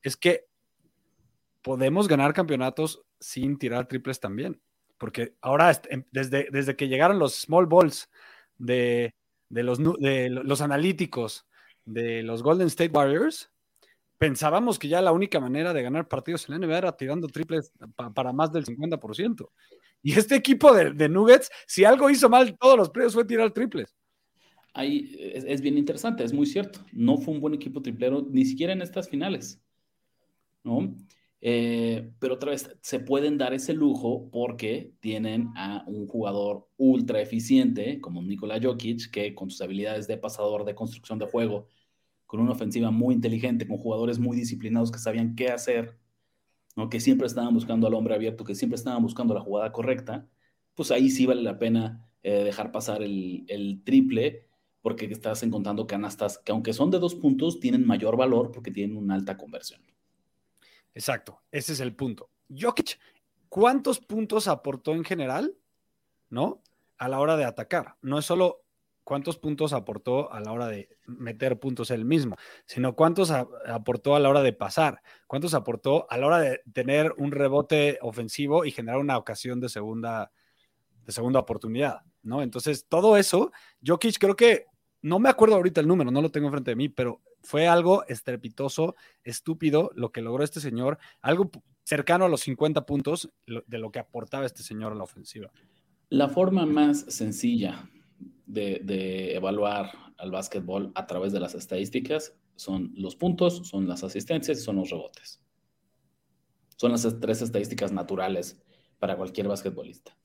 es 0.02 0.16
que 0.16 0.46
podemos 1.62 2.08
ganar 2.08 2.32
campeonatos 2.32 3.02
sin 3.18 3.58
tirar 3.58 3.88
triples 3.88 4.20
también. 4.20 4.60
Porque 4.98 5.34
ahora, 5.40 5.70
em, 5.90 6.04
desde, 6.10 6.48
desde 6.50 6.76
que 6.76 6.88
llegaron 6.88 7.18
los 7.18 7.34
small 7.34 7.66
balls 7.66 8.08
de 8.58 9.14
de 9.48 9.62
los, 9.62 9.78
de 9.78 10.28
los 10.30 10.60
analíticos 10.60 11.46
de 11.84 12.22
los 12.22 12.42
Golden 12.42 12.66
State 12.66 12.90
Warriors, 12.92 13.50
pensábamos 14.18 14.78
que 14.78 14.88
ya 14.88 15.00
la 15.00 15.12
única 15.12 15.40
manera 15.40 15.72
de 15.72 15.82
ganar 15.82 16.08
partidos 16.08 16.48
en 16.48 16.58
la 16.58 16.66
NBA 16.66 16.78
era 16.78 16.96
tirando 16.96 17.28
triples 17.28 17.72
para 18.14 18.32
más 18.32 18.52
del 18.52 18.64
50%. 18.64 19.48
Y 20.02 20.12
este 20.18 20.34
equipo 20.34 20.72
de, 20.72 21.08
Nuggets, 21.08 21.50
si 21.66 21.84
algo 21.84 22.10
hizo 22.10 22.28
mal 22.28 22.56
todos 22.58 22.76
los 22.76 22.90
playoffs 22.90 23.14
fue 23.14 23.24
tirar 23.24 23.50
triples. 23.52 23.94
Ahí 24.72 25.16
es, 25.18 25.44
es, 25.44 25.60
bien 25.60 25.78
interesante, 25.78 26.22
es 26.22 26.32
muy 26.32 26.46
cierto. 26.46 26.80
No 26.92 27.16
fue 27.16 27.34
un 27.34 27.40
buen 27.40 27.54
equipo 27.54 27.80
triplero 27.80 28.26
ni 28.28 28.44
siquiera 28.44 28.72
en 28.72 28.82
estas 28.82 29.08
finales. 29.08 29.60
¿no? 30.62 30.94
Eh, 31.40 32.12
pero 32.18 32.34
otra 32.34 32.50
vez, 32.50 32.76
se 32.80 33.00
pueden 33.00 33.38
dar 33.38 33.54
ese 33.54 33.74
lujo 33.74 34.30
porque 34.30 34.94
tienen 35.00 35.50
a 35.56 35.84
un 35.86 36.06
jugador 36.06 36.68
ultra 36.76 37.20
eficiente 37.20 38.00
como 38.00 38.22
Nikola 38.22 38.58
Jokic, 38.60 39.10
que 39.10 39.34
con 39.34 39.50
sus 39.50 39.60
habilidades 39.60 40.06
de 40.06 40.18
pasador, 40.18 40.64
de 40.64 40.74
construcción 40.74 41.18
de 41.18 41.26
juego, 41.26 41.68
con 42.26 42.40
una 42.40 42.52
ofensiva 42.52 42.90
muy 42.90 43.14
inteligente, 43.14 43.68
con 43.68 43.78
jugadores 43.78 44.18
muy 44.18 44.36
disciplinados 44.36 44.90
que 44.90 44.98
sabían 44.98 45.36
qué 45.36 45.48
hacer, 45.48 45.98
que 46.90 47.00
siempre 47.00 47.26
estaban 47.26 47.54
buscando 47.54 47.86
al 47.86 47.94
hombre 47.94 48.14
abierto, 48.14 48.44
que 48.44 48.54
siempre 48.54 48.76
estaban 48.76 49.02
buscando 49.02 49.34
la 49.34 49.40
jugada 49.40 49.72
correcta, 49.72 50.28
pues 50.74 50.90
ahí 50.90 51.10
sí 51.10 51.26
vale 51.26 51.42
la 51.42 51.58
pena 51.58 52.06
eh, 52.22 52.44
dejar 52.44 52.72
pasar 52.72 53.02
el, 53.02 53.44
el 53.48 53.82
triple 53.84 54.46
porque 54.82 55.06
estás 55.06 55.42
encontrando 55.42 55.86
canastas 55.86 56.38
que 56.38 56.52
aunque 56.52 56.72
son 56.72 56.90
de 56.90 56.98
dos 56.98 57.14
puntos, 57.14 57.60
tienen 57.60 57.86
mayor 57.86 58.16
valor 58.16 58.52
porque 58.52 58.70
tienen 58.70 58.96
una 58.96 59.14
alta 59.14 59.36
conversión. 59.36 59.80
Exacto, 60.96 61.42
ese 61.52 61.74
es 61.74 61.80
el 61.80 61.94
punto. 61.94 62.30
Jokic, 62.48 62.98
¿cuántos 63.50 64.00
puntos 64.00 64.48
aportó 64.48 64.92
en 64.92 65.04
general? 65.04 65.54
¿No? 66.30 66.62
A 66.96 67.08
la 67.08 67.20
hora 67.20 67.36
de 67.36 67.44
atacar. 67.44 67.96
No 68.00 68.18
es 68.18 68.24
solo 68.24 68.64
cuántos 69.04 69.36
puntos 69.36 69.74
aportó 69.74 70.32
a 70.32 70.40
la 70.40 70.52
hora 70.52 70.68
de 70.68 70.88
meter 71.04 71.60
puntos 71.60 71.90
él 71.90 72.06
mismo, 72.06 72.36
sino 72.64 72.96
cuántos 72.96 73.30
aportó 73.30 74.16
a 74.16 74.20
la 74.20 74.30
hora 74.30 74.40
de 74.40 74.54
pasar, 74.54 75.02
cuántos 75.26 75.52
aportó 75.52 76.06
a 76.08 76.16
la 76.16 76.26
hora 76.28 76.38
de 76.38 76.62
tener 76.72 77.12
un 77.18 77.30
rebote 77.30 77.98
ofensivo 78.00 78.64
y 78.64 78.70
generar 78.70 78.98
una 78.98 79.18
ocasión 79.18 79.60
de 79.60 79.68
segunda, 79.68 80.32
de 81.04 81.12
segunda 81.12 81.40
oportunidad, 81.40 82.00
¿no? 82.22 82.40
Entonces, 82.40 82.86
todo 82.88 83.18
eso, 83.18 83.52
Jokic 83.86 84.16
creo 84.18 84.34
que, 84.34 84.64
no 85.02 85.18
me 85.18 85.28
acuerdo 85.28 85.56
ahorita 85.56 85.82
el 85.82 85.88
número, 85.88 86.10
no 86.10 86.22
lo 86.22 86.30
tengo 86.30 86.46
enfrente 86.46 86.70
de 86.70 86.76
mí, 86.76 86.88
pero 86.88 87.20
fue 87.46 87.68
algo 87.68 88.04
estrepitoso, 88.08 88.96
estúpido 89.22 89.92
lo 89.94 90.10
que 90.10 90.20
logró 90.20 90.42
este 90.42 90.58
señor, 90.58 90.98
algo 91.22 91.50
cercano 91.84 92.24
a 92.24 92.28
los 92.28 92.40
50 92.40 92.84
puntos 92.84 93.30
de 93.46 93.78
lo 93.78 93.92
que 93.92 94.00
aportaba 94.00 94.44
este 94.44 94.64
señor 94.64 94.92
a 94.92 94.96
la 94.96 95.04
ofensiva. 95.04 95.52
La 96.08 96.28
forma 96.28 96.66
más 96.66 97.06
sencilla 97.08 97.88
de, 98.46 99.34
evaluar 99.36 99.92
al 100.18 100.32
básquetbol 100.32 100.90
a 100.96 101.06
través 101.06 101.32
de 101.32 101.38
las 101.38 101.54
estadísticas 101.54 102.34
son 102.56 102.92
los 102.96 103.14
puntos, 103.14 103.68
son 103.68 103.86
las 103.86 104.02
asistencias 104.02 104.58
y 104.58 104.62
son 104.62 104.76
los 104.76 104.90
rebotes. 104.90 105.40
Son 106.76 106.90
las 106.90 107.20
tres 107.20 107.42
estadísticas 107.42 107.92
naturales 107.92 108.60
para 108.98 109.16
cualquier 109.16 109.46
basquetbolista. 109.46 110.18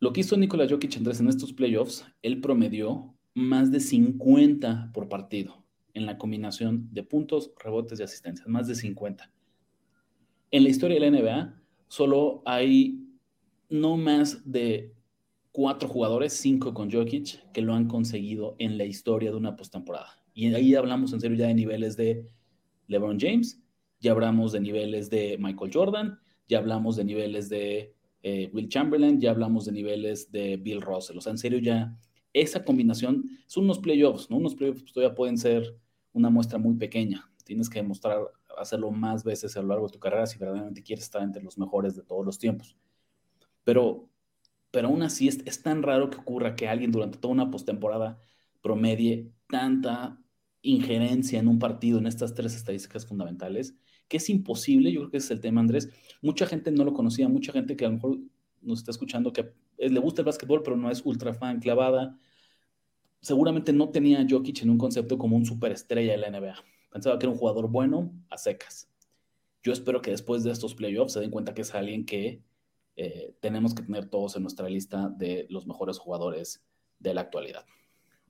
Lo 0.00 0.12
que 0.12 0.20
hizo 0.20 0.38
Nikola 0.38 0.66
Jokic 0.68 0.96
en 0.96 1.28
estos 1.28 1.52
playoffs, 1.52 2.06
él 2.22 2.40
promedió 2.40 3.14
más 3.34 3.70
de 3.70 3.80
50 3.80 4.90
por 4.94 5.10
partido 5.10 5.65
en 5.96 6.06
la 6.06 6.18
combinación 6.18 6.88
de 6.92 7.02
puntos, 7.02 7.52
rebotes 7.58 8.00
y 8.00 8.02
asistencias, 8.02 8.46
más 8.46 8.68
de 8.68 8.74
50. 8.74 9.30
En 10.50 10.62
la 10.62 10.68
historia 10.68 11.00
de 11.00 11.10
la 11.10 11.18
NBA, 11.18 11.62
solo 11.88 12.42
hay 12.44 13.02
no 13.68 13.96
más 13.96 14.50
de 14.50 14.94
cuatro 15.52 15.88
jugadores, 15.88 16.34
cinco 16.34 16.74
con 16.74 16.90
Jokic, 16.90 17.50
que 17.52 17.62
lo 17.62 17.74
han 17.74 17.88
conseguido 17.88 18.56
en 18.58 18.78
la 18.78 18.84
historia 18.84 19.30
de 19.30 19.36
una 19.36 19.56
postemporada. 19.56 20.22
Y 20.34 20.52
ahí 20.54 20.74
hablamos 20.74 21.12
en 21.12 21.20
serio 21.20 21.36
ya 21.36 21.46
de 21.46 21.54
niveles 21.54 21.96
de 21.96 22.28
LeBron 22.88 23.18
James, 23.18 23.62
ya 24.00 24.12
hablamos 24.12 24.52
de 24.52 24.60
niveles 24.60 25.08
de 25.08 25.38
Michael 25.40 25.70
Jordan, 25.72 26.18
ya 26.46 26.58
hablamos 26.58 26.96
de 26.96 27.04
niveles 27.04 27.48
de 27.48 27.94
eh, 28.22 28.50
Will 28.52 28.68
Chamberlain, 28.68 29.20
ya 29.20 29.30
hablamos 29.30 29.64
de 29.64 29.72
niveles 29.72 30.30
de 30.30 30.58
Bill 30.58 30.82
Russell. 30.82 31.16
O 31.16 31.20
sea, 31.20 31.32
en 31.32 31.38
serio 31.38 31.58
ya 31.58 31.96
esa 32.32 32.64
combinación 32.64 33.30
son 33.46 33.64
unos 33.64 33.78
playoffs, 33.78 34.30
¿no? 34.30 34.36
Unos 34.36 34.54
playoffs 34.54 34.92
todavía 34.92 35.14
pueden 35.14 35.38
ser 35.38 35.74
una 36.16 36.30
muestra 36.30 36.58
muy 36.58 36.74
pequeña. 36.74 37.30
Tienes 37.44 37.68
que 37.68 37.80
demostrar, 37.80 38.18
hacerlo 38.58 38.90
más 38.90 39.22
veces 39.22 39.56
a 39.56 39.62
lo 39.62 39.68
largo 39.68 39.86
de 39.86 39.92
tu 39.92 40.00
carrera 40.00 40.26
si 40.26 40.38
verdaderamente 40.38 40.82
quieres 40.82 41.04
estar 41.04 41.22
entre 41.22 41.42
los 41.42 41.58
mejores 41.58 41.94
de 41.94 42.02
todos 42.02 42.24
los 42.24 42.38
tiempos. 42.38 42.76
Pero, 43.64 44.08
pero 44.70 44.88
aún 44.88 45.02
así 45.02 45.28
es, 45.28 45.42
es 45.44 45.62
tan 45.62 45.82
raro 45.82 46.10
que 46.10 46.16
ocurra 46.16 46.56
que 46.56 46.68
alguien 46.68 46.90
durante 46.90 47.18
toda 47.18 47.34
una 47.34 47.50
postemporada 47.50 48.18
promedie 48.62 49.30
tanta 49.48 50.18
injerencia 50.62 51.38
en 51.38 51.48
un 51.48 51.58
partido 51.58 51.98
en 51.98 52.06
estas 52.06 52.34
tres 52.34 52.54
estadísticas 52.56 53.06
fundamentales, 53.06 53.76
que 54.08 54.16
es 54.16 54.28
imposible, 54.30 54.90
yo 54.90 55.00
creo 55.00 55.10
que 55.10 55.16
ese 55.18 55.26
es 55.26 55.30
el 55.32 55.40
tema, 55.40 55.60
Andrés. 55.60 55.90
Mucha 56.22 56.46
gente 56.46 56.70
no 56.70 56.84
lo 56.84 56.94
conocía, 56.94 57.28
mucha 57.28 57.52
gente 57.52 57.76
que 57.76 57.84
a 57.84 57.88
lo 57.88 57.94
mejor 57.94 58.18
nos 58.62 58.78
está 58.78 58.90
escuchando 58.90 59.32
que 59.32 59.52
le 59.78 60.00
gusta 60.00 60.22
el 60.22 60.26
básquetbol, 60.26 60.62
pero 60.62 60.76
no 60.76 60.90
es 60.90 61.04
ultra 61.04 61.34
fan 61.34 61.60
clavada, 61.60 62.18
seguramente 63.26 63.72
no 63.72 63.88
tenía 63.88 64.24
Jokic 64.28 64.62
en 64.62 64.70
un 64.70 64.78
concepto 64.78 65.18
como 65.18 65.36
un 65.36 65.44
superestrella 65.44 66.12
de 66.12 66.18
la 66.18 66.30
NBA. 66.30 66.54
Pensaba 66.92 67.18
que 67.18 67.26
era 67.26 67.32
un 67.32 67.38
jugador 67.38 67.68
bueno 67.68 68.12
a 68.30 68.38
secas. 68.38 68.88
Yo 69.64 69.72
espero 69.72 70.00
que 70.00 70.12
después 70.12 70.44
de 70.44 70.52
estos 70.52 70.76
playoffs 70.76 71.14
se 71.14 71.18
den 71.18 71.32
cuenta 71.32 71.52
que 71.52 71.62
es 71.62 71.74
alguien 71.74 72.06
que 72.06 72.40
eh, 72.94 73.34
tenemos 73.40 73.74
que 73.74 73.82
tener 73.82 74.08
todos 74.08 74.36
en 74.36 74.42
nuestra 74.42 74.68
lista 74.68 75.08
de 75.08 75.48
los 75.50 75.66
mejores 75.66 75.98
jugadores 75.98 76.64
de 77.00 77.14
la 77.14 77.22
actualidad. 77.22 77.66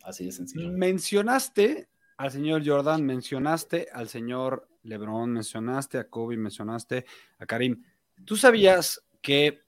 Así 0.03 0.25
de 0.25 0.33
sencillo. 0.33 0.73
Mencionaste 0.73 1.91
al 2.17 2.31
señor 2.31 2.67
Jordan, 2.67 3.05
mencionaste 3.05 3.89
al 3.93 4.09
señor 4.09 4.67
LeBron, 4.83 5.31
mencionaste 5.31 5.99
a 5.99 6.09
Kobe, 6.09 6.39
mencionaste 6.39 7.05
a 7.39 7.45
Karim. 7.45 7.83
¿Tú 8.25 8.35
sabías 8.35 9.05
que 9.21 9.61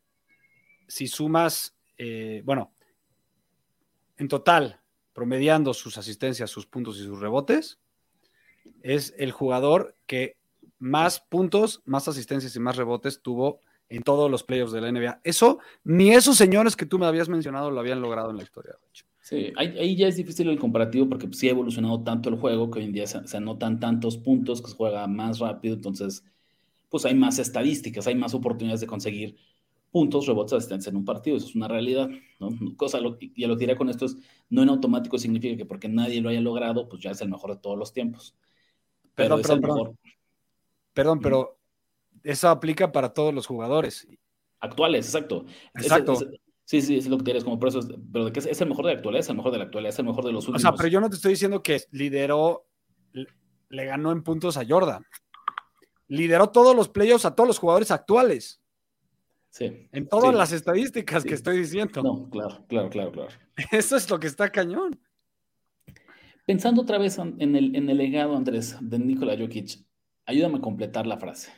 si 0.86 1.06
sumas, 1.06 1.76
eh, 1.98 2.40
bueno, 2.46 2.72
en 4.16 4.26
total, 4.26 4.80
promediando 5.18 5.74
sus 5.74 5.98
asistencias, 5.98 6.48
sus 6.48 6.66
puntos 6.66 6.96
y 7.00 7.02
sus 7.02 7.18
rebotes, 7.18 7.80
es 8.82 9.16
el 9.18 9.32
jugador 9.32 9.96
que 10.06 10.36
más 10.78 11.18
puntos, 11.18 11.82
más 11.84 12.06
asistencias 12.06 12.54
y 12.54 12.60
más 12.60 12.76
rebotes 12.76 13.20
tuvo 13.20 13.58
en 13.88 14.04
todos 14.04 14.30
los 14.30 14.44
playoffs 14.44 14.70
de 14.70 14.80
la 14.80 14.92
NBA. 14.92 15.20
Eso, 15.24 15.58
ni 15.82 16.12
esos 16.12 16.36
señores 16.36 16.76
que 16.76 16.86
tú 16.86 17.00
me 17.00 17.06
habías 17.06 17.28
mencionado 17.28 17.72
lo 17.72 17.80
habían 17.80 18.00
logrado 18.00 18.30
en 18.30 18.36
la 18.36 18.44
historia. 18.44 18.76
Sí, 19.20 19.52
ahí, 19.56 19.96
ya 19.96 20.06
es 20.06 20.14
difícil 20.14 20.48
el 20.50 20.58
comparativo 20.60 21.08
porque 21.08 21.28
sí 21.32 21.48
ha 21.48 21.50
evolucionado 21.50 22.00
tanto 22.04 22.28
el 22.28 22.36
juego 22.36 22.70
que 22.70 22.78
hoy 22.78 22.84
en 22.84 22.92
día 22.92 23.08
se, 23.08 23.36
anotan 23.36 23.80
tantos 23.80 24.18
puntos, 24.18 24.62
que 24.62 24.70
se 24.70 24.76
juega 24.76 25.04
más 25.08 25.40
rápido, 25.40 25.74
entonces 25.74 26.22
pues 26.90 27.04
hay 27.06 27.16
más 27.16 27.40
estadísticas, 27.40 28.06
hay 28.06 28.14
más 28.14 28.34
oportunidades 28.34 28.82
de 28.82 28.86
conseguir 28.86 29.36
puntos, 29.98 30.28
rebotes, 30.28 30.52
asistencia 30.52 30.90
en 30.90 30.96
un 30.96 31.04
partido. 31.04 31.36
Eso 31.36 31.48
es 31.48 31.56
una 31.56 31.66
realidad, 31.66 32.08
¿no? 32.38 32.50
Cosa, 32.76 33.00
lo, 33.00 33.16
y 33.18 33.44
lo 33.44 33.56
que 33.56 33.60
diré 33.60 33.76
con 33.76 33.88
esto 33.88 34.04
es, 34.04 34.16
no 34.48 34.62
en 34.62 34.68
automático 34.68 35.18
significa 35.18 35.56
que 35.56 35.66
porque 35.66 35.88
nadie 35.88 36.20
lo 36.20 36.28
haya 36.28 36.40
logrado, 36.40 36.88
pues 36.88 37.02
ya 37.02 37.10
es 37.10 37.20
el 37.20 37.28
mejor 37.28 37.50
de 37.50 37.56
todos 37.60 37.76
los 37.76 37.92
tiempos. 37.92 38.36
Pero 39.16 39.34
perdón, 39.34 39.40
es 39.40 39.46
perdón, 39.46 39.58
el 39.58 39.84
mejor. 39.84 39.96
Perdón, 40.92 41.20
pero 41.20 41.58
eso 42.22 42.48
aplica 42.48 42.92
para 42.92 43.12
todos 43.12 43.34
los 43.34 43.48
jugadores. 43.48 44.06
Actuales, 44.60 45.06
exacto. 45.06 45.46
Exacto. 45.74 46.14
sí, 46.62 46.80
sí, 46.80 46.98
es 46.98 47.08
lo 47.08 47.18
que 47.18 47.24
tienes 47.24 47.42
como 47.42 47.58
por 47.58 47.70
eso, 47.70 47.80
pero 48.12 48.26
de 48.26 48.32
que 48.32 48.38
es, 48.38 48.60
el 48.60 48.68
mejor 48.68 48.84
de 48.86 48.92
la 48.92 48.98
actualidad, 48.98 49.20
es 49.20 49.28
el 49.30 49.36
mejor 49.36 49.50
de 49.50 49.58
la 49.58 49.64
actualidad, 49.64 49.92
es 49.92 49.98
el 49.98 50.04
mejor 50.04 50.24
de 50.24 50.30
los 50.32 50.44
últimos. 50.46 50.60
O 50.60 50.62
sea, 50.62 50.76
pero 50.76 50.88
yo 50.88 51.00
no 51.00 51.10
te 51.10 51.16
estoy 51.16 51.32
diciendo 51.32 51.60
que 51.60 51.82
lideró, 51.90 52.68
le 53.68 53.84
ganó 53.84 54.12
en 54.12 54.22
puntos 54.22 54.56
a 54.56 54.64
Jordan. 54.64 55.04
Lideró 56.06 56.50
todos 56.50 56.76
los 56.76 56.88
playoffs 56.88 57.24
a 57.24 57.34
todos 57.34 57.48
los 57.48 57.58
jugadores 57.58 57.90
actuales. 57.90 58.57
Sí. 59.50 59.88
En 59.92 60.08
todas 60.08 60.34
las 60.34 60.52
estadísticas 60.52 61.24
que 61.24 61.34
estoy 61.34 61.58
diciendo. 61.58 62.02
No, 62.02 62.28
claro, 62.30 62.64
claro, 62.68 62.90
claro, 62.90 63.12
claro. 63.12 63.30
Eso 63.72 63.96
es 63.96 64.08
lo 64.10 64.20
que 64.20 64.26
está 64.26 64.50
cañón. 64.50 65.00
Pensando 66.46 66.82
otra 66.82 66.98
vez 66.98 67.18
en 67.18 67.56
el, 67.56 67.76
en 67.76 67.90
el 67.90 67.98
legado, 67.98 68.36
Andrés, 68.36 68.76
de 68.80 68.98
Nikola 68.98 69.36
Jokic, 69.36 69.84
ayúdame 70.24 70.58
a 70.58 70.60
completar 70.60 71.06
la 71.06 71.18
frase. 71.18 71.52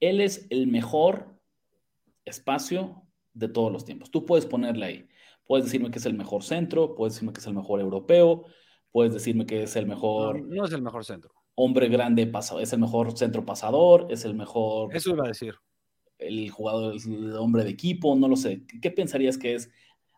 Él 0.00 0.20
es 0.20 0.46
el 0.50 0.66
mejor 0.66 1.38
espacio 2.24 3.02
de 3.32 3.48
todos 3.48 3.70
los 3.70 3.84
tiempos. 3.84 4.10
Tú 4.10 4.26
puedes 4.26 4.46
ponerle 4.46 4.86
ahí. 4.86 5.08
Puedes 5.46 5.66
decirme 5.66 5.90
que 5.90 5.98
es 5.98 6.06
el 6.06 6.14
mejor 6.14 6.42
centro, 6.42 6.94
puedes 6.96 7.14
decirme 7.14 7.32
que 7.32 7.40
es 7.40 7.46
el 7.46 7.54
mejor 7.54 7.80
europeo, 7.80 8.46
puedes 8.90 9.12
decirme 9.12 9.46
que 9.46 9.62
es 9.62 9.76
el 9.76 9.86
mejor. 9.86 10.42
No, 10.42 10.64
es 10.64 10.72
el 10.72 10.82
mejor 10.82 11.04
centro. 11.04 11.32
Hombre 11.54 11.88
grande 11.88 12.26
pasado, 12.26 12.60
es 12.60 12.72
el 12.72 12.80
mejor 12.80 13.16
centro 13.16 13.46
pasador, 13.46 14.08
es 14.10 14.24
el 14.24 14.34
mejor. 14.34 14.94
Eso 14.94 15.10
iba 15.10 15.24
a 15.24 15.28
decir. 15.28 15.54
El 16.18 16.50
jugador, 16.50 16.94
el 16.94 17.32
hombre 17.34 17.64
de 17.64 17.70
equipo, 17.70 18.16
no 18.16 18.28
lo 18.28 18.36
sé. 18.36 18.64
¿Qué 18.80 18.90
pensarías 18.90 19.38
que 19.38 19.54
es 19.54 19.70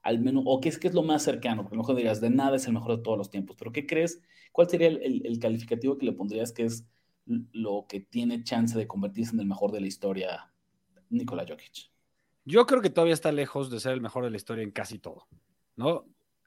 al 0.02 0.20
menos, 0.20 0.44
o 0.46 0.60
qué 0.60 0.68
es, 0.68 0.78
qué 0.78 0.88
es 0.88 0.94
lo 0.94 1.02
más 1.02 1.22
cercano? 1.22 1.62
Porque 1.62 1.74
a 1.74 1.78
lo 1.78 1.82
mejor 1.82 1.96
dirías, 1.96 2.20
de 2.20 2.30
nada 2.30 2.56
es 2.56 2.66
el 2.66 2.72
mejor 2.72 2.96
de 2.96 3.02
todos 3.02 3.18
los 3.18 3.30
tiempos, 3.30 3.56
pero 3.58 3.72
¿qué 3.72 3.86
crees? 3.86 4.22
¿Cuál 4.52 4.68
sería 4.68 4.88
el, 4.88 5.26
el 5.26 5.38
calificativo 5.38 5.98
que 5.98 6.06
le 6.06 6.12
pondrías 6.12 6.52
que 6.52 6.64
es 6.64 6.86
lo 7.52 7.86
que 7.88 8.00
tiene 8.00 8.42
chance 8.42 8.76
de 8.78 8.86
convertirse 8.86 9.34
en 9.34 9.40
el 9.40 9.46
mejor 9.46 9.72
de 9.72 9.80
la 9.80 9.86
historia, 9.86 10.52
Nikola 11.10 11.44
Jokic? 11.46 11.90
Yo 12.44 12.64
creo 12.66 12.80
que 12.80 12.90
todavía 12.90 13.14
está 13.14 13.30
lejos 13.30 13.70
de 13.70 13.80
ser 13.80 13.92
el 13.92 14.00
mejor 14.00 14.24
de 14.24 14.30
la 14.30 14.36
historia 14.36 14.64
en 14.64 14.70
casi 14.70 14.98
todo, 14.98 15.26
¿no? 15.76 16.06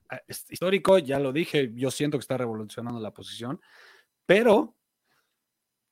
Ah, 0.10 0.22
histórico, 0.28 0.98
ya 0.98 1.20
lo 1.20 1.32
dije, 1.32 1.72
yo 1.76 1.92
siento 1.92 2.18
que 2.18 2.24
está 2.24 2.38
revolucionando 2.38 3.00
la 3.00 3.14
posición, 3.14 3.62
pero 4.26 4.76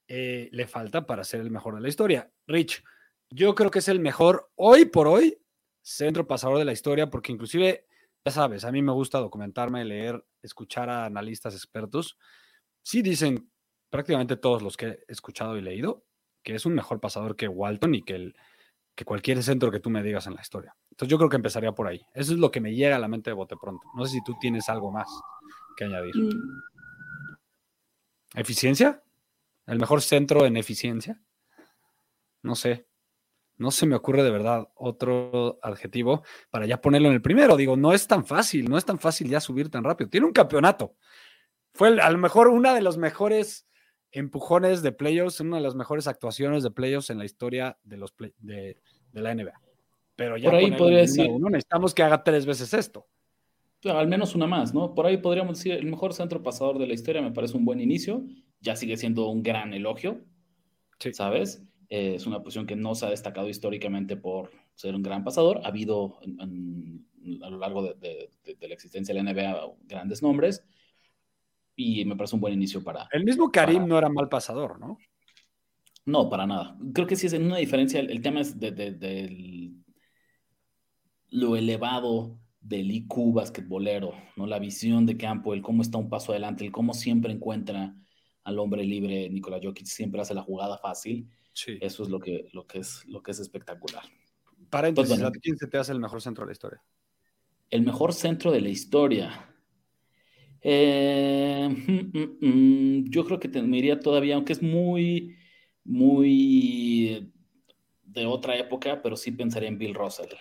eh, 0.08 0.50
le 0.52 0.66
falta 0.66 1.06
para 1.06 1.24
ser 1.24 1.42
el 1.42 1.52
mejor 1.52 1.76
de 1.76 1.82
la 1.82 1.88
historia. 1.90 2.32
Rich, 2.48 2.84
yo 3.30 3.56
creo 3.56 3.72
que 3.72 3.80
es 3.80 3.88
el 3.88 4.00
mejor 4.00 4.52
hoy 4.56 4.86
por 4.86 5.08
hoy 5.08 5.42
centro 5.82 6.28
pasador 6.28 6.58
de 6.58 6.66
la 6.66 6.74
historia, 6.74 7.10
porque 7.10 7.32
inclusive, 7.32 7.86
ya 8.26 8.32
sabes, 8.32 8.66
a 8.66 8.72
mí 8.72 8.82
me 8.82 8.92
gusta 8.92 9.20
documentarme, 9.20 9.86
leer, 9.86 10.24
escuchar 10.42 10.90
a 10.90 11.06
analistas 11.06 11.54
expertos. 11.54 12.18
Sí 12.84 13.02
dicen 13.02 13.52
prácticamente 13.90 14.38
todos 14.38 14.62
los 14.62 14.78
que 14.78 14.88
he 14.88 15.00
escuchado 15.08 15.58
y 15.58 15.62
leído 15.62 16.06
que 16.44 16.56
es 16.56 16.66
un 16.66 16.74
mejor 16.74 17.00
pasador 17.00 17.36
que 17.36 17.48
Walton 17.48 17.96
y 17.96 18.02
que 18.02 18.16
el, 18.16 18.36
que 18.96 19.06
cualquier 19.06 19.42
centro 19.44 19.72
que 19.72 19.80
tú 19.80 19.90
me 19.90 20.04
digas 20.04 20.28
en 20.28 20.36
la 20.36 20.42
historia. 20.42 20.76
Entonces 20.92 21.12
yo 21.12 21.18
creo 21.18 21.30
que 21.30 21.36
empezaría 21.36 21.72
por 21.72 21.88
ahí. 21.88 22.02
Eso 22.14 22.34
es 22.34 22.40
lo 22.40 22.52
que 22.52 22.62
me 22.62 22.74
llega 22.74 22.96
a 22.96 23.00
la 23.00 23.08
mente 23.08 23.30
de 23.30 23.36
bote 23.36 23.56
pronto. 23.56 23.88
No 23.96 24.06
sé 24.06 24.14
si 24.14 24.24
tú 24.24 24.36
tienes 24.40 24.70
algo 24.70 24.92
más 24.92 25.08
que 25.78 25.86
añadir. 25.86 26.16
Mm. 26.16 26.62
¿Eficiencia? 28.36 29.04
¿El 29.66 29.80
mejor 29.80 30.02
centro 30.02 30.46
en 30.46 30.58
eficiencia? 30.58 31.22
No 32.42 32.56
sé. 32.56 32.89
No 33.60 33.72
se 33.72 33.86
me 33.86 33.96
ocurre 33.96 34.24
de 34.24 34.32
verdad 34.32 34.70
otro 34.76 35.60
adjetivo 35.62 36.24
para 36.50 36.66
ya 36.66 36.82
ponerlo 36.82 37.10
en 37.10 37.16
el 37.16 37.22
primero. 37.22 37.58
Digo, 37.58 37.76
no 37.76 37.94
es 37.94 38.08
tan 38.08 38.26
fácil, 38.26 38.70
no 38.70 38.78
es 38.78 38.86
tan 38.86 39.00
fácil 39.00 39.30
ya 39.30 39.42
subir 39.42 39.70
tan 39.70 39.84
rápido. 39.84 40.10
Tiene 40.10 40.26
un 40.26 40.34
campeonato. 40.34 40.96
Fue 41.74 42.00
a 42.00 42.10
lo 42.10 42.18
mejor 42.18 42.48
una 42.48 42.74
de 42.74 42.82
los 42.82 42.98
mejores 42.98 43.68
empujones 44.12 44.82
de 44.82 44.94
playoffs, 44.94 45.42
una 45.42 45.58
de 45.58 45.64
las 45.64 45.76
mejores 45.76 46.08
actuaciones 46.08 46.64
de 46.64 46.72
playoffs 46.72 47.10
en 47.10 47.18
la 47.18 47.26
historia 47.26 47.78
de, 47.84 47.98
los 47.98 48.14
de, 48.40 48.78
la 49.12 49.36
NBA. 49.36 49.60
Pero 50.16 50.38
ya 50.38 50.50
por 50.50 50.60
ahí 50.60 50.72
podría 50.72 51.00
decir, 51.00 51.28
uno, 51.30 51.50
necesitamos 51.50 51.94
que 51.94 52.04
haga 52.04 52.24
tres 52.24 52.46
veces 52.46 52.74
esto. 52.74 53.08
al 53.84 54.08
menos 54.08 54.36
una 54.36 54.48
más, 54.48 54.74
¿no? 54.74 54.96
Por 54.96 55.06
ahí 55.06 55.18
podríamos 55.18 55.58
decir, 55.58 55.74
el 55.74 55.86
mejor 55.86 56.14
centro 56.14 56.42
pasador 56.42 56.80
de 56.80 56.88
la 56.88 56.94
historia 56.94 57.22
me 57.22 57.32
parece 57.32 57.58
un 57.58 57.66
buen 57.66 57.82
inicio, 57.82 58.24
ya 58.62 58.78
sigue 58.78 58.96
siendo 58.96 59.28
un 59.28 59.44
gran 59.44 59.74
elogio, 59.74 60.22
¿sabes? 61.12 61.62
Eh, 61.90 62.16
es 62.16 62.28
una 62.28 62.42
posición 62.42 62.68
que 62.68 62.76
no 62.76 62.96
se 62.96 63.06
ha 63.06 63.10
destacado 63.10 63.50
históricamente 63.50 64.16
por 64.16 64.52
ser 64.76 64.96
un 64.96 65.02
gran 65.02 65.24
pasador, 65.24 65.62
ha 65.64 65.70
habido 65.70 66.20
a 67.42 67.50
lo 67.50 67.58
largo 67.58 67.84
de, 67.84 68.30
de 68.44 68.68
la 68.68 68.74
existencia 68.74 69.14
de 69.14 69.24
la 69.24 69.34
NBA 69.34 69.74
grandes 69.88 70.22
nombres, 70.22 70.64
y 71.80 72.04
me 72.04 72.18
parece 72.18 72.36
un 72.36 72.42
buen 72.42 72.54
inicio 72.54 72.84
para... 72.84 73.08
El 73.12 73.24
mismo 73.24 73.50
Karim 73.50 73.88
no 73.88 73.98
era 73.98 74.10
mal 74.10 74.28
pasador, 74.28 74.80
¿no? 74.80 74.98
No, 76.06 76.30
para 76.30 76.46
nada. 76.46 76.78
Creo 76.94 77.08
que 77.08 77.16
sí 77.16 77.28
es 77.28 77.34
una 77.34 77.58
diferencia. 77.58 78.02
El, 78.02 78.22
tema 78.22 78.42
es 78.42 78.60
de, 78.60 79.72
lo 81.30 81.56
elevado 81.56 82.38
del 82.60 82.92
IQ 82.92 83.34
basquetbolero, 83.34 84.14
¿no? 84.36 84.46
La 84.46 84.60
visión 84.60 85.06
de 85.06 85.16
campo, 85.16 85.54
el 85.54 85.62
cómo 85.62 85.82
está 85.82 85.98
un 85.98 86.10
paso 86.10 86.34
adelante, 86.34 86.66
el 86.66 86.72
cómo 86.72 86.94
siempre 86.94 87.32
encuentra 87.32 87.96
al 88.44 88.60
hombre 88.60 88.84
libre. 88.84 89.30
Nikola 89.30 89.60
Jokic 89.64 89.86
siempre 89.86 90.20
hace 90.20 90.34
la 90.34 90.42
jugada 90.42 90.78
fácil. 90.80 91.30
Sí. 91.60 91.78
Eso 91.82 92.04
es 92.04 92.10
lo 92.10 92.22
que, 92.22 92.48
lo 92.54 92.66
que, 92.66 92.80
es, 92.80 93.06
lo 93.06 93.22
que 93.22 93.32
es 93.32 93.40
espectacular. 93.40 94.04
Paréntesis, 94.70 95.12
entonces, 95.18 95.42
¿quién 95.42 95.58
se 95.58 95.68
te 95.68 95.78
hace 95.78 95.92
el 95.92 96.00
mejor 96.00 96.22
centro 96.22 96.46
de 96.46 96.48
la 96.48 96.52
historia? 96.54 96.82
El 97.70 97.82
mejor 97.82 98.14
centro 98.14 98.50
de 98.50 98.62
la 98.62 98.70
historia. 98.70 99.54
Eh, 100.62 101.68
mm, 101.70 102.18
mm, 102.18 102.38
mm, 102.40 103.10
yo 103.10 103.26
creo 103.26 103.42
que 103.42 103.50
te, 103.50 103.62
me 103.62 103.78
iría 103.78 104.00
todavía, 104.00 104.36
aunque 104.36 104.54
es 104.54 104.62
muy, 104.62 105.36
muy 105.84 107.30
de 108.04 108.26
otra 108.26 108.58
época, 108.58 109.02
pero 109.02 109.18
sí 109.18 109.32
pensaría 109.34 109.68
en 109.68 109.78
Bill 109.78 109.96
Russell. 109.96 110.34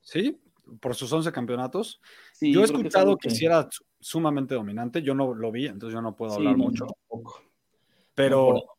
Sí, 0.00 0.40
por 0.80 0.96
sus 0.96 1.12
11 1.12 1.30
campeonatos. 1.30 2.00
yo 2.40 2.62
he 2.62 2.64
escuchado 2.64 3.16
que, 3.16 3.30
si 3.30 3.46
era 3.46 3.68
sumamente 4.00 4.56
dominante, 4.56 5.02
yo 5.02 5.14
no 5.14 5.34
lo 5.34 5.52
vi, 5.52 5.66
entonces 5.66 5.94
yo 5.94 6.02
no 6.02 6.16
puedo 6.16 6.34
hablar 6.34 6.56
mucho. 6.56 6.86
Pero 8.16 8.73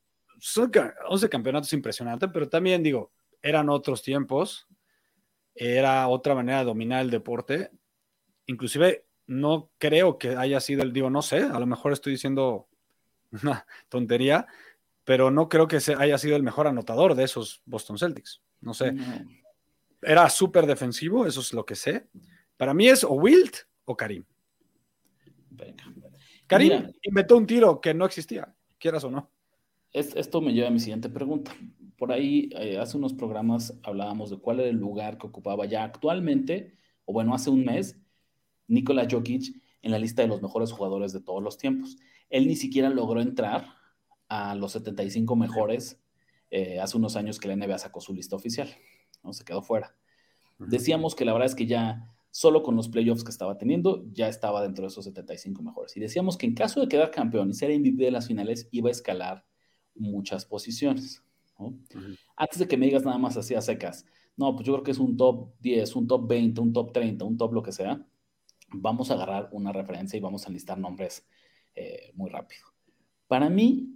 son 0.45 0.71
11 1.07 1.27
campeonatos 1.27 1.73
impresionante, 1.73 2.27
pero 2.27 2.47
también 2.47 2.83
digo, 2.83 3.11
eran 3.41 3.67
otros 3.67 4.03
tiempos, 4.03 4.67
era 5.55 6.07
otra 6.07 6.35
manera 6.35 6.59
de 6.59 6.65
dominar 6.65 7.01
el 7.01 7.09
deporte. 7.09 7.71
Inclusive 8.45 9.07
no 9.25 9.71
creo 9.79 10.19
que 10.19 10.35
haya 10.35 10.59
sido 10.59 10.83
el, 10.83 10.93
digo, 10.93 11.09
no 11.09 11.23
sé, 11.23 11.37
a 11.37 11.59
lo 11.59 11.65
mejor 11.65 11.93
estoy 11.93 12.13
diciendo 12.13 12.67
una 13.31 13.65
tontería, 13.89 14.45
pero 15.03 15.31
no 15.31 15.49
creo 15.49 15.67
que 15.67 15.79
haya 15.97 16.17
sido 16.19 16.35
el 16.35 16.43
mejor 16.43 16.67
anotador 16.67 17.15
de 17.15 17.23
esos 17.23 17.63
Boston 17.65 17.97
Celtics. 17.97 18.43
No 18.61 18.75
sé. 18.75 18.93
Era 19.99 20.29
súper 20.29 20.67
defensivo, 20.67 21.25
eso 21.25 21.39
es 21.39 21.53
lo 21.53 21.65
que 21.65 21.73
sé. 21.73 22.07
Para 22.55 22.75
mí 22.75 22.87
es 22.87 23.03
o 23.03 23.13
Wilt 23.13 23.57
o 23.85 23.97
Karim. 23.97 24.23
Karim 26.45 26.91
inventó 27.01 27.35
un 27.35 27.47
tiro 27.47 27.81
que 27.81 27.95
no 27.95 28.05
existía, 28.05 28.53
quieras 28.77 29.03
o 29.05 29.09
no. 29.09 29.31
Esto 29.95 30.41
me 30.41 30.53
lleva 30.53 30.67
a 30.67 30.71
mi 30.71 30.79
siguiente 30.79 31.09
pregunta. 31.09 31.55
Por 31.97 32.11
ahí, 32.11 32.49
eh, 32.53 32.77
hace 32.77 32.97
unos 32.97 33.13
programas 33.13 33.79
hablábamos 33.83 34.29
de 34.29 34.37
cuál 34.37 34.59
era 34.59 34.69
el 34.69 34.75
lugar 34.75 35.17
que 35.17 35.27
ocupaba 35.27 35.65
ya 35.65 35.83
actualmente, 35.83 36.75
o 37.05 37.13
bueno, 37.13 37.33
hace 37.33 37.49
un 37.49 37.63
mes, 37.63 37.97
Nikola 38.67 39.07
Jokic 39.09 39.55
en 39.81 39.91
la 39.91 39.99
lista 39.99 40.21
de 40.21 40.27
los 40.27 40.41
mejores 40.41 40.71
jugadores 40.71 41.13
de 41.13 41.21
todos 41.21 41.41
los 41.41 41.57
tiempos. 41.57 41.97
Él 42.29 42.47
ni 42.47 42.55
siquiera 42.55 42.89
logró 42.89 43.21
entrar 43.21 43.67
a 44.27 44.55
los 44.55 44.73
75 44.73 45.35
mejores 45.35 46.01
eh, 46.51 46.79
hace 46.79 46.97
unos 46.97 47.15
años 47.15 47.39
que 47.39 47.47
la 47.47 47.55
NBA 47.55 47.77
sacó 47.77 48.01
su 48.01 48.13
lista 48.13 48.35
oficial, 48.35 48.69
¿no? 49.23 49.31
Se 49.31 49.45
quedó 49.45 49.61
fuera. 49.61 49.95
Decíamos 50.57 51.15
que 51.15 51.25
la 51.25 51.33
verdad 51.33 51.47
es 51.47 51.55
que 51.55 51.67
ya 51.67 52.11
solo 52.31 52.63
con 52.63 52.75
los 52.75 52.89
playoffs 52.89 53.23
que 53.23 53.31
estaba 53.31 53.57
teniendo, 53.57 54.03
ya 54.11 54.27
estaba 54.27 54.61
dentro 54.61 54.81
de 54.83 54.87
esos 54.87 55.05
75 55.05 55.61
mejores. 55.61 55.95
Y 55.95 55.99
decíamos 55.99 56.37
que 56.37 56.45
en 56.45 56.55
caso 56.55 56.81
de 56.81 56.87
quedar 56.87 57.11
campeón 57.11 57.49
y 57.49 57.53
ser 57.53 57.77
MVP 57.77 58.03
de 58.03 58.11
las 58.11 58.27
finales, 58.27 58.67
iba 58.71 58.89
a 58.89 58.91
escalar 58.91 59.45
muchas 59.95 60.45
posiciones. 60.45 61.23
Antes 62.35 62.59
de 62.59 62.67
que 62.67 62.77
me 62.77 62.85
digas 62.85 63.03
nada 63.03 63.17
más 63.17 63.37
así 63.37 63.55
a 63.55 63.61
secas, 63.61 64.05
no, 64.37 64.53
pues 64.55 64.67
yo 64.67 64.73
creo 64.73 64.83
que 64.83 64.91
es 64.91 64.99
un 64.99 65.15
top 65.15 65.53
10, 65.61 65.95
un 65.95 66.07
top 66.07 66.27
20, 66.27 66.61
un 66.61 66.73
top 66.73 66.91
30, 66.91 67.25
un 67.25 67.37
top 67.37 67.53
lo 67.53 67.63
que 67.63 67.71
sea 67.71 68.05
vamos 68.81 69.11
a 69.11 69.15
agarrar 69.15 69.49
una 69.51 69.71
referencia 69.71 70.17
y 70.17 70.21
vamos 70.21 70.47
a 70.47 70.51
listar 70.51 70.77
nombres 70.77 71.25
eh, 71.75 72.11
muy 72.15 72.29
rápido. 72.29 72.65
Para 73.27 73.49
mí, 73.49 73.89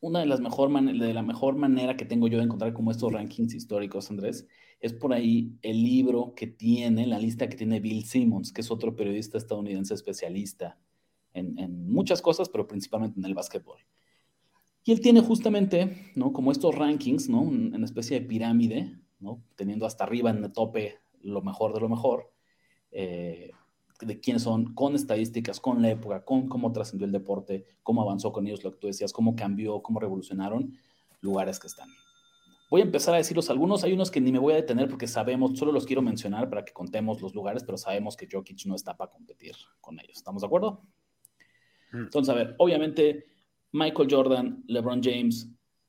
una 0.00 0.20
de 0.20 0.26
las 0.26 0.40
mejor 0.40 0.70
de 0.70 1.14
la 1.14 1.22
mejor 1.22 1.56
manera 1.56 1.96
que 1.96 2.04
tengo 2.04 2.28
yo 2.28 2.38
de 2.38 2.44
encontrar 2.44 2.72
como 2.72 2.90
estos 2.90 3.12
rankings 3.12 3.54
históricos, 3.54 4.10
Andrés, 4.10 4.46
es 4.80 4.92
por 4.92 5.12
ahí 5.14 5.56
el 5.62 5.82
libro 5.82 6.34
que 6.36 6.46
tiene, 6.46 7.06
la 7.06 7.18
lista 7.18 7.48
que 7.48 7.56
tiene 7.56 7.80
Bill 7.80 8.04
Simmons, 8.04 8.52
que 8.52 8.60
es 8.60 8.70
otro 8.70 8.94
periodista 8.94 9.38
estadounidense 9.38 9.94
especialista 9.94 10.78
en, 11.32 11.90
muchas 11.90 12.20
cosas, 12.20 12.48
pero 12.48 12.66
principalmente 12.66 13.18
en 13.18 13.24
el 13.24 13.34
básquetbol. 13.34 13.78
Y 14.84 14.92
él 14.92 15.00
tiene 15.00 15.20
justamente, 15.20 16.12
¿no? 16.14 16.32
Como 16.32 16.52
estos 16.52 16.74
rankings, 16.74 17.28
¿no? 17.28 17.40
Una 17.40 17.84
especie 17.84 18.20
de 18.20 18.26
pirámide 18.26 18.98
¿no? 19.24 19.42
teniendo 19.56 19.86
hasta 19.86 20.04
arriba 20.04 20.30
en 20.30 20.44
el 20.44 20.52
tope 20.52 21.00
lo 21.22 21.40
mejor 21.42 21.72
de 21.72 21.80
lo 21.80 21.88
mejor, 21.88 22.30
eh, 22.92 23.50
de 24.00 24.20
quiénes 24.20 24.42
son, 24.42 24.74
con 24.74 24.94
estadísticas, 24.94 25.58
con 25.58 25.80
la 25.80 25.90
época, 25.90 26.24
con 26.24 26.48
cómo 26.48 26.70
trascendió 26.70 27.06
el 27.06 27.12
deporte, 27.12 27.64
cómo 27.82 28.02
avanzó 28.02 28.30
con 28.32 28.46
ellos, 28.46 28.62
lo 28.62 28.72
que 28.72 28.78
tú 28.78 28.86
decías, 28.88 29.12
cómo 29.12 29.34
cambió, 29.34 29.80
cómo 29.82 30.00
revolucionaron 30.00 30.76
lugares 31.22 31.58
que 31.58 31.66
están. 31.68 31.88
Voy 32.70 32.82
a 32.82 32.84
empezar 32.84 33.14
a 33.14 33.18
decirlos 33.18 33.48
algunos, 33.48 33.84
hay 33.84 33.92
unos 33.94 34.10
que 34.10 34.20
ni 34.20 34.32
me 34.32 34.38
voy 34.38 34.52
a 34.52 34.56
detener 34.56 34.88
porque 34.88 35.06
sabemos, 35.06 35.58
solo 35.58 35.72
los 35.72 35.86
quiero 35.86 36.02
mencionar 36.02 36.50
para 36.50 36.64
que 36.64 36.74
contemos 36.74 37.22
los 37.22 37.34
lugares, 37.34 37.64
pero 37.64 37.78
sabemos 37.78 38.16
que 38.16 38.28
Jokic 38.30 38.66
no 38.66 38.74
está 38.74 38.94
para 38.96 39.10
competir 39.10 39.54
con 39.80 39.98
ellos. 39.98 40.18
¿Estamos 40.18 40.42
de 40.42 40.46
acuerdo? 40.46 40.82
Mm. 41.92 41.98
Entonces, 42.04 42.34
a 42.34 42.36
ver, 42.36 42.54
obviamente 42.58 43.24
Michael 43.74 44.06
Jordan, 44.06 44.62
LeBron 44.68 45.02
James, 45.02 45.48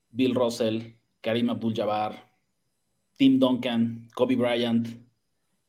Bill 0.10 0.34
Russell, 0.34 0.82
Karim 1.22 1.52
Abdul-Jabbar, 1.52 2.16
Tim 3.16 3.38
Duncan, 3.38 4.08
Kobe 4.16 4.36
Bryant, 4.36 4.88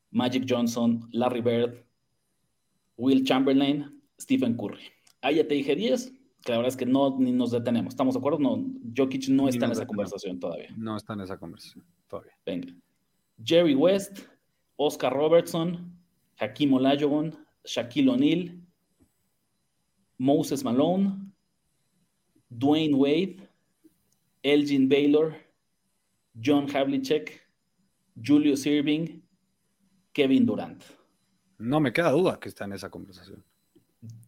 Magic 0.09 0.45
Johnson, 0.49 1.07
Larry 1.11 1.41
Bird, 1.41 1.85
Will 2.97 3.23
Chamberlain, 3.23 4.01
Stephen 4.19 4.57
Curry. 4.57 4.89
Ahí 5.21 5.35
ya 5.35 5.47
te 5.47 5.53
dije 5.53 5.75
10, 5.75 6.11
que 6.43 6.51
la 6.53 6.57
verdad 6.57 6.69
es 6.69 6.77
que 6.77 6.87
no 6.87 7.19
ni 7.19 7.31
nos 7.31 7.51
detenemos. 7.51 7.93
¿Estamos 7.93 8.15
de 8.15 8.19
acuerdo? 8.19 8.39
No, 8.39 8.65
Jokic 8.95 9.29
no 9.29 9.47
está 9.47 9.67
en 9.67 9.73
esa 9.73 9.85
conversación 9.85 10.39
todavía. 10.39 10.73
No 10.75 10.97
está 10.97 11.13
en 11.13 11.21
esa 11.21 11.37
conversación 11.37 11.85
todavía. 12.07 12.33
Venga. 12.43 12.73
Jerry 13.45 13.75
West, 13.75 14.21
Oscar 14.75 15.13
Robertson, 15.13 15.95
Hakim 16.39 16.73
Olajuwon, 16.73 17.37
Shaquille 17.63 18.09
O'Neal, 18.09 18.59
Moses 20.17 20.63
Malone, 20.63 21.27
Dwayne 22.49 22.95
Wade, 22.95 23.49
Elgin 24.43 24.87
Baylor, 24.87 25.35
John 26.41 26.67
Havlicek, 26.73 27.41
Julius 28.23 28.65
Irving, 28.65 29.21
Kevin 30.13 30.45
Durant. 30.45 30.83
No 31.57 31.79
me 31.79 31.91
queda 31.91 32.11
duda 32.11 32.39
que 32.39 32.49
está 32.49 32.65
en 32.65 32.73
esa 32.73 32.89
conversación. 32.89 33.43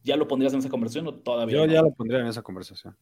¿Ya 0.03 0.15
lo 0.15 0.27
pondrías 0.27 0.53
en 0.53 0.60
esa 0.60 0.69
conversación 0.69 1.08
o 1.08 1.13
todavía? 1.15 1.58
Yo 1.58 1.65
ya 1.65 1.82
lo 1.82 1.91
pondría 1.91 2.21
en 2.21 2.27
esa 2.27 2.41
conversación. 2.41 2.97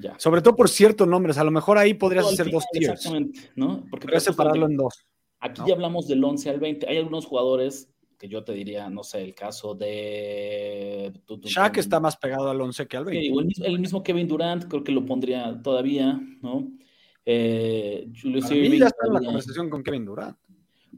Ya. 0.00 0.18
Sobre 0.18 0.40
todo 0.40 0.56
por 0.56 0.68
ciertos 0.68 1.06
nombres, 1.06 1.38
a 1.38 1.44
lo 1.44 1.50
mejor 1.50 1.78
ahí 1.78 1.94
podrías 1.94 2.26
hacer 2.26 2.50
dos 2.50 2.64
tiers. 2.72 2.94
Exactamente, 2.94 3.50
¿no? 3.56 3.84
Porque 3.90 4.18
separarlo 4.20 4.66
en 4.66 4.76
dos. 4.76 5.06
Aquí 5.40 5.62
ya 5.66 5.74
hablamos 5.74 6.06
del 6.06 6.22
11 6.22 6.50
al 6.50 6.60
20. 6.60 6.88
Hay 6.88 6.98
algunos 6.98 7.26
jugadores 7.26 7.91
que 8.22 8.28
yo 8.28 8.44
te 8.44 8.52
diría, 8.52 8.88
no 8.88 9.02
sé, 9.02 9.20
el 9.20 9.34
caso 9.34 9.74
de... 9.74 11.12
Shaq 11.42 11.78
está 11.78 11.98
más 11.98 12.16
pegado 12.16 12.50
al 12.50 12.60
11 12.60 12.86
que 12.86 12.96
al 12.96 13.04
20. 13.04 13.66
el, 13.66 13.80
mismo, 13.80 14.00
Kevin 14.00 14.28
Durant 14.28 14.66
creo 14.66 14.84
que 14.84 14.92
lo 14.92 15.04
pondría 15.04 15.60
todavía, 15.60 16.20
¿no? 16.40 16.70
Eh, 17.26 18.08
Julius 18.14 18.48
Irving. 18.52 18.78
ya 18.78 18.86
está 18.86 19.08
en 19.08 19.14
la 19.14 19.20
conversación 19.22 19.68
con 19.68 19.82
Kevin 19.82 20.04
Durant. 20.04 20.38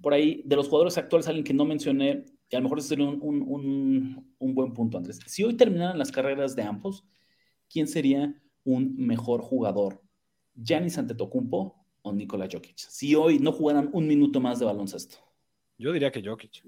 Por 0.03 0.13
ahí, 0.13 0.43
de 0.45 0.55
los 0.55 0.69
jugadores 0.69 0.99
actuales, 0.99 1.27
alguien 1.27 1.45
que 1.45 1.55
no 1.55 1.65
mencioné, 1.65 2.27
y 2.51 2.57
a 2.57 2.59
lo 2.59 2.65
mejor 2.65 2.81
ese 2.81 2.89
sería 2.89 3.07
un, 3.07 4.27
buen 4.39 4.75
punto, 4.75 4.99
Andrés. 4.99 5.19
Si 5.25 5.43
hoy 5.45 5.55
terminaran 5.55 5.99
las 5.99 6.13
carreras 6.13 6.55
de 6.55 6.65
ambos, 6.65 7.07
¿quién 7.71 7.87
sería 7.87 8.39
un 8.65 8.97
mejor 8.99 9.41
jugador? 9.41 10.03
¿Giannis 10.55 10.99
Antetokounmpo 10.99 11.87
o 12.03 12.13
Nikola 12.13 12.51
Jokic? 12.53 12.77
Si 12.77 13.15
hoy 13.15 13.39
no 13.39 13.51
jugaran 13.51 13.89
un 13.95 14.07
minuto 14.07 14.41
más 14.41 14.59
de 14.59 14.67
baloncesto. 14.67 15.17
Yo 15.79 15.91
diría 15.91 16.13
que 16.13 16.23
Jokic. 16.23 16.63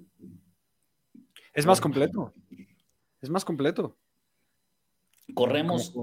Es 1.56 1.64
más 1.64 1.80
completo. 1.80 2.34
Es 3.22 3.30
más 3.30 3.44
completo. 3.44 3.96
Corremos, 5.34 5.94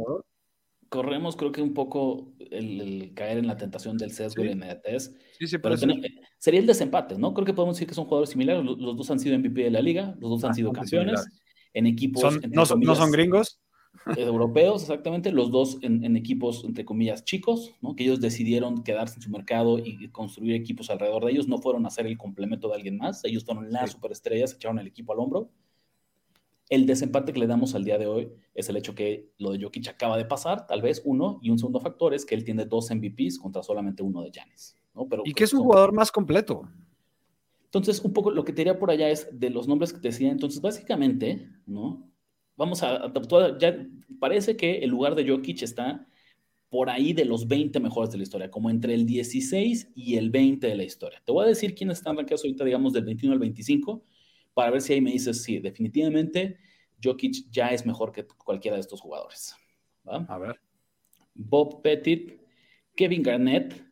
corremos 0.89 1.37
creo 1.37 1.51
que 1.51 1.61
un 1.61 1.75
poco 1.75 2.33
el, 2.39 3.13
caer 3.15 3.37
en 3.37 3.47
la 3.47 3.55
tentación 3.55 3.95
del 3.97 4.11
sesgo 4.11 4.41
y 4.41 4.47
la 4.47 4.51
inmediatez. 4.53 5.15
Sí, 5.37 5.45
sí, 5.47 5.59
pero 5.59 5.77
sería 5.77 6.59
el 6.59 6.65
desempate, 6.65 7.17
¿no? 7.17 7.35
Creo 7.35 7.45
que 7.45 7.53
podemos 7.53 7.77
decir 7.77 7.87
que 7.87 7.93
son 7.93 8.05
jugadores 8.05 8.31
similares. 8.31 8.65
Los, 8.65 8.97
dos 8.97 9.11
han 9.11 9.19
sido 9.19 9.37
MVP 9.37 9.63
de 9.63 9.71
la 9.71 9.81
liga, 9.81 10.15
los 10.19 10.31
dos 10.31 10.43
han 10.43 10.51
ah, 10.51 10.55
sido 10.55 10.73
campeones 10.73 11.23
en 11.73 11.85
equipos. 11.85 12.39
no, 12.49 12.65
son, 12.65 13.11
gringos? 13.11 13.61
Europeos, 14.17 14.81
exactamente. 14.81 15.31
Los 15.31 15.51
dos 15.51 15.77
en, 15.81 16.15
equipos, 16.15 16.63
entre 16.63 16.85
comillas, 16.85 17.23
chicos, 17.23 17.73
¿no? 17.81 17.95
Que 17.95 18.03
ellos 18.03 18.19
decidieron 18.19 18.83
quedarse 18.83 19.15
en 19.15 19.21
su 19.21 19.29
mercado 19.29 19.79
y 19.79 20.07
construir 20.09 20.55
equipos 20.55 20.89
alrededor 20.89 21.25
de 21.25 21.31
ellos. 21.31 21.47
No 21.47 21.57
fueron 21.57 21.85
a 21.85 21.89
ser 21.89 22.05
el 22.07 22.17
complemento 22.17 22.67
de 22.67 22.75
alguien 22.75 22.97
más. 22.97 23.23
Ellos 23.23 23.45
fueron 23.45 23.71
las 23.71 23.91
superestrellas, 23.91 24.53
echaron 24.53 24.79
el 24.79 24.87
equipo 24.87 25.13
al 25.13 25.19
hombro. 25.19 25.49
El 26.69 26.85
desempate 26.85 27.33
que 27.33 27.39
le 27.39 27.47
damos 27.47 27.75
al 27.75 27.83
día 27.83 27.97
de 27.97 28.07
hoy 28.07 28.31
es 28.55 28.69
el 28.69 28.77
hecho 28.77 28.95
que 28.95 29.29
lo 29.37 29.51
de 29.51 29.61
Jokic 29.61 29.89
acaba 29.89 30.17
de 30.17 30.25
pasar, 30.25 30.65
tal 30.65 30.81
vez 30.81 31.01
uno, 31.05 31.39
y 31.41 31.49
un 31.49 31.59
segundo 31.59 31.79
factor 31.79 32.13
es 32.13 32.25
que 32.25 32.35
él 32.35 32.43
tiene 32.43 32.65
dos 32.65 32.89
MVPs 32.89 33.37
contra 33.37 33.61
solamente 33.61 34.01
uno 34.01 34.21
de 34.21 34.31
Giannis. 34.31 34.77
¿no? 34.95 35.05
Pero, 35.07 35.23
y 35.25 35.33
que 35.33 35.43
es 35.43 35.53
un 35.53 35.61
jugador 35.61 35.93
más 35.93 36.11
completo. 36.11 36.67
Entonces, 37.65 37.99
un 38.01 38.13
poco 38.13 38.31
lo 38.31 38.43
que 38.45 38.53
te 38.53 38.57
diría 38.57 38.77
por 38.77 38.91
allá 38.91 39.09
es 39.09 39.27
de 39.31 39.49
los 39.49 39.67
nombres 39.67 39.91
que 39.91 39.99
te 39.99 40.09
decía. 40.09 40.31
Entonces, 40.31 40.61
básicamente, 40.61 41.49
¿no? 41.65 42.07
Vamos 42.55 42.83
a, 42.83 43.11
ya 43.59 43.87
parece 44.19 44.55
que 44.55 44.79
el 44.79 44.89
lugar 44.89 45.15
de 45.15 45.27
Jokic 45.27 45.63
está 45.63 46.07
por 46.69 46.89
ahí 46.89 47.13
de 47.13 47.25
los 47.25 47.47
20 47.47 47.79
mejores 47.79 48.11
de 48.11 48.17
la 48.17 48.23
historia, 48.23 48.49
como 48.49 48.69
entre 48.69 48.93
el 48.93 49.05
16 49.05 49.91
y 49.95 50.17
el 50.17 50.29
20 50.31 50.65
de 50.65 50.75
la 50.75 50.83
historia. 50.83 51.21
Te 51.23 51.31
voy 51.31 51.45
a 51.45 51.47
decir 51.47 51.75
quiénes 51.75 51.99
están 51.99 52.17
rankeados 52.17 52.43
ahorita, 52.43 52.65
digamos, 52.65 52.93
del 52.93 53.05
21 53.05 53.33
al 53.33 53.39
25 53.39 54.03
para 54.53 54.71
ver 54.71 54.81
si 54.81 54.93
ahí 54.93 55.01
me 55.01 55.11
dices, 55.11 55.43
sí, 55.43 55.59
definitivamente 55.59 56.57
Jokic 57.03 57.49
ya 57.51 57.69
es 57.69 57.85
mejor 57.85 58.11
que 58.11 58.25
cualquiera 58.25 58.75
de 58.75 58.81
estos 58.81 59.01
jugadores. 59.01 59.55
A 60.05 60.37
ver. 60.37 60.59
Bob 61.33 61.81
Pettit, 61.81 62.39
Kevin 62.95 63.23
Garnett, 63.23 63.83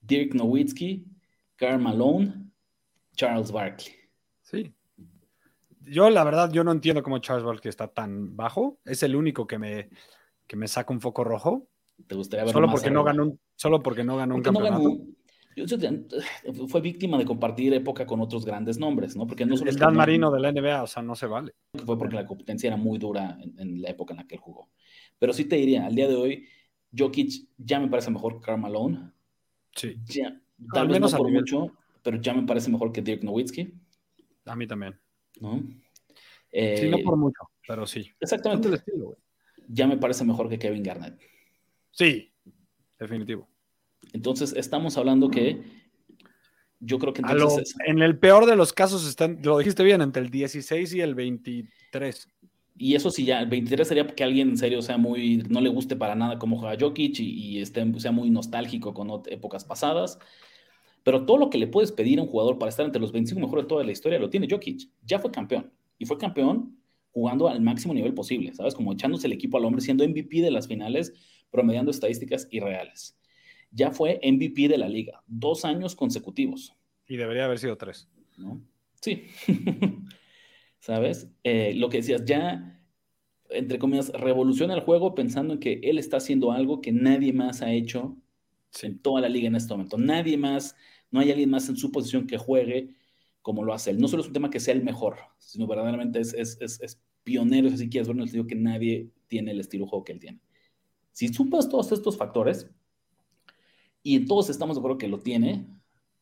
Dirk 0.00 0.34
Nowitzki, 0.34 1.04
Karl 1.56 1.80
Malone, 1.80 2.50
Charles 3.16 3.50
Barkley. 3.50 3.94
Sí. 4.42 4.72
Yo, 5.86 6.10
la 6.10 6.24
verdad, 6.24 6.50
yo 6.52 6.64
no 6.64 6.72
entiendo 6.72 7.02
cómo 7.02 7.18
Charles 7.18 7.44
Barkley 7.44 7.70
está 7.70 7.88
tan 7.88 8.36
bajo. 8.36 8.78
Es 8.84 9.02
el 9.02 9.16
único 9.16 9.46
que 9.46 9.58
me, 9.58 9.88
que 10.46 10.56
me 10.56 10.68
saca 10.68 10.92
un 10.92 11.00
foco 11.00 11.24
rojo. 11.24 11.68
¿Te 12.06 12.14
gustaría 12.14 12.44
ver 12.44 12.52
solo 12.52 12.68
porque 12.68 12.90
no 12.90 13.04
ganó 13.04 13.22
un, 13.22 13.40
Solo 13.54 13.82
porque 13.82 14.04
no 14.04 14.16
ganó 14.16 14.34
un 14.34 14.42
campeonato 14.42 14.98
fue 16.68 16.80
víctima 16.80 17.16
de 17.16 17.24
compartir 17.24 17.72
época 17.72 18.06
con 18.06 18.20
otros 18.20 18.44
grandes 18.44 18.78
nombres, 18.78 19.16
¿no? 19.16 19.26
Porque 19.26 19.46
no 19.46 19.54
el 19.54 19.76
Dan 19.76 19.96
Marino 19.96 20.30
de 20.30 20.40
la 20.40 20.52
NBA, 20.52 20.82
o 20.82 20.86
sea, 20.86 21.02
no 21.02 21.14
se 21.14 21.26
vale. 21.26 21.54
Fue 21.84 21.96
porque 21.98 22.16
la 22.16 22.26
competencia 22.26 22.68
era 22.68 22.76
muy 22.76 22.98
dura 22.98 23.38
en, 23.56 23.80
la 23.80 23.90
época 23.90 24.12
en 24.12 24.18
la 24.18 24.26
que 24.26 24.34
él 24.34 24.40
jugó. 24.40 24.68
Pero 25.18 25.32
sí 25.32 25.46
te 25.46 25.56
diría, 25.56 25.86
al 25.86 25.94
día 25.94 26.08
de 26.08 26.14
hoy, 26.14 26.46
Jokic 26.96 27.48
ya 27.56 27.80
me 27.80 27.88
parece 27.88 28.10
mejor 28.10 28.34
que 28.34 28.40
Karl 28.42 28.60
Malone. 28.60 29.12
Sí. 29.74 29.96
tal 30.72 30.88
vez 30.88 31.00
no 31.00 31.08
por 31.08 31.30
mucho, 31.30 31.72
pero 32.02 32.20
ya 32.20 32.34
me 32.34 32.42
parece 32.42 32.70
mejor 32.70 32.92
que 32.92 33.00
Dirk 33.00 33.22
Nowitzki. 33.22 33.72
A 34.44 34.56
mí 34.56 34.66
también. 34.66 34.98
¿No? 35.40 35.62
sí, 36.52 36.88
no 36.90 36.96
eh, 36.98 37.04
por 37.04 37.16
mucho, 37.16 37.40
pero 37.66 37.86
sí. 37.86 38.10
Exactamente. 38.20 38.82
ya 39.68 39.86
me 39.86 39.96
parece 39.96 40.24
mejor 40.24 40.48
que 40.48 40.58
Kevin 40.58 40.82
Garnett. 40.82 41.20
Sí, 41.90 42.32
definitivo. 42.98 43.48
Entonces, 44.12 44.54
estamos 44.56 44.96
hablando 44.96 45.30
que 45.30 45.62
yo 46.80 46.98
creo 46.98 47.12
que 47.12 47.22
entonces 47.22 47.74
en 47.86 48.02
el 48.02 48.18
peor 48.18 48.46
de 48.46 48.54
los 48.54 48.72
casos 48.72 49.08
están, 49.08 49.40
lo 49.42 49.58
dijiste 49.58 49.82
bien, 49.82 50.02
entre 50.02 50.22
el 50.22 50.30
16 50.30 50.94
y 50.94 51.00
el 51.00 51.14
23. 51.14 52.28
Y 52.78 52.94
eso 52.94 53.10
sí, 53.10 53.24
ya 53.24 53.40
el 53.40 53.48
23 53.48 53.88
sería 53.88 54.06
que 54.06 54.22
alguien 54.22 54.50
en 54.50 54.58
serio 54.58 54.82
sea 54.82 54.98
muy, 54.98 55.38
no 55.48 55.60
le 55.62 55.70
guste 55.70 55.96
para 55.96 56.14
nada 56.14 56.38
cómo 56.38 56.58
juega 56.58 56.76
Jokic 56.78 57.18
y, 57.20 57.60
esté, 57.60 57.84
sea 57.98 58.12
muy 58.12 58.28
nostálgico 58.28 58.92
con 58.92 59.22
épocas 59.26 59.64
pasadas. 59.64 60.18
Pero 61.06 61.24
todo 61.24 61.38
lo 61.38 61.48
que 61.48 61.56
le 61.56 61.68
puedes 61.68 61.92
pedir 61.92 62.18
a 62.18 62.22
un 62.22 62.28
jugador 62.28 62.58
para 62.58 62.68
estar 62.68 62.84
entre 62.84 63.00
los 63.00 63.12
25 63.12 63.40
mejores 63.40 63.64
de 63.64 63.68
toda 63.68 63.84
la 63.84 63.92
historia 63.92 64.18
lo 64.18 64.28
tiene 64.28 64.48
Jokic. 64.50 64.90
Ya 65.06 65.20
fue 65.20 65.30
campeón. 65.30 65.72
Y 65.98 66.04
fue 66.04 66.18
campeón 66.18 66.76
jugando 67.12 67.48
al 67.48 67.60
máximo 67.60 67.94
nivel 67.94 68.12
posible, 68.12 68.52
¿sabes? 68.52 68.74
Como 68.74 68.92
echándose 68.92 69.28
el 69.28 69.32
equipo 69.32 69.56
al 69.56 69.64
hombre, 69.64 69.80
siendo 69.80 70.06
MVP 70.06 70.42
de 70.42 70.50
las 70.50 70.66
finales, 70.66 71.14
promediando 71.50 71.92
estadísticas 71.92 72.48
irreales 72.50 73.16
ya 73.70 73.90
fue 73.90 74.20
MVP 74.22 74.68
de 74.68 74.78
la 74.78 74.88
liga, 74.88 75.22
dos 75.26 75.64
años 75.64 75.94
consecutivos. 75.94 76.74
Y 77.06 77.16
debería 77.16 77.44
haber 77.44 77.58
sido 77.58 77.76
tres. 77.76 78.08
¿No? 78.36 78.60
Sí. 79.00 79.24
¿Sabes? 80.80 81.28
Eh, 81.44 81.74
lo 81.74 81.88
que 81.88 81.98
decías, 81.98 82.24
ya, 82.24 82.80
entre 83.50 83.78
comillas, 83.78 84.10
revoluciona 84.14 84.74
el 84.74 84.80
juego 84.80 85.14
pensando 85.14 85.54
en 85.54 85.60
que 85.60 85.80
él 85.82 85.98
está 85.98 86.18
haciendo 86.18 86.52
algo 86.52 86.80
que 86.80 86.92
nadie 86.92 87.32
más 87.32 87.60
ha 87.60 87.72
hecho 87.72 88.16
en 88.82 88.98
toda 88.98 89.20
la 89.20 89.28
liga 89.28 89.48
en 89.48 89.56
este 89.56 89.74
momento. 89.74 89.98
Nadie 89.98 90.36
más, 90.36 90.74
no 91.16 91.22
hay 91.22 91.30
alguien 91.30 91.50
más 91.50 91.68
en 91.68 91.76
su 91.76 91.90
posición 91.90 92.26
que 92.26 92.36
juegue 92.36 92.94
como 93.40 93.64
lo 93.64 93.72
hace 93.72 93.90
él. 93.90 93.98
No 93.98 94.08
solo 94.08 94.22
es 94.22 94.28
un 94.28 94.34
tema 94.34 94.50
que 94.50 94.60
sea 94.60 94.74
el 94.74 94.84
mejor, 94.84 95.16
sino 95.38 95.66
verdaderamente 95.66 96.20
es, 96.20 96.34
es, 96.34 96.58
es, 96.60 97.02
pionero, 97.24 97.68
si 97.70 97.88
quieres 97.88 98.06
ver, 98.06 98.16
en 98.16 98.22
el 98.22 98.28
sentido 98.28 98.46
que 98.46 98.54
nadie 98.54 99.10
tiene 99.26 99.52
el 99.52 99.60
estilo 99.60 99.84
de 99.84 99.90
juego 99.90 100.04
que 100.04 100.12
él 100.12 100.20
tiene. 100.20 100.40
Si 101.12 101.28
supas 101.28 101.68
todos 101.68 101.90
estos 101.90 102.16
factores, 102.16 102.68
y 104.08 104.24
todos 104.24 104.50
estamos 104.50 104.76
de 104.76 104.78
acuerdo 104.78 104.98
que 104.98 105.08
lo 105.08 105.18
tiene. 105.18 105.66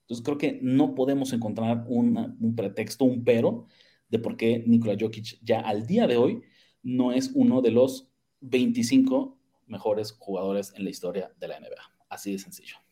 Entonces 0.01 0.25
creo 0.25 0.39
que 0.39 0.59
no 0.63 0.95
podemos 0.95 1.35
encontrar 1.35 1.85
un 1.87 2.55
pretexto, 2.57 3.05
un 3.05 3.25
pero, 3.25 3.67
de 4.09 4.19
por 4.19 4.39
qué 4.39 4.65
Nikola 4.67 4.97
Jokic 4.99 5.39
ya 5.43 5.61
al 5.61 5.87
día 5.87 6.07
de 6.07 6.17
hoy 6.17 6.41
no 6.83 7.13
es 7.13 7.33
uno 7.35 7.61
de 7.61 7.73
los 7.73 8.09
25 8.41 9.37
mejores 9.67 10.13
jugadores 10.13 10.73
en 10.77 10.85
la 10.85 10.91
historia 10.91 11.31
de 11.39 11.49
la 11.49 11.61
NBA. 11.61 11.83
Así 12.09 12.33
de 12.33 12.39
sencillo. 12.39 12.84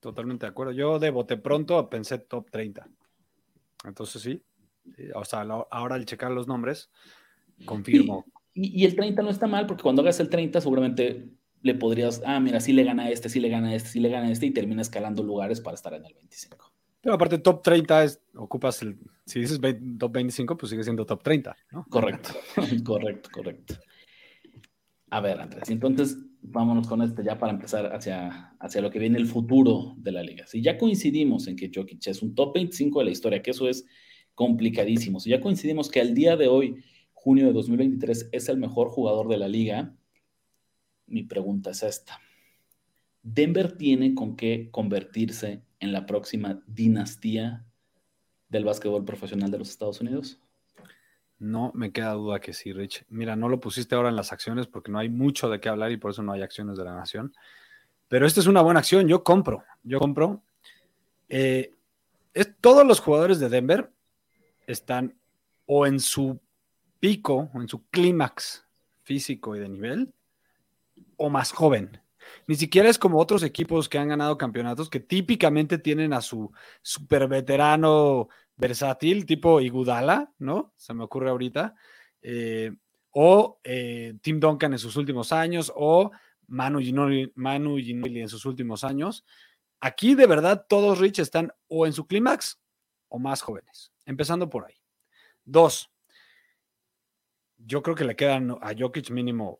Totalmente 0.00 0.46
de 0.46 0.50
acuerdo. 0.50 0.72
Yo 0.72 0.98
de 0.98 1.10
bote 1.10 1.36
pronto 1.36 1.88
pensé 1.88 2.18
top 2.18 2.50
30. 2.50 2.88
Entonces 3.84 4.22
sí, 4.22 4.42
o 5.14 5.24
sea, 5.24 5.40
ahora 5.70 5.94
al 5.94 6.06
checar 6.06 6.30
los 6.30 6.46
nombres, 6.46 6.90
confirmo. 7.64 8.24
Y, 8.52 8.82
y, 8.82 8.84
el 8.84 8.96
30 8.96 9.22
no 9.22 9.30
está 9.30 9.46
mal, 9.46 9.66
porque 9.66 9.82
cuando 9.82 10.02
hagas 10.02 10.18
el 10.20 10.28
30 10.28 10.60
seguramente 10.60 11.30
le 11.62 11.74
podrías, 11.74 12.22
ah, 12.24 12.40
mira, 12.40 12.60
sí 12.60 12.72
le 12.72 12.84
gana 12.84 13.10
este, 13.10 13.28
sí 13.28 13.38
le 13.40 13.48
gana 13.48 13.74
este, 13.74 13.90
sí 13.90 14.00
le 14.00 14.08
gana 14.08 14.30
este, 14.30 14.46
y 14.46 14.50
termina 14.50 14.82
escalando 14.82 15.22
lugares 15.22 15.60
para 15.60 15.74
estar 15.74 15.94
en 15.94 16.04
el 16.04 16.14
25. 16.14 16.72
Pero 17.00 17.14
aparte, 17.14 17.38
top 17.38 17.62
30 17.62 18.04
es, 18.04 18.20
ocupas 18.34 18.82
el, 18.82 18.98
si 19.24 19.40
dices 19.40 19.60
top 19.98 20.12
25, 20.12 20.56
pues 20.56 20.70
sigue 20.70 20.84
siendo 20.84 21.06
top 21.06 21.22
30, 21.22 21.56
¿no? 21.70 21.86
Correcto, 21.88 22.30
correcto, 22.84 23.30
correcto. 23.32 23.74
A 25.10 25.20
ver, 25.20 25.40
Andrés, 25.40 25.70
entonces 25.70 26.18
vámonos 26.42 26.88
con 26.88 27.02
este 27.02 27.22
ya 27.22 27.38
para 27.38 27.52
empezar 27.52 27.94
hacia, 27.94 28.54
hacia 28.58 28.80
lo 28.80 28.90
que 28.90 28.98
viene 28.98 29.18
el 29.18 29.26
futuro 29.26 29.94
de 29.98 30.12
la 30.12 30.22
liga. 30.22 30.46
Si 30.46 30.62
ya 30.62 30.78
coincidimos 30.78 31.46
en 31.46 31.56
que 31.56 31.70
Jokic 31.74 32.06
es 32.06 32.22
un 32.22 32.34
top 32.34 32.54
25 32.54 32.98
de 32.98 33.04
la 33.04 33.10
historia, 33.10 33.42
que 33.42 33.50
eso 33.50 33.68
es 33.68 33.86
complicadísimo, 34.34 35.20
si 35.20 35.30
ya 35.30 35.40
coincidimos 35.40 35.90
que 35.90 36.00
al 36.00 36.14
día 36.14 36.36
de 36.36 36.48
hoy, 36.48 36.82
junio 37.12 37.46
de 37.46 37.52
2023, 37.52 38.30
es 38.32 38.48
el 38.48 38.56
mejor 38.56 38.88
jugador 38.88 39.28
de 39.28 39.38
la 39.38 39.48
liga, 39.48 39.94
mi 41.06 41.22
pregunta 41.24 41.70
es 41.70 41.82
esta. 41.82 42.20
¿Denver 43.22 43.76
tiene 43.76 44.14
con 44.14 44.36
qué 44.36 44.68
convertirse 44.70 45.62
en 45.78 45.92
la 45.92 46.06
próxima 46.06 46.62
dinastía 46.66 47.66
del 48.48 48.64
básquetbol 48.64 49.04
profesional 49.04 49.50
de 49.50 49.58
los 49.58 49.70
Estados 49.70 50.00
Unidos? 50.00 50.40
No 51.40 51.72
me 51.74 51.90
queda 51.90 52.12
duda 52.12 52.38
que 52.38 52.52
sí, 52.52 52.72
Rich. 52.72 53.06
Mira, 53.08 53.34
no 53.34 53.48
lo 53.48 53.60
pusiste 53.60 53.94
ahora 53.94 54.10
en 54.10 54.16
las 54.16 54.30
acciones 54.30 54.66
porque 54.66 54.92
no 54.92 54.98
hay 54.98 55.08
mucho 55.08 55.48
de 55.48 55.58
qué 55.58 55.70
hablar 55.70 55.90
y 55.90 55.96
por 55.96 56.10
eso 56.10 56.22
no 56.22 56.32
hay 56.32 56.42
acciones 56.42 56.76
de 56.76 56.84
la 56.84 56.94
nación. 56.94 57.34
Pero 58.08 58.26
esta 58.26 58.40
es 58.40 58.46
una 58.46 58.60
buena 58.60 58.80
acción. 58.80 59.08
Yo 59.08 59.24
compro. 59.24 59.64
Yo 59.82 59.98
compro. 59.98 60.42
Eh, 61.30 61.72
todos 62.60 62.86
los 62.86 63.00
jugadores 63.00 63.40
de 63.40 63.48
Denver 63.48 63.90
están 64.66 65.14
o 65.64 65.86
en 65.86 65.98
su 65.98 66.38
pico 67.00 67.50
o 67.54 67.60
en 67.60 67.68
su 67.68 67.86
clímax 67.88 68.66
físico 69.02 69.56
y 69.56 69.60
de 69.60 69.68
nivel 69.68 70.12
o 71.16 71.30
más 71.30 71.52
joven. 71.52 72.00
Ni 72.46 72.54
siquiera 72.54 72.88
es 72.88 72.98
como 72.98 73.18
otros 73.18 73.42
equipos 73.42 73.88
que 73.88 73.98
han 73.98 74.08
ganado 74.08 74.36
campeonatos 74.36 74.90
que 74.90 75.00
típicamente 75.00 75.78
tienen 75.78 76.12
a 76.12 76.20
su 76.20 76.52
super 76.82 77.28
veterano 77.28 78.28
versátil, 78.60 79.24
tipo 79.26 79.60
Igudala, 79.60 80.32
¿no? 80.38 80.72
Se 80.76 80.92
me 80.94 81.04
ocurre 81.04 81.30
ahorita. 81.30 81.74
Eh, 82.22 82.70
o 83.10 83.58
eh, 83.64 84.14
Tim 84.20 84.38
Duncan 84.38 84.72
en 84.72 84.78
sus 84.78 84.96
últimos 84.96 85.32
años, 85.32 85.72
o 85.74 86.10
Manu 86.46 86.78
Ginobili, 86.80 88.20
en 88.20 88.28
sus 88.28 88.44
últimos 88.44 88.84
años. 88.84 89.24
Aquí 89.80 90.14
de 90.14 90.26
verdad 90.26 90.66
todos 90.68 90.98
Rich 90.98 91.20
están 91.20 91.52
o 91.68 91.86
en 91.86 91.92
su 91.92 92.06
clímax 92.06 92.60
o 93.08 93.18
más 93.18 93.40
jóvenes, 93.40 93.92
empezando 94.04 94.50
por 94.50 94.66
ahí. 94.66 94.74
Dos, 95.44 95.90
yo 97.56 97.82
creo 97.82 97.96
que 97.96 98.04
le 98.04 98.14
quedan 98.14 98.50
a 98.60 98.74
Jokic 98.78 99.10
mínimo 99.10 99.58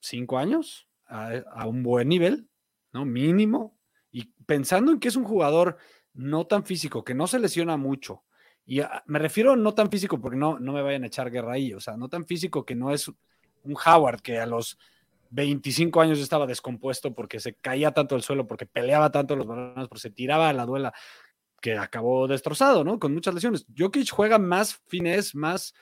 cinco 0.00 0.38
años 0.38 0.88
a 1.08 1.66
un 1.66 1.82
buen 1.82 2.08
nivel, 2.08 2.48
¿no? 2.92 3.04
Mínimo. 3.04 3.78
Y 4.10 4.24
pensando 4.46 4.92
en 4.92 4.98
que 4.98 5.08
es 5.08 5.16
un 5.16 5.24
jugador 5.24 5.76
no 6.16 6.46
tan 6.46 6.64
físico, 6.64 7.04
que 7.04 7.14
no 7.14 7.26
se 7.26 7.38
lesiona 7.38 7.76
mucho. 7.76 8.24
Y 8.66 8.80
me 9.06 9.18
refiero 9.18 9.54
no 9.54 9.74
tan 9.74 9.90
físico 9.90 10.20
porque 10.20 10.36
no, 10.36 10.58
no 10.58 10.72
me 10.72 10.82
vayan 10.82 11.04
a 11.04 11.06
echar 11.06 11.30
guerra 11.30 11.52
ahí, 11.52 11.72
o 11.72 11.80
sea, 11.80 11.96
no 11.96 12.08
tan 12.08 12.26
físico 12.26 12.64
que 12.64 12.74
no 12.74 12.92
es 12.92 13.08
un 13.08 13.76
Howard 13.84 14.20
que 14.22 14.38
a 14.38 14.46
los 14.46 14.76
25 15.30 16.00
años 16.00 16.18
estaba 16.18 16.46
descompuesto 16.46 17.14
porque 17.14 17.38
se 17.38 17.54
caía 17.54 17.92
tanto 17.92 18.16
el 18.16 18.22
suelo, 18.22 18.46
porque 18.46 18.66
peleaba 18.66 19.10
tanto 19.12 19.36
los 19.36 19.46
balones, 19.46 19.88
porque 19.88 20.00
se 20.00 20.10
tiraba 20.10 20.48
a 20.48 20.52
la 20.52 20.66
duela, 20.66 20.92
que 21.60 21.76
acabó 21.78 22.26
destrozado, 22.26 22.82
¿no? 22.82 22.98
Con 22.98 23.14
muchas 23.14 23.34
lesiones. 23.34 23.66
Jokic 23.76 24.10
juega 24.10 24.38
más 24.38 24.80
finés, 24.88 25.34
más, 25.34 25.74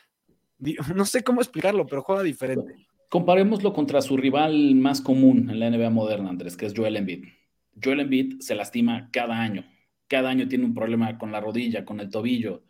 no 0.95 1.07
sé 1.07 1.25
cómo 1.25 1.41
explicarlo, 1.41 1.87
pero 1.87 2.03
juega 2.03 2.23
diferente. 2.23 2.87
Comparémoslo 3.09 3.73
contra 3.73 4.03
su 4.03 4.17
rival 4.17 4.75
más 4.75 5.01
común 5.01 5.49
en 5.49 5.61
la 5.61 5.71
NBA 5.71 5.91
moderna, 5.91 6.31
Andrés, 6.31 6.57
que 6.57 6.67
es 6.67 6.75
Joel 6.77 6.97
Embiid. 6.97 7.25
Joel 7.83 8.01
Embiid 8.01 8.41
se 8.41 8.55
lastima 8.55 9.09
cada 9.11 9.41
año 9.41 9.65
cada 10.15 10.31
año 10.31 10.47
tiene 10.47 10.65
un 10.65 10.75
problema 10.75 11.19
con 11.19 11.33
la 11.33 11.41
rodilla, 11.41 11.85
con 11.85 11.99
el 11.99 12.09
tobillo, 12.09 12.63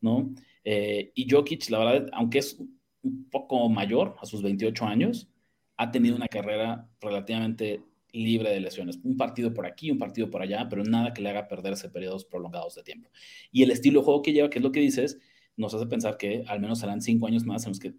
¿no? 0.00 0.32
Eh, 0.62 1.10
y 1.16 1.28
Jokic, 1.28 1.68
la 1.70 1.78
verdad, 1.80 2.08
aunque 2.12 2.38
es 2.38 2.56
un 3.02 3.28
poco 3.28 3.68
mayor, 3.68 4.14
a 4.22 4.26
sus 4.26 4.42
28 4.42 4.84
años, 4.84 5.28
ha 5.76 5.90
tenido 5.90 6.14
una 6.14 6.28
carrera 6.28 6.88
relativamente 7.00 7.82
libre 8.12 8.50
de 8.50 8.60
lesiones. 8.60 9.00
Un 9.02 9.16
partido 9.16 9.52
por 9.52 9.66
aquí, 9.66 9.90
un 9.90 9.98
partido 9.98 10.30
por 10.30 10.40
allá, 10.40 10.68
pero 10.70 10.84
nada 10.84 11.12
que 11.12 11.20
le 11.20 11.30
haga 11.30 11.48
perderse 11.48 11.88
periodos 11.88 12.24
prolongados 12.26 12.76
de 12.76 12.84
tiempo. 12.84 13.10
Y 13.50 13.64
el 13.64 13.72
estilo 13.72 13.98
de 13.98 14.04
juego 14.04 14.22
que 14.22 14.32
lleva, 14.32 14.48
que 14.48 14.60
es 14.60 14.62
lo 14.62 14.70
que 14.70 14.78
dices, 14.78 15.18
nos 15.56 15.74
hace 15.74 15.86
pensar 15.86 16.16
que 16.16 16.44
al 16.46 16.60
menos 16.60 16.78
serán 16.78 17.02
cinco 17.02 17.26
años 17.26 17.44
más 17.44 17.64
en 17.64 17.70
los 17.70 17.80
que 17.80 17.94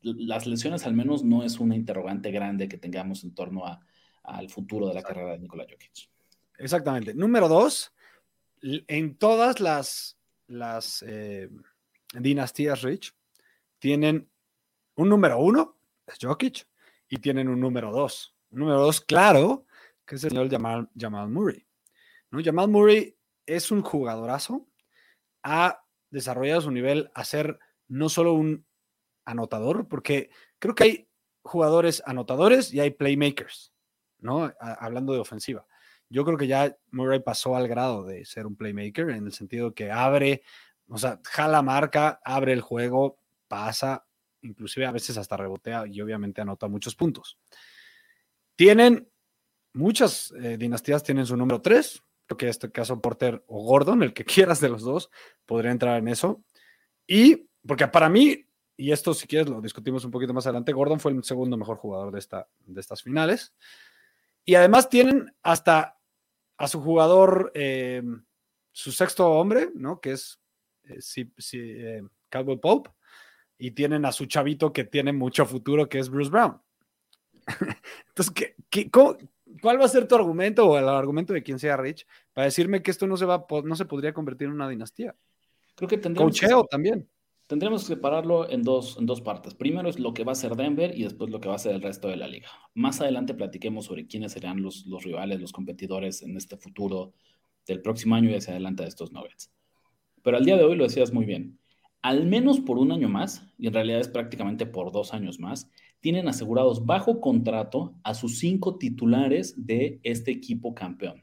las 0.00 0.46
lesiones 0.46 0.86
al 0.86 0.94
menos 0.94 1.24
no 1.24 1.44
es 1.44 1.60
una 1.60 1.76
interrogante 1.76 2.30
grande 2.30 2.68
que 2.68 2.78
tengamos 2.78 3.22
en 3.22 3.34
torno 3.34 3.66
a, 3.66 3.80
al 4.22 4.48
futuro 4.48 4.88
de 4.88 4.94
la 4.94 5.02
carrera 5.02 5.32
de 5.32 5.40
Nikola 5.40 5.66
Jokic. 5.70 6.08
Exactamente. 6.56 7.14
Número 7.14 7.48
dos, 7.48 7.93
en 8.64 9.16
todas 9.16 9.60
las, 9.60 10.16
eh, 11.06 11.50
dinastías 12.14 12.82
Rich 12.82 13.14
tienen 13.78 14.30
un 14.96 15.08
número 15.08 15.38
uno, 15.38 15.76
es 16.06 16.16
Jokic, 16.20 16.66
y 17.08 17.18
tienen 17.18 17.48
un 17.48 17.60
número 17.60 17.92
dos. 17.92 18.34
Un 18.50 18.60
número 18.60 18.80
dos, 18.80 19.00
claro, 19.00 19.66
que 20.06 20.14
es 20.14 20.24
el 20.24 20.30
señor 20.30 20.48
Jamal 20.96 21.28
Murray. 21.28 21.66
¿no? 22.30 22.40
Jamal 22.42 22.68
Murray 22.68 23.16
es 23.46 23.70
un 23.70 23.82
jugadorazo, 23.82 24.66
ha 25.42 25.84
desarrollado 26.10 26.62
su 26.62 26.70
nivel 26.70 27.10
a 27.14 27.24
ser 27.24 27.58
no 27.88 28.08
solo 28.08 28.32
un 28.32 28.64
anotador, 29.26 29.88
porque 29.88 30.30
creo 30.58 30.74
que 30.74 30.84
hay 30.84 31.08
jugadores 31.42 32.02
anotadores 32.06 32.72
y 32.72 32.80
hay 32.80 32.90
playmakers, 32.90 33.72
¿no? 34.18 34.50
hablando 34.58 35.12
de 35.12 35.18
ofensiva. 35.18 35.66
Yo 36.08 36.24
creo 36.24 36.38
que 36.38 36.46
ya 36.46 36.76
Murray 36.90 37.20
pasó 37.20 37.56
al 37.56 37.68
grado 37.68 38.04
de 38.04 38.24
ser 38.24 38.46
un 38.46 38.56
playmaker 38.56 39.10
en 39.10 39.26
el 39.26 39.32
sentido 39.32 39.74
que 39.74 39.90
abre, 39.90 40.42
o 40.88 40.98
sea, 40.98 41.20
jala 41.24 41.62
marca, 41.62 42.20
abre 42.24 42.52
el 42.52 42.60
juego, 42.60 43.18
pasa, 43.48 44.06
inclusive 44.42 44.86
a 44.86 44.92
veces 44.92 45.16
hasta 45.16 45.36
rebotea 45.36 45.86
y 45.86 46.00
obviamente 46.00 46.40
anota 46.40 46.68
muchos 46.68 46.94
puntos. 46.94 47.38
Tienen 48.56 49.08
muchas 49.72 50.32
eh, 50.40 50.56
dinastías, 50.56 51.02
tienen 51.02 51.26
su 51.26 51.36
número 51.36 51.60
3, 51.60 52.02
creo 52.26 52.36
que 52.36 52.46
en 52.46 52.50
este 52.50 52.70
caso 52.70 53.00
Porter 53.00 53.42
o 53.46 53.64
Gordon, 53.64 54.02
el 54.02 54.14
que 54.14 54.24
quieras 54.24 54.60
de 54.60 54.68
los 54.68 54.82
dos, 54.82 55.10
podría 55.46 55.72
entrar 55.72 55.98
en 55.98 56.08
eso. 56.08 56.42
Y 57.06 57.48
porque 57.66 57.88
para 57.88 58.08
mí, 58.08 58.46
y 58.76 58.92
esto 58.92 59.14
si 59.14 59.26
quieres 59.26 59.48
lo 59.48 59.60
discutimos 59.60 60.04
un 60.04 60.10
poquito 60.10 60.32
más 60.32 60.46
adelante, 60.46 60.72
Gordon 60.72 61.00
fue 61.00 61.12
el 61.12 61.22
segundo 61.24 61.56
mejor 61.56 61.76
jugador 61.76 62.12
de, 62.12 62.18
esta, 62.18 62.48
de 62.66 62.80
estas 62.80 63.02
finales. 63.02 63.54
Y 64.44 64.54
además 64.54 64.88
tienen 64.88 65.34
hasta 65.42 65.98
a 66.56 66.68
su 66.68 66.80
jugador, 66.80 67.50
eh, 67.54 68.02
su 68.72 68.92
sexto 68.92 69.30
hombre, 69.30 69.70
¿no? 69.74 70.00
Que 70.00 70.12
es 70.12 70.40
eh, 70.84 71.26
eh, 71.52 72.02
Cowboy 72.30 72.58
Pope. 72.58 72.90
Y 73.56 73.70
tienen 73.70 74.04
a 74.04 74.12
su 74.12 74.26
chavito 74.26 74.72
que 74.72 74.84
tiene 74.84 75.12
mucho 75.12 75.46
futuro, 75.46 75.88
que 75.88 75.98
es 75.98 76.10
Bruce 76.10 76.30
Brown. 76.30 76.60
Entonces, 78.08 78.34
¿qué, 78.68 78.90
cuál 78.90 79.80
va 79.80 79.84
a 79.84 79.88
ser 79.88 80.08
tu 80.08 80.14
argumento 80.14 80.66
o 80.66 80.78
el 80.78 80.88
argumento 80.88 81.32
de 81.32 81.42
quien 81.42 81.58
sea 81.58 81.76
Rich 81.76 82.06
para 82.32 82.46
decirme 82.46 82.82
que 82.82 82.90
esto 82.90 83.06
no 83.06 83.16
se, 83.16 83.24
va, 83.24 83.46
no 83.64 83.76
se 83.76 83.84
podría 83.84 84.12
convertir 84.12 84.48
en 84.48 84.54
una 84.54 84.68
dinastía? 84.68 85.14
Creo 85.74 85.88
que 85.88 85.98
tendríamos. 85.98 86.38
Cocheo 86.38 86.64
también. 86.64 87.08
Tendremos 87.46 87.82
que 87.82 87.94
separarlo 87.94 88.48
en 88.48 88.62
dos, 88.62 88.96
en 88.98 89.04
dos 89.04 89.20
partes. 89.20 89.54
Primero 89.54 89.88
es 89.88 89.98
lo 89.98 90.14
que 90.14 90.24
va 90.24 90.32
a 90.32 90.36
ser 90.36 90.56
Denver 90.56 90.96
y 90.96 91.02
después 91.02 91.30
lo 91.30 91.40
que 91.40 91.48
va 91.48 91.56
a 91.56 91.58
ser 91.58 91.74
el 91.74 91.82
resto 91.82 92.08
de 92.08 92.16
la 92.16 92.26
liga. 92.26 92.48
Más 92.74 93.02
adelante 93.02 93.34
platiquemos 93.34 93.84
sobre 93.84 94.06
quiénes 94.06 94.32
serán 94.32 94.62
los, 94.62 94.86
los 94.86 95.04
rivales, 95.04 95.40
los 95.40 95.52
competidores 95.52 96.22
en 96.22 96.36
este 96.38 96.56
futuro 96.56 97.12
del 97.66 97.82
próximo 97.82 98.14
año 98.14 98.30
y 98.30 98.34
hacia 98.34 98.52
adelante 98.52 98.82
de 98.82 98.88
estos 98.88 99.12
Nuggets. 99.12 99.52
Pero 100.22 100.38
al 100.38 100.44
día 100.44 100.56
de 100.56 100.64
hoy 100.64 100.74
lo 100.74 100.84
decías 100.84 101.12
muy 101.12 101.26
bien. 101.26 101.58
Al 102.00 102.26
menos 102.26 102.60
por 102.60 102.78
un 102.78 102.92
año 102.92 103.08
más, 103.08 103.46
y 103.58 103.66
en 103.66 103.74
realidad 103.74 104.00
es 104.00 104.08
prácticamente 104.08 104.64
por 104.64 104.90
dos 104.90 105.12
años 105.12 105.38
más, 105.38 105.70
tienen 106.00 106.28
asegurados 106.28 106.84
bajo 106.84 107.20
contrato 107.20 107.94
a 108.02 108.14
sus 108.14 108.38
cinco 108.38 108.76
titulares 108.76 109.66
de 109.66 110.00
este 110.02 110.30
equipo 110.30 110.74
campeón. 110.74 111.22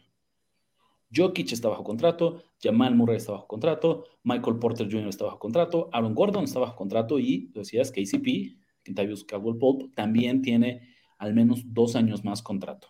Jokic 1.13 1.51
está 1.51 1.69
bajo 1.69 1.83
contrato, 1.83 2.43
Jamal 2.61 2.95
Murray 2.95 3.17
está 3.17 3.33
bajo 3.33 3.47
contrato, 3.47 4.05
Michael 4.23 4.59
Porter 4.59 4.87
Jr. 4.89 5.09
está 5.09 5.25
bajo 5.25 5.39
contrato, 5.39 5.89
Aaron 5.91 6.15
Gordon 6.15 6.45
está 6.45 6.59
bajo 6.59 6.75
contrato 6.75 7.19
y, 7.19 7.51
decías, 7.53 7.91
KCP, 7.91 8.57
Kentavious 8.83 9.23
Caldwell 9.23 9.57
Pope, 9.57 9.89
también 9.95 10.41
tiene 10.41 10.89
al 11.17 11.33
menos 11.33 11.61
dos 11.65 11.95
años 11.95 12.23
más 12.23 12.41
contrato. 12.41 12.87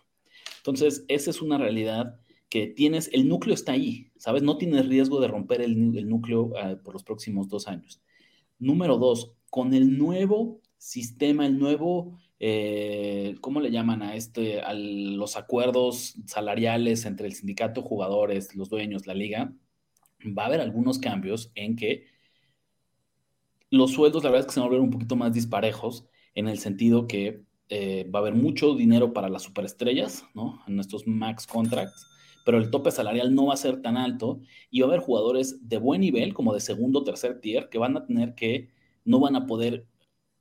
Entonces, 0.58 1.04
esa 1.08 1.30
es 1.30 1.42
una 1.42 1.58
realidad 1.58 2.18
que 2.48 2.66
tienes, 2.66 3.10
el 3.12 3.28
núcleo 3.28 3.54
está 3.54 3.72
ahí, 3.72 4.12
¿sabes? 4.18 4.42
No 4.42 4.58
tienes 4.58 4.86
riesgo 4.86 5.20
de 5.20 5.28
romper 5.28 5.62
el, 5.62 6.08
núcleo 6.08 6.52
ah, 6.62 6.76
por 6.84 6.94
los 6.94 7.02
próximos 7.02 7.48
dos 7.48 7.66
años. 7.66 8.02
Número 8.58 8.98
dos, 8.98 9.32
con 9.50 9.74
el 9.74 9.98
nuevo 9.98 10.60
sistema, 10.76 11.46
el 11.46 11.58
nuevo 11.58 12.18
eh, 12.44 13.36
¿cómo 13.40 13.60
le 13.60 13.70
llaman 13.70 14.02
a 14.02 14.16
este, 14.16 14.60
a 14.62 14.74
los 14.74 15.36
acuerdos 15.36 16.16
salariales 16.26 17.06
entre 17.06 17.28
el 17.28 17.34
sindicato, 17.34 17.82
jugadores, 17.82 18.56
los 18.56 18.68
dueños, 18.68 19.06
la 19.06 19.14
liga? 19.14 19.54
Va 20.26 20.42
a 20.42 20.46
haber 20.46 20.60
algunos 20.60 20.98
cambios 20.98 21.52
en 21.54 21.76
que 21.76 22.06
los 23.70 23.92
sueldos, 23.92 24.24
la 24.24 24.30
verdad 24.30 24.40
es 24.40 24.46
que 24.46 24.54
se 24.54 24.60
van 24.60 24.66
a 24.66 24.70
volver 24.70 24.82
un 24.82 24.90
poquito 24.90 25.14
más 25.14 25.32
disparejos 25.32 26.04
en 26.34 26.48
el 26.48 26.58
sentido 26.58 27.06
que 27.06 27.44
eh, 27.68 28.10
va 28.12 28.18
a 28.18 28.22
haber 28.22 28.34
mucho 28.34 28.74
dinero 28.74 29.12
para 29.12 29.28
las 29.28 29.42
superestrellas, 29.42 30.24
¿no? 30.34 30.64
En 30.66 30.80
estos 30.80 31.06
max 31.06 31.46
contracts, 31.46 32.08
pero 32.44 32.58
el 32.58 32.72
tope 32.72 32.90
salarial 32.90 33.36
no 33.36 33.46
va 33.46 33.54
a 33.54 33.56
ser 33.56 33.82
tan 33.82 33.96
alto 33.96 34.40
y 34.68 34.80
va 34.80 34.88
a 34.88 34.90
haber 34.90 35.00
jugadores 35.00 35.68
de 35.68 35.78
buen 35.78 36.00
nivel, 36.00 36.34
como 36.34 36.54
de 36.54 36.60
segundo 36.60 36.98
o 36.98 37.04
tercer 37.04 37.40
tier, 37.40 37.68
que 37.68 37.78
van 37.78 37.96
a 37.96 38.04
tener 38.04 38.34
que, 38.34 38.70
no 39.04 39.20
van 39.20 39.36
a 39.36 39.46
poder 39.46 39.86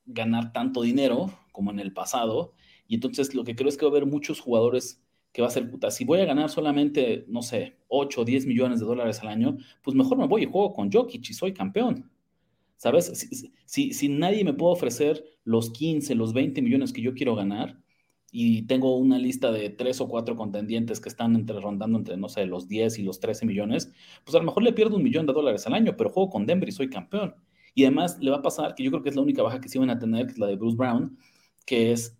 ganar 0.07 0.51
tanto 0.51 0.81
dinero 0.81 1.31
como 1.51 1.71
en 1.71 1.79
el 1.79 1.93
pasado. 1.93 2.53
Y 2.87 2.95
entonces 2.95 3.33
lo 3.35 3.43
que 3.43 3.55
creo 3.55 3.69
es 3.69 3.77
que 3.77 3.85
va 3.85 3.91
a 3.91 3.95
haber 3.95 4.05
muchos 4.05 4.39
jugadores 4.39 5.01
que 5.31 5.41
va 5.41 5.47
a 5.47 5.51
ser, 5.51 5.69
puta, 5.69 5.91
si 5.91 6.03
voy 6.03 6.19
a 6.19 6.25
ganar 6.25 6.49
solamente, 6.49 7.25
no 7.27 7.41
sé, 7.41 7.77
8 7.87 8.21
o 8.21 8.25
10 8.25 8.45
millones 8.45 8.79
de 8.79 8.85
dólares 8.85 9.21
al 9.21 9.29
año, 9.29 9.57
pues 9.81 9.95
mejor 9.95 10.17
me 10.17 10.27
voy 10.27 10.43
y 10.43 10.45
juego 10.45 10.73
con 10.73 10.91
Jokic 10.91 11.29
y 11.29 11.33
soy 11.33 11.53
campeón. 11.53 12.11
¿Sabes? 12.75 13.05
Si, 13.65 13.93
si, 13.93 14.09
nadie 14.09 14.43
me 14.43 14.53
puede 14.53 14.73
ofrecer 14.73 15.23
los 15.43 15.69
15, 15.69 16.15
los 16.15 16.33
20 16.33 16.61
millones 16.63 16.91
que 16.91 17.01
yo 17.01 17.13
quiero 17.13 17.35
ganar 17.35 17.79
y 18.31 18.63
tengo 18.63 18.97
una 18.97 19.19
lista 19.19 19.51
de 19.51 19.69
3 19.69 20.01
o 20.01 20.07
4 20.07 20.35
contendientes 20.35 20.99
que 20.99 21.09
están 21.09 21.35
entre, 21.35 21.59
rondando 21.59 21.99
entre, 21.99 22.17
no 22.17 22.27
sé, 22.27 22.45
los 22.47 22.67
10 22.67 22.97
y 22.99 23.03
los 23.03 23.19
13 23.19 23.45
millones, 23.45 23.93
pues 24.23 24.33
a 24.35 24.39
lo 24.39 24.45
mejor 24.45 24.63
le 24.63 24.73
pierdo 24.73 24.95
un 24.97 25.03
millón 25.03 25.27
de 25.27 25.33
dólares 25.33 25.67
al 25.67 25.75
año, 25.75 25.95
pero 25.95 26.09
juego 26.09 26.29
con 26.31 26.45
Denver 26.47 26.67
y 26.67 26.71
soy 26.71 26.89
campeón. 26.89 27.35
Y 27.75 27.83
además 27.83 28.17
le 28.19 28.31
va 28.31 28.37
a 28.37 28.41
pasar, 28.41 28.73
que 28.73 28.83
yo 28.83 28.89
creo 28.89 29.03
que 29.03 29.09
es 29.09 29.15
la 29.15 29.21
única 29.21 29.43
baja 29.43 29.61
que 29.61 29.69
sí 29.69 29.77
van 29.77 29.91
a 29.91 29.99
tener, 29.99 30.25
que 30.25 30.33
es 30.33 30.39
la 30.39 30.47
de 30.47 30.55
Bruce 30.55 30.75
Brown, 30.75 31.17
que 31.65 31.91
es 31.91 32.17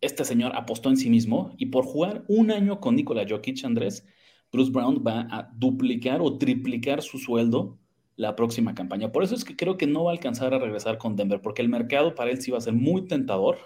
este 0.00 0.24
señor 0.24 0.52
apostó 0.56 0.88
en 0.88 0.96
sí 0.96 1.10
mismo 1.10 1.54
y 1.58 1.66
por 1.66 1.84
jugar 1.84 2.24
un 2.28 2.50
año 2.50 2.80
con 2.80 2.96
Nikola 2.96 3.26
Jokic, 3.28 3.64
Andrés, 3.64 4.06
Bruce 4.50 4.70
Brown 4.70 5.04
va 5.06 5.26
a 5.30 5.50
duplicar 5.54 6.20
o 6.22 6.38
triplicar 6.38 7.02
su 7.02 7.18
sueldo 7.18 7.78
la 8.16 8.36
próxima 8.36 8.74
campaña. 8.74 9.12
Por 9.12 9.22
eso 9.22 9.34
es 9.34 9.44
que 9.44 9.56
creo 9.56 9.76
que 9.76 9.86
no 9.86 10.04
va 10.04 10.10
a 10.10 10.14
alcanzar 10.14 10.52
a 10.52 10.58
regresar 10.58 10.98
con 10.98 11.16
Denver, 11.16 11.40
porque 11.40 11.62
el 11.62 11.68
mercado 11.68 12.14
para 12.14 12.30
él 12.30 12.40
sí 12.40 12.50
va 12.50 12.58
a 12.58 12.62
ser 12.62 12.74
muy 12.74 13.06
tentador 13.06 13.58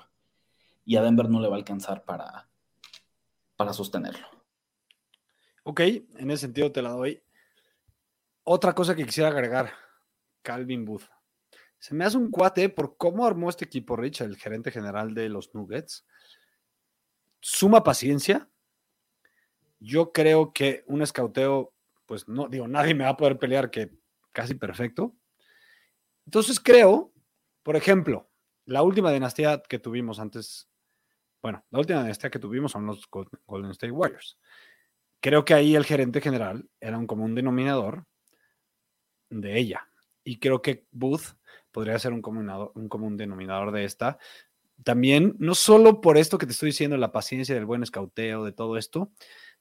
y 0.84 0.96
a 0.96 1.02
Denver 1.02 1.28
no 1.28 1.40
le 1.40 1.48
va 1.48 1.54
a 1.54 1.58
alcanzar 1.58 2.04
para, 2.04 2.48
para 3.56 3.72
sostenerlo. 3.72 4.26
Ok, 5.62 5.80
en 5.80 6.30
ese 6.30 6.42
sentido 6.42 6.70
te 6.70 6.82
la 6.82 6.90
doy. 6.90 7.22
Otra 8.44 8.74
cosa 8.74 8.94
que 8.94 9.06
quisiera 9.06 9.30
agregar, 9.30 9.72
Calvin 10.42 10.84
Booth. 10.84 11.13
Se 11.84 11.94
me 11.94 12.06
hace 12.06 12.16
un 12.16 12.30
cuate 12.30 12.70
por 12.70 12.96
cómo 12.96 13.26
armó 13.26 13.50
este 13.50 13.66
equipo 13.66 13.94
Rich, 13.94 14.22
el 14.22 14.38
gerente 14.38 14.70
general 14.70 15.12
de 15.12 15.28
los 15.28 15.54
Nuggets. 15.54 16.06
Suma 17.40 17.84
paciencia. 17.84 18.48
Yo 19.80 20.10
creo 20.10 20.54
que 20.54 20.82
un 20.86 21.02
escauteo, 21.02 21.74
pues 22.06 22.26
no, 22.26 22.48
digo, 22.48 22.66
nadie 22.66 22.94
me 22.94 23.04
va 23.04 23.10
a 23.10 23.16
poder 23.18 23.38
pelear 23.38 23.70
que 23.70 23.90
casi 24.32 24.54
perfecto. 24.54 25.14
Entonces 26.24 26.58
creo, 26.58 27.12
por 27.62 27.76
ejemplo, 27.76 28.30
la 28.64 28.82
última 28.82 29.12
dinastía 29.12 29.62
que 29.68 29.78
tuvimos 29.78 30.18
antes, 30.18 30.70
bueno, 31.42 31.66
la 31.68 31.80
última 31.80 32.00
dinastía 32.00 32.30
que 32.30 32.38
tuvimos 32.38 32.72
son 32.72 32.86
los 32.86 33.06
Golden 33.44 33.72
State 33.72 33.92
Warriors. 33.92 34.38
Creo 35.20 35.44
que 35.44 35.52
ahí 35.52 35.76
el 35.76 35.84
gerente 35.84 36.22
general 36.22 36.66
era 36.80 36.96
un 36.96 37.06
común 37.06 37.34
denominador 37.34 38.06
de 39.28 39.58
ella. 39.58 39.86
Y 40.26 40.38
creo 40.38 40.62
que 40.62 40.86
Booth 40.90 41.34
podría 41.74 41.98
ser 41.98 42.12
un, 42.12 42.22
un 42.74 42.88
común 42.88 43.16
denominador 43.16 43.72
de 43.72 43.84
esta. 43.84 44.16
También, 44.84 45.34
no 45.40 45.56
solo 45.56 46.00
por 46.00 46.16
esto 46.16 46.38
que 46.38 46.46
te 46.46 46.52
estoy 46.52 46.68
diciendo, 46.68 46.96
la 46.96 47.10
paciencia 47.10 47.54
del 47.54 47.66
buen 47.66 47.82
escauteo, 47.82 48.44
de 48.44 48.52
todo 48.52 48.78
esto, 48.78 49.10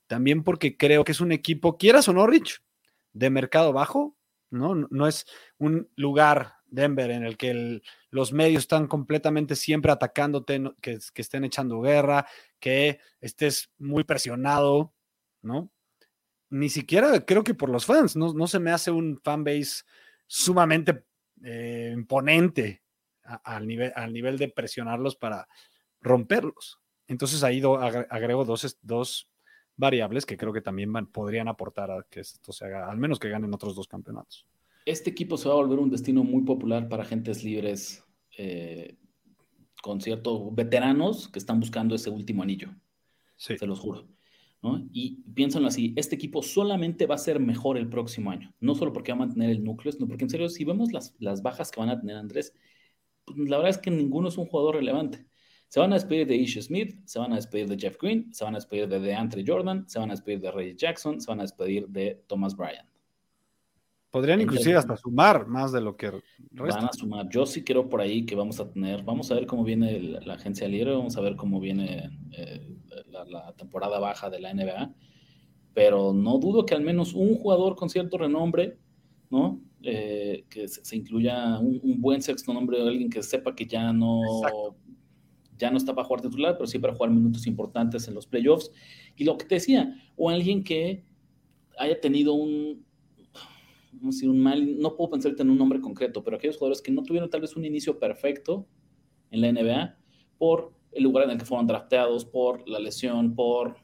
también 0.05 0.43
porque 0.43 0.77
creo 0.77 1.03
que 1.03 1.11
es 1.11 1.21
un 1.21 1.31
equipo, 1.31 1.77
quieras 1.77 2.07
o 2.07 2.13
no, 2.13 2.27
Rich, 2.27 2.61
de 3.13 3.31
mercado 3.31 3.73
bajo, 3.73 4.15
¿no? 4.51 4.75
No 4.75 5.07
es 5.07 5.25
un 5.57 5.89
lugar, 5.95 6.53
Denver, 6.67 7.09
en 7.09 7.23
el 7.23 7.35
que 7.35 7.81
los 8.11 8.31
medios 8.31 8.63
están 8.63 8.87
completamente 8.87 9.55
siempre 9.55 9.91
atacándote, 9.91 10.61
que, 10.81 10.99
que, 11.13 11.21
estén 11.21 11.45
echando 11.45 11.81
guerra, 11.81 12.27
que 12.59 12.99
estés 13.21 13.71
muy 13.79 14.03
presionado, 14.03 14.93
¿no? 15.41 15.71
Ni 16.51 16.69
siquiera 16.69 17.25
creo 17.25 17.43
que 17.43 17.55
por 17.55 17.69
los 17.69 17.87
fans, 17.87 18.15
no, 18.15 18.33
no 18.33 18.45
se 18.45 18.59
me 18.59 18.69
hace 18.69 18.91
un 18.91 19.19
fanbase 19.23 19.83
sumamente 20.27 21.03
eh, 21.43 21.91
imponente 21.93 22.81
al, 23.23 23.67
nivel, 23.67 23.91
al 23.95 24.13
nivel 24.13 24.37
de 24.37 24.49
presionarlos 24.49 25.15
para 25.15 25.47
romperlos. 26.01 26.79
Entonces 27.07 27.43
ahí 27.43 27.61
agrego 28.09 28.45
dos, 28.45 28.77
dos 28.81 29.29
variables 29.75 30.25
que 30.25 30.37
creo 30.37 30.53
que 30.53 30.61
también 30.61 30.91
podrían 31.07 31.47
aportar 31.47 31.91
a 31.91 32.05
que 32.09 32.21
esto 32.21 32.51
se 32.51 32.65
haga, 32.65 32.89
al 32.89 32.97
menos 32.97 33.19
que 33.19 33.29
ganen 33.29 33.53
otros 33.53 33.75
dos 33.75 33.87
campeonatos. 33.87 34.47
Este 34.85 35.09
equipo 35.09 35.37
se 35.37 35.47
va 35.47 35.55
a 35.55 35.57
volver 35.57 35.79
un 35.79 35.89
destino 35.89 36.23
muy 36.23 36.43
popular 36.43 36.89
para 36.89 37.03
agentes 37.03 37.43
libres 37.43 38.03
eh, 38.37 38.97
con 39.81 40.01
ciertos 40.01 40.53
veteranos 40.53 41.29
que 41.29 41.39
están 41.39 41.59
buscando 41.59 41.95
ese 41.95 42.09
último 42.09 42.43
anillo. 42.43 42.69
Se 43.35 43.65
los 43.65 43.79
juro. 43.79 44.07
Y 44.91 45.21
piénsenlo 45.33 45.67
así, 45.67 45.93
este 45.97 46.15
equipo 46.15 46.41
solamente 46.41 47.05
va 47.05 47.15
a 47.15 47.17
ser 47.17 47.39
mejor 47.39 47.77
el 47.77 47.89
próximo 47.89 48.31
año, 48.31 48.53
no 48.61 48.75
solo 48.75 48.93
porque 48.93 49.11
va 49.11 49.17
a 49.17 49.19
mantener 49.19 49.49
el 49.49 49.63
núcleo, 49.63 49.91
sino 49.91 50.07
porque 50.07 50.23
en 50.23 50.29
serio, 50.29 50.47
si 50.47 50.63
vemos 50.63 50.93
las, 50.93 51.13
las 51.19 51.41
bajas 51.41 51.69
que 51.69 51.81
van 51.81 51.89
a 51.89 51.99
tener 51.99 52.15
Andrés, 52.15 52.53
pues, 53.25 53.37
la 53.37 53.57
verdad 53.57 53.71
es 53.71 53.77
que 53.77 53.91
ninguno 53.91 54.29
es 54.29 54.37
un 54.37 54.45
jugador 54.45 54.75
relevante. 54.75 55.25
Se 55.67 55.79
van 55.79 55.91
a 55.91 55.95
despedir 55.95 56.27
de 56.27 56.35
Ish 56.35 56.61
Smith, 56.61 56.95
se 57.05 57.19
van 57.19 57.33
a 57.33 57.35
despedir 57.35 57.67
de 57.67 57.77
Jeff 57.77 57.97
Green, 57.99 58.33
se 58.33 58.45
van 58.45 58.53
a 58.55 58.57
despedir 58.57 58.87
de 58.87 58.99
DeAndre 58.99 59.43
Jordan, 59.45 59.89
se 59.89 59.99
van 59.99 60.11
a 60.11 60.13
despedir 60.13 60.39
de 60.39 60.51
Ray 60.51 60.75
Jackson, 60.75 61.19
se 61.19 61.27
van 61.29 61.39
a 61.39 61.43
despedir 61.43 61.87
de 61.89 62.23
Thomas 62.27 62.55
Bryant. 62.55 62.92
Podrían 64.13 64.41
inclusive 64.41 64.77
hasta 64.77 64.95
sumar 64.95 65.47
más 65.47 65.71
de 65.71 65.81
lo 65.81 65.97
que 65.97 66.11
Van 66.51 66.85
a 66.85 66.93
sumar. 66.93 67.27
Yo 67.29 67.47
sí 67.47 67.63
creo 67.63 67.89
por 67.89 67.99
ahí 67.99 68.27
que 68.27 68.35
vamos 68.35 68.59
a 68.59 68.69
tener, 68.69 69.01
vamos 69.01 69.31
a 69.31 69.33
ver 69.33 69.47
cómo 69.47 69.63
viene 69.63 69.99
la, 70.23 70.35
agencia 70.35 70.67
libre, 70.67 70.91
vamos 70.91 71.17
a 71.17 71.21
ver 71.21 71.35
cómo 71.35 71.59
viene 71.59 72.11
eh, 72.37 72.77
la, 73.09 73.53
temporada 73.53 73.97
baja 73.97 74.29
de 74.29 74.39
la 74.39 74.53
NBA, 74.53 74.93
pero 75.73 76.13
no 76.13 76.37
dudo 76.37 76.63
que 76.63 76.75
al 76.75 76.83
menos 76.83 77.15
un 77.15 77.33
jugador 77.33 77.75
con 77.75 77.89
cierto 77.89 78.19
renombre, 78.19 78.77
¿no? 79.31 79.59
Eh, 79.81 80.45
que 80.47 80.67
se, 80.67 80.95
incluya 80.95 81.57
un, 81.57 81.99
buen 81.99 82.21
sexto 82.21 82.53
nombre 82.53 82.83
de 82.83 82.87
alguien 82.87 83.09
que 83.09 83.23
sepa 83.23 83.55
que 83.55 83.65
ya 83.65 83.91
no, 83.91 84.21
ya 85.57 85.71
no 85.71 85.77
está 85.77 85.95
para 85.95 86.05
jugar 86.05 86.21
titular, 86.21 86.53
pero 86.55 86.67
sí 86.67 86.77
para 86.77 86.93
jugar 86.93 87.09
minutos 87.09 87.47
importantes 87.47 88.07
en 88.07 88.13
los 88.13 88.27
playoffs. 88.27 88.69
Y 89.15 89.23
lo 89.23 89.39
que 89.39 89.45
te 89.45 89.55
decía, 89.55 89.91
o 90.15 90.29
alguien 90.29 90.63
que 90.63 91.03
haya 91.79 91.99
tenido 91.99 92.35
un, 92.35 92.85
un 94.03 94.39
mal, 94.39 94.79
no 94.79 94.95
puedo 94.95 95.11
pensar 95.11 95.33
en 95.37 95.49
un 95.49 95.57
nombre 95.57 95.79
concreto, 95.79 96.23
pero 96.23 96.37
aquellos 96.37 96.57
jugadores 96.57 96.81
que 96.81 96.91
no 96.91 97.03
tuvieron 97.03 97.29
tal 97.29 97.41
vez 97.41 97.55
un 97.55 97.65
inicio 97.65 97.99
perfecto 97.99 98.67
en 99.31 99.41
la 99.41 99.51
NBA 99.51 99.97
por 100.37 100.73
el 100.91 101.03
lugar 101.03 101.25
en 101.25 101.31
el 101.31 101.37
que 101.37 101.45
fueron 101.45 101.65
drafteados, 101.67 102.25
por 102.25 102.67
la 102.67 102.79
lesión, 102.79 103.33
por 103.33 103.77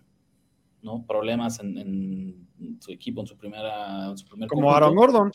¿no? 0.82 1.06
problemas 1.08 1.60
en, 1.60 2.48
su 2.80 2.92
equipo, 2.92 3.22
en 3.22 3.28
su 3.28 3.38
primera... 3.38 4.14
Como 4.48 4.72
Aaron 4.72 4.96
Gordon. 4.96 5.32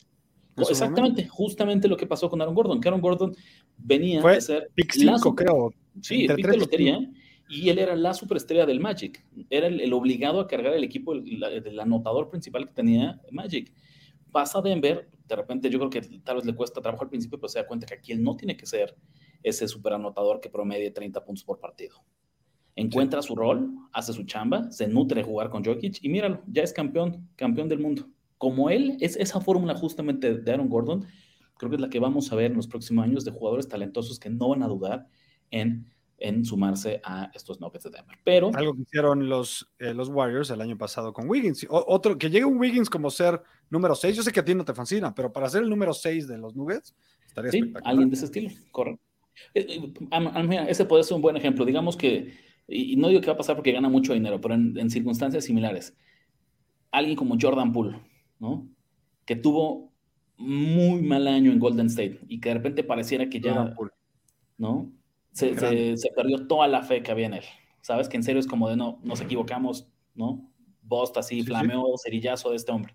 Exactamente, 0.57 1.27
justamente 1.27 1.89
lo 1.89 1.97
que 1.97 2.07
pasó 2.07 2.31
con 2.31 2.41
Aaron 2.41 2.55
Gordon, 2.55 2.81
que 2.81 2.89
Aaron 2.89 3.01
Gordon 3.01 3.35
venía 3.77 4.23
a 4.23 4.41
ser 4.41 4.71
pick 4.75 4.93
5, 4.93 5.35
creo. 5.35 5.75
Sí, 6.01 6.29
pick 6.29 6.47
de 6.47 6.57
lotería, 6.57 7.11
y 7.49 7.69
él 7.69 7.79
era 7.79 7.97
la 7.97 8.15
superestrella 8.15 8.65
del 8.65 8.81
Magic, 8.81 9.25
era 9.51 9.67
el, 9.67 9.93
obligado 9.93 10.41
a 10.41 10.47
cargar 10.47 10.75
el 10.75 10.85
equipo, 10.85 11.13
el, 11.13 11.43
el, 11.43 11.81
anotador 11.81 12.31
principal 12.31 12.67
que 12.67 12.73
tenía 12.73 13.21
Magic 13.33 13.73
pasa 14.35 14.59
a 14.59 14.63
Denver, 14.63 15.09
de 15.29 15.37
repente 15.37 15.71
yo 15.71 15.79
creo 15.79 15.91
que 15.91 16.01
tal 16.25 16.37
vez 16.37 16.45
le 16.45 16.57
cuesta 16.57 16.83
trabajo 16.83 17.05
al 17.05 17.09
principio, 17.09 17.39
pero 17.39 17.49
se 17.49 17.61
da 17.61 17.69
cuenta 17.69 17.87
que 17.87 17.95
aquí 17.95 18.11
él 18.11 18.21
no 18.21 18.37
tiene 18.37 18.57
que 18.57 18.67
ser 18.67 18.97
ese 19.45 19.69
superanotador 19.69 20.41
que 20.41 20.51
promedie 20.51 20.91
30 20.91 21.25
puntos 21.25 21.45
por 21.45 21.61
partido. 21.61 22.05
Encuentra 22.75 23.23
su 23.23 23.37
rol, 23.37 23.71
hace 23.93 24.13
su 24.13 24.25
chamba, 24.25 24.73
se 24.73 24.89
nutre 24.89 25.21
de 25.21 25.25
jugar 25.29 25.51
con 25.51 25.65
Jokic 25.65 26.03
y 26.03 26.09
míralo, 26.09 26.43
ya 26.49 26.65
es 26.65 26.73
campeón, 26.73 27.29
campeón 27.37 27.69
del 27.69 27.79
mundo. 27.79 28.09
Como 28.37 28.71
él, 28.71 28.97
es 28.99 29.15
esa 29.15 29.41
fórmula 29.41 29.77
justamente 29.77 30.35
de 30.35 30.53
Aaron 30.53 30.69
Gordon, 30.69 31.07
creo 31.57 31.71
que 31.71 31.77
es 31.77 31.81
la 31.81 31.89
que 31.89 32.01
vamos 32.01 32.33
a 32.33 32.35
ver 32.35 32.51
en 32.51 32.57
los 32.57 32.67
próximos 32.67 33.05
años 33.05 33.25
de 33.25 33.31
jugadores 33.31 33.69
talentosos 33.69 34.19
que 34.19 34.31
no 34.31 34.49
van 34.49 34.65
a 34.65 34.67
dudar 34.67 35.07
en 35.53 35.87
en 36.25 36.43
sumarse 36.43 37.03
a 37.05 37.31
estos 37.35 37.61
Nuggets 37.61 37.85
de 37.85 37.91
Denver. 37.91 38.19
Pero 38.25 38.51
algo 38.55 38.75
que 38.75 38.81
hicieron 38.81 39.29
los, 39.29 39.71
eh, 39.79 39.93
los 39.93 40.09
Warriors 40.09 40.49
el 40.49 40.63
año 40.63 40.79
pasado 40.79 41.13
con 41.13 41.29
Wiggins. 41.29 41.67
otro 41.69 42.17
que 42.17 42.31
llegue 42.31 42.47
un 42.47 42.59
Wiggins 42.59 42.89
como 42.89 43.11
ser 43.11 43.43
número 43.69 43.95
6. 43.95 44.17
Yo 44.17 44.23
sé 44.23 44.33
que 44.33 44.41
a 44.41 44.45
ti 44.45 44.55
no 44.55 44.65
te 44.65 44.73
fascina, 44.73 45.15
pero 45.15 45.31
para 45.31 45.51
ser 45.51 45.65
el 45.65 45.69
número 45.69 45.93
6 45.93 46.27
de 46.27 46.39
los 46.39 46.57
Nuggets 46.57 46.95
estaría 47.27 47.51
sí, 47.51 47.73
alguien 47.85 48.09
de 48.09 48.17
ese 48.17 48.25
estilo, 48.25 48.51
correcto. 48.71 49.03
Eh, 49.53 49.93
eh, 50.11 50.67
ese 50.69 50.87
puede 50.87 51.05
ser 51.05 51.17
un 51.17 51.23
buen 51.23 51.37
ejemplo. 51.37 51.67
Digamos 51.67 51.95
que, 51.95 52.33
y 52.69 52.97
no 52.97 53.09
digo 53.09 53.21
que 53.21 53.27
va 53.27 53.35
a 53.35 53.39
pasar 53.39 53.55
porque 53.55 53.73
gana 53.73 53.91
mucho 53.91 54.15
dinero, 54.15 54.41
pero 54.41 54.55
en, 54.55 54.89
circunstancias 54.89 55.45
similares, 55.45 55.95
alguien 56.91 57.17
como 57.17 57.37
Jordan 57.39 57.73
Poole, 57.73 58.01
¿no? 58.39 58.67
Que 59.27 59.37
tuvo 59.37 59.93
muy 60.39 61.03
mal 61.03 61.29
año 61.29 61.53
en 61.53 61.59
Golden 61.59 61.87
State 61.89 62.21
y 62.29 62.41
que 62.41 62.49
de 62.49 62.55
repente 62.55 62.83
pareciera 62.83 63.29
que 63.29 63.41
ya, 63.41 63.75
¿no? 64.57 64.91
Se, 65.35 66.13
perdió 66.15 66.47
toda 66.47 66.69
la 66.69 66.83
fe 66.83 67.03
que 67.03 67.11
había 67.11 67.27
en 67.27 67.35
él. 67.35 67.45
Sabes 67.81 68.09
que 68.09 68.17
en 68.17 68.23
serio 68.23 68.41
es 68.41 68.47
como 68.47 68.69
de 68.69 68.77
no, 68.77 69.01
nos 69.03 69.21
equivocamos, 69.21 69.89
¿no? 70.15 70.51
Bost 70.83 71.17
así, 71.17 71.43
flameó, 71.43 71.97
cerillazo 71.99 72.51
de 72.51 72.57
este 72.57 72.73
hombre. 72.73 72.95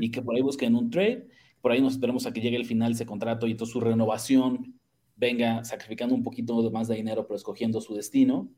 Y 0.00 0.10
que 0.10 0.22
por 0.22 0.34
ahí 0.34 0.42
busquen 0.42 0.74
un 0.74 0.90
trade, 0.90 1.28
por 1.60 1.72
ahí 1.72 1.80
nos 1.80 1.94
esperemos 1.94 2.26
a 2.26 2.32
que 2.32 2.40
llegue 2.40 2.56
el 2.56 2.64
final 2.64 2.88
de 2.88 2.94
ese 2.96 3.06
contrato 3.06 3.46
y 3.46 3.54
toda 3.54 3.70
su 3.70 3.80
renovación 3.80 4.78
venga 5.14 5.64
sacrificando 5.64 6.14
un 6.14 6.22
poquito 6.22 6.70
más 6.70 6.88
de 6.88 6.96
dinero, 6.96 7.26
pero 7.26 7.36
escogiendo 7.36 7.80
su 7.80 7.94
destino, 7.94 8.50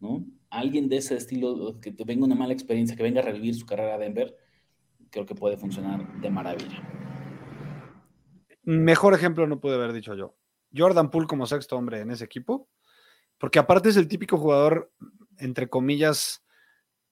¿no? 0.00 0.24
Alguien 0.48 0.88
de 0.88 0.98
ese 0.98 1.16
estilo, 1.16 1.80
que 1.80 1.92
venga 2.04 2.24
una 2.24 2.34
mala 2.34 2.52
experiencia, 2.52 2.96
que 2.96 3.02
venga 3.02 3.20
a 3.20 3.24
revivir 3.24 3.54
su 3.54 3.66
carrera 3.66 3.96
a 3.96 3.98
Denver, 3.98 4.36
creo 5.10 5.26
que 5.26 5.34
puede 5.34 5.56
funcionar 5.56 6.20
de 6.20 6.30
maravilla. 6.30 6.82
Mejor 8.62 9.14
ejemplo 9.14 9.46
no 9.46 9.60
pude 9.60 9.74
haber 9.74 9.92
dicho 9.92 10.14
yo. 10.14 10.37
Jordan 10.76 11.10
Poole 11.10 11.26
como 11.26 11.46
sexto 11.46 11.76
hombre 11.76 12.00
en 12.00 12.10
ese 12.10 12.24
equipo, 12.24 12.68
porque 13.38 13.58
aparte 13.58 13.88
es 13.88 13.96
el 13.96 14.08
típico 14.08 14.38
jugador, 14.38 14.92
entre 15.38 15.68
comillas, 15.68 16.44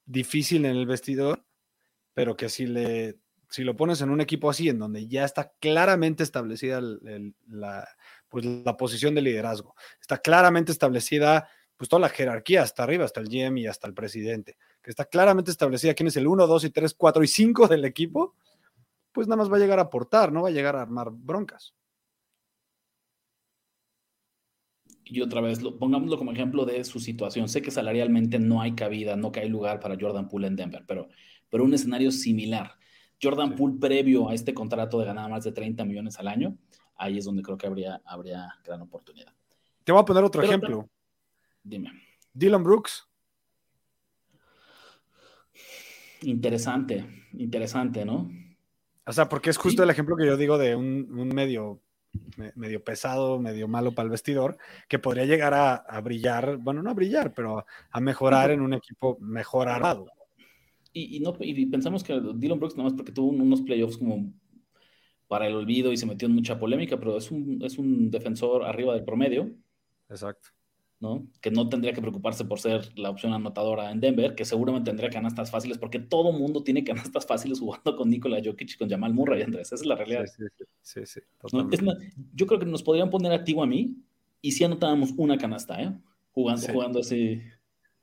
difícil 0.04 0.64
en 0.64 0.76
el 0.76 0.86
vestidor, 0.86 1.44
pero 2.14 2.36
que 2.36 2.48
si 2.48 2.66
le 2.66 3.18
si 3.48 3.62
lo 3.62 3.76
pones 3.76 4.00
en 4.00 4.10
un 4.10 4.20
equipo 4.20 4.50
así, 4.50 4.68
en 4.68 4.78
donde 4.78 5.06
ya 5.06 5.24
está 5.24 5.52
claramente 5.60 6.22
establecida 6.22 6.80
la, 6.80 7.88
pues, 8.28 8.44
la 8.44 8.76
posición 8.76 9.14
de 9.14 9.22
liderazgo, 9.22 9.74
está 10.00 10.18
claramente 10.18 10.72
establecida 10.72 11.48
pues 11.76 11.88
toda 11.88 12.00
la 12.00 12.08
jerarquía 12.08 12.62
hasta 12.62 12.82
arriba, 12.82 13.04
hasta 13.04 13.20
el 13.20 13.28
GM 13.28 13.60
y 13.60 13.66
hasta 13.66 13.86
el 13.86 13.94
presidente, 13.94 14.56
que 14.82 14.90
está 14.90 15.04
claramente 15.04 15.50
establecida 15.50 15.94
quién 15.94 16.08
es 16.08 16.16
el 16.16 16.26
1, 16.26 16.46
2 16.46 16.64
y 16.64 16.70
3, 16.70 16.94
4 16.94 17.22
y 17.22 17.28
5 17.28 17.68
del 17.68 17.84
equipo, 17.84 18.34
pues 19.12 19.28
nada 19.28 19.36
más 19.36 19.52
va 19.52 19.56
a 19.56 19.60
llegar 19.60 19.78
a 19.78 19.82
aportar, 19.82 20.32
no 20.32 20.42
va 20.42 20.48
a 20.48 20.52
llegar 20.52 20.74
a 20.74 20.82
armar 20.82 21.10
broncas. 21.10 21.74
Y 25.08 25.20
otra 25.20 25.40
vez, 25.40 25.62
lo, 25.62 25.78
pongámoslo 25.78 26.18
como 26.18 26.32
ejemplo 26.32 26.64
de 26.64 26.84
su 26.84 26.98
situación. 26.98 27.48
Sé 27.48 27.62
que 27.62 27.70
salarialmente 27.70 28.38
no 28.38 28.60
hay 28.60 28.74
cabida, 28.74 29.16
no 29.16 29.30
que 29.30 29.40
hay 29.40 29.48
lugar 29.48 29.78
para 29.78 29.96
Jordan 29.98 30.28
Poole 30.28 30.48
en 30.48 30.56
Denver, 30.56 30.84
pero, 30.86 31.08
pero 31.48 31.64
un 31.64 31.72
escenario 31.72 32.10
similar. 32.10 32.72
Jordan 33.22 33.54
Poole 33.54 33.78
previo 33.80 34.28
a 34.28 34.34
este 34.34 34.52
contrato 34.52 34.98
de 34.98 35.06
ganar 35.06 35.30
más 35.30 35.44
de 35.44 35.52
30 35.52 35.84
millones 35.84 36.18
al 36.18 36.28
año, 36.28 36.58
ahí 36.96 37.18
es 37.18 37.24
donde 37.24 37.42
creo 37.42 37.56
que 37.56 37.66
habría, 37.66 38.02
habría 38.04 38.48
gran 38.64 38.82
oportunidad. 38.82 39.32
Te 39.84 39.92
voy 39.92 40.00
a 40.00 40.04
poner 40.04 40.24
otro 40.24 40.42
ejemplo. 40.42 40.88
dime. 41.62 41.92
Dylan 42.32 42.64
Brooks. 42.64 43.08
Interesante, 46.22 47.06
interesante, 47.34 48.04
¿no? 48.04 48.28
O 49.06 49.12
sea, 49.12 49.28
porque 49.28 49.50
es 49.50 49.56
justo 49.56 49.84
el 49.84 49.90
ejemplo 49.90 50.16
que 50.16 50.26
yo 50.26 50.36
digo 50.36 50.58
de 50.58 50.74
un, 50.74 51.08
un 51.16 51.28
medio 51.28 51.80
medio 52.54 52.82
pesado, 52.82 53.38
medio 53.38 53.68
malo 53.68 53.92
para 53.92 54.04
el 54.04 54.10
vestidor, 54.10 54.58
que 54.88 54.98
podría 54.98 55.24
llegar 55.24 55.54
a, 55.54 56.00
brillar, 56.00 56.56
bueno, 56.58 56.82
no 56.82 56.90
a 56.90 56.94
brillar, 56.94 57.32
pero 57.34 57.64
a 57.90 58.00
mejorar 58.00 58.50
en 58.50 58.60
un 58.60 58.74
equipo 58.74 59.16
mejor 59.20 59.68
armado. 59.68 60.06
Y, 60.92 61.20
no, 61.20 61.36
y 61.40 61.66
pensamos 61.66 62.02
que 62.02 62.18
Dylan 62.34 62.58
Brooks, 62.58 62.76
nada 62.76 62.88
más 62.88 62.96
porque 62.96 63.12
tuvo 63.12 63.28
unos 63.28 63.60
playoffs 63.60 63.98
como 63.98 64.32
para 65.28 65.46
el 65.46 65.54
olvido 65.54 65.92
y 65.92 65.96
se 65.96 66.06
metió 66.06 66.26
en 66.26 66.34
mucha 66.34 66.58
polémica, 66.58 66.98
pero 66.98 67.18
es 67.18 67.30
un, 67.30 67.60
es 67.62 67.76
un 67.76 68.10
defensor 68.10 68.64
arriba 68.64 68.94
del 68.94 69.04
promedio. 69.04 69.50
Exacto. 70.08 70.55
¿No? 70.98 71.26
Que 71.40 71.50
no 71.50 71.68
tendría 71.68 71.92
que 71.92 72.00
preocuparse 72.00 72.44
por 72.44 72.58
ser 72.58 72.96
la 72.98 73.10
opción 73.10 73.32
anotadora 73.32 73.90
en 73.90 74.00
Denver, 74.00 74.34
que 74.34 74.44
seguramente 74.44 74.90
tendría 74.90 75.10
canastas 75.10 75.50
fáciles, 75.50 75.78
porque 75.78 75.98
todo 75.98 76.32
mundo 76.32 76.62
tiene 76.62 76.84
canastas 76.84 77.26
fáciles 77.26 77.60
jugando 77.60 77.96
con 77.96 78.08
Nikola 78.08 78.40
Jokic 78.42 78.74
y 78.74 78.76
con 78.76 78.88
Jamal 78.88 79.12
Murray, 79.12 79.42
Andrés. 79.42 79.68
Esa 79.68 79.74
es 79.76 79.86
la 79.86 79.96
realidad. 79.96 80.24
Sí, 80.82 81.00
sí, 81.04 81.06
sí. 81.06 81.20
yo 82.34 82.46
creo 82.46 82.58
que 82.58 82.66
nos 82.66 82.82
podrían 82.82 83.10
poner 83.10 83.32
a 83.32 83.44
ti 83.44 83.54
o 83.54 83.62
a 83.62 83.66
mí 83.66 83.96
y 84.40 84.52
si 84.52 84.64
anotábamos 84.64 85.12
una 85.16 85.36
canasta, 85.36 85.82
¿eh? 85.82 85.92
Jugando, 86.32 86.66
jugando 86.70 87.00
así, 87.00 87.40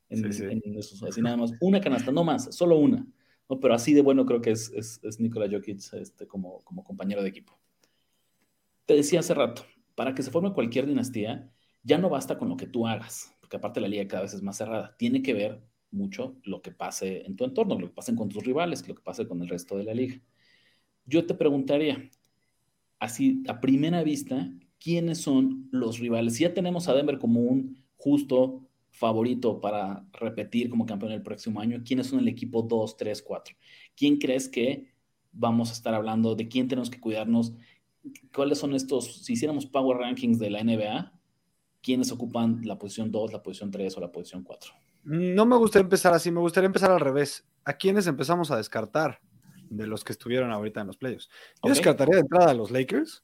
en, 0.10 0.26
así 0.26 1.22
nada 1.22 1.38
más. 1.38 1.54
Una 1.62 1.80
canasta, 1.80 2.12
no 2.12 2.24
más, 2.24 2.56
solo 2.56 2.78
una. 2.78 3.06
¿no? 3.50 3.60
Pero 3.60 3.74
así 3.74 3.94
de 3.94 4.02
bueno 4.02 4.26
creo 4.26 4.41
que 4.41 4.52
es, 4.52 4.72
es, 4.76 5.00
es 5.04 5.20
Nikola 5.20 5.48
Jokic 5.50 5.94
este, 5.94 6.28
como, 6.28 6.62
como 6.64 6.84
compañero 6.84 7.22
de 7.22 7.30
equipo. 7.30 7.58
Te 8.86 8.96
decía 8.96 9.20
hace 9.20 9.34
rato, 9.34 9.64
para 9.96 10.14
que 10.14 10.24
se 10.24 10.32
forme 10.32 10.54
cualquier 10.54 10.88
dinastía, 10.88 11.50
ya 11.84 11.98
no 11.98 12.10
basta 12.10 12.38
con 12.38 12.50
lo 12.50 12.58
que 12.58 12.68
tú 12.68 12.88
hagas, 12.88 13.36
porque 13.40 13.58
aparte 13.58 13.82
la 13.82 13.88
liga 13.88 14.08
cada 14.08 14.24
vez 14.24 14.34
es 14.34 14.42
más 14.42 14.58
cerrada. 14.58 14.96
Tiene 14.98 15.22
que 15.22 15.34
ver 15.34 15.62
mucho 15.92 16.38
lo 16.44 16.62
que 16.62 16.72
pase 16.72 17.26
en 17.26 17.36
tu 17.36 17.44
entorno, 17.44 17.78
lo 17.80 17.88
que 17.88 17.94
pase 17.94 18.16
con 18.16 18.30
tus 18.30 18.44
rivales, 18.44 18.88
lo 18.88 18.96
que 18.96 19.02
pase 19.02 19.28
con 19.28 19.42
el 19.42 19.50
resto 19.50 19.78
de 19.78 19.84
la 19.84 19.94
liga. 19.94 20.20
Yo 21.06 21.26
te 21.26 21.34
preguntaría, 21.34 22.10
así 23.00 23.44
a 23.48 23.60
primera 23.60 24.04
vista, 24.04 24.52
¿quiénes 24.80 25.20
son 25.20 25.68
los 25.72 26.00
rivales? 26.00 26.36
Si 26.36 26.44
ya 26.44 26.54
tenemos 26.54 26.88
a 26.88 26.94
Denver 26.94 27.20
como 27.20 27.42
un 27.42 27.84
justo 27.98 28.68
favorito 28.90 29.60
para 29.60 30.06
repetir 30.14 30.70
como 30.70 30.86
campeón 30.86 31.12
el 31.12 31.22
próximo 31.22 31.60
año, 31.60 31.82
¿quiénes 31.86 32.08
son 32.08 32.20
el 32.20 32.28
equipo 32.28 32.62
2, 32.62 32.96
3, 32.96 33.22
4? 33.22 33.56
¿Quién 33.96 34.18
crees 34.18 34.48
que 34.48 34.94
vamos 35.32 35.70
a 35.70 35.74
estar 35.74 35.94
hablando? 35.94 36.36
¿De 36.36 36.48
quién 36.48 36.68
tenemos 36.68 36.90
que 36.90 37.00
cuidarnos? 37.00 37.54
¿Cuáles 38.34 38.60
son 38.60 38.74
estos, 38.74 39.26
si 39.26 39.34
hiciéramos 39.34 39.66
power 39.66 39.98
rankings 39.98 40.40
de 40.40 40.50
la 40.50 40.64
NBA, 40.64 41.12
quiénes 41.84 42.12
ocupan 42.12 42.62
la 42.64 42.80
posición 42.80 43.12
2, 43.12 43.34
la 43.34 43.44
posición 43.44 43.70
3 43.70 43.98
o 43.98 44.02
la 44.02 44.12
posición 44.12 44.44
4. 44.44 44.74
No 45.04 45.46
me 45.46 45.58
gustaría 45.58 45.84
empezar 45.84 46.14
así, 46.14 46.32
me 46.32 46.40
gustaría 46.40 46.68
empezar 46.68 46.90
al 46.90 47.02
revés. 47.02 47.46
¿A 47.66 47.74
quiénes 47.74 48.08
empezamos 48.08 48.50
a 48.52 48.58
descartar 48.58 49.20
de 49.70 49.86
los 49.86 50.04
que 50.04 50.14
estuvieron 50.14 50.52
ahorita 50.52 50.82
en 50.82 50.88
los 50.88 50.98
playoffs? 50.98 51.30
Yo 51.62 51.70
descartaría 51.70 52.16
de 52.16 52.22
entrada 52.22 52.52
a 52.52 52.54
los 52.54 52.72
Lakers. 52.72 53.24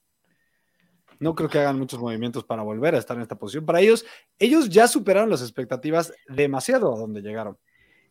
No 1.20 1.36
creo 1.36 1.50
que 1.50 1.60
hagan 1.60 1.80
muchos 1.80 2.00
movimientos 2.00 2.44
para 2.44 2.62
volver 2.62 2.96
a 2.96 2.98
estar 2.98 3.16
en 3.16 3.24
esta 3.24 3.38
posición. 3.38 3.66
Para 3.66 3.82
ellos, 3.82 4.06
ellos 4.38 4.70
ya 4.70 4.88
superaron 4.88 5.30
las 5.30 5.42
expectativas 5.42 6.14
demasiado 6.28 6.94
a 6.94 7.00
donde 7.00 7.22
llegaron. 7.22 7.58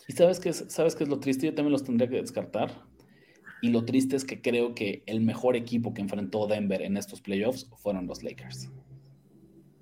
¿Y 0.07 0.13
sabes 0.13 0.41
qué, 0.41 0.51
es, 0.51 0.65
sabes 0.69 0.95
qué 0.95 1.05
es 1.05 1.11
lo 1.11 1.21
triste? 1.21 1.47
Yo 1.47 1.55
también 1.55 1.73
los 1.73 1.85
tendría 1.85 2.09
que 2.09 2.17
descartar. 2.17 2.71
Y 3.61 3.71
lo 3.71 3.85
triste 3.85 4.17
es 4.17 4.25
que 4.25 4.41
creo 4.41 4.75
que 4.75 5.03
el 5.07 5.21
mejor 5.21 5.57
equipo 5.57 5.93
que 5.93 6.01
enfrentó 6.01 6.47
Denver 6.47 6.81
en 6.81 6.97
estos 6.97 7.21
playoffs 7.21 7.69
fueron 7.77 8.07
los 8.07 8.23
Lakers. 8.23 8.71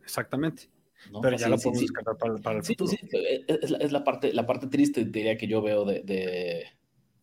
Exactamente. 0.06 0.70
Pero 1.20 1.36
ya 1.36 1.48
lo 1.48 1.56
podemos 1.56 1.80
descartar 1.80 2.16
para, 2.16 2.58
el 2.58 2.64
futuro. 2.64 2.92
Eh, 3.12 3.44
es, 3.48 3.92
la, 3.92 4.04
parte, 4.04 4.32
la 4.32 4.46
parte 4.46 4.68
triste, 4.68 5.04
diría 5.04 5.36
que 5.36 5.48
yo 5.48 5.60
veo 5.60 5.84
de, 5.84 6.70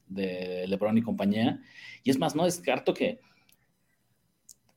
de, 0.08 0.68
LeBron 0.68 0.98
y 0.98 1.02
compañía. 1.02 1.62
Y 2.04 2.10
es 2.10 2.20
más, 2.20 2.36
no 2.36 2.44
descarto 2.44 2.94
que. 2.94 3.20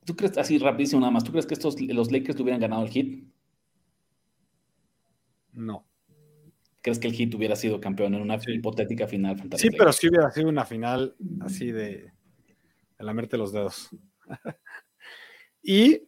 ¿Tú 0.05 0.15
crees, 0.15 0.37
así 0.37 0.57
rapidísimo 0.57 1.01
nada 1.01 1.11
más, 1.11 1.25
¿tú 1.25 1.31
crees 1.31 1.45
que 1.45 1.53
estos, 1.53 1.79
los 1.81 2.11
Lakers 2.11 2.39
hubieran 2.39 2.61
ganado 2.61 2.83
el 2.83 2.89
hit? 2.89 3.27
No. 5.51 5.85
¿Crees 6.81 6.99
que 6.99 7.07
el 7.07 7.13
hit 7.13 7.35
hubiera 7.35 7.57
sido 7.57 7.81
campeón 7.81 8.13
en 8.13 8.21
una 8.21 8.39
hipotética 8.47 9.05
final 9.05 9.35
Sí, 9.57 9.69
pero 9.77 9.91
sí 9.91 10.07
hubiera 10.07 10.31
sido 10.31 10.47
una 10.47 10.63
final 10.63 11.17
así 11.41 11.73
de, 11.73 12.13
de 12.97 13.03
lamerte 13.03 13.37
los 13.37 13.51
dedos. 13.51 13.89
y 15.61 16.06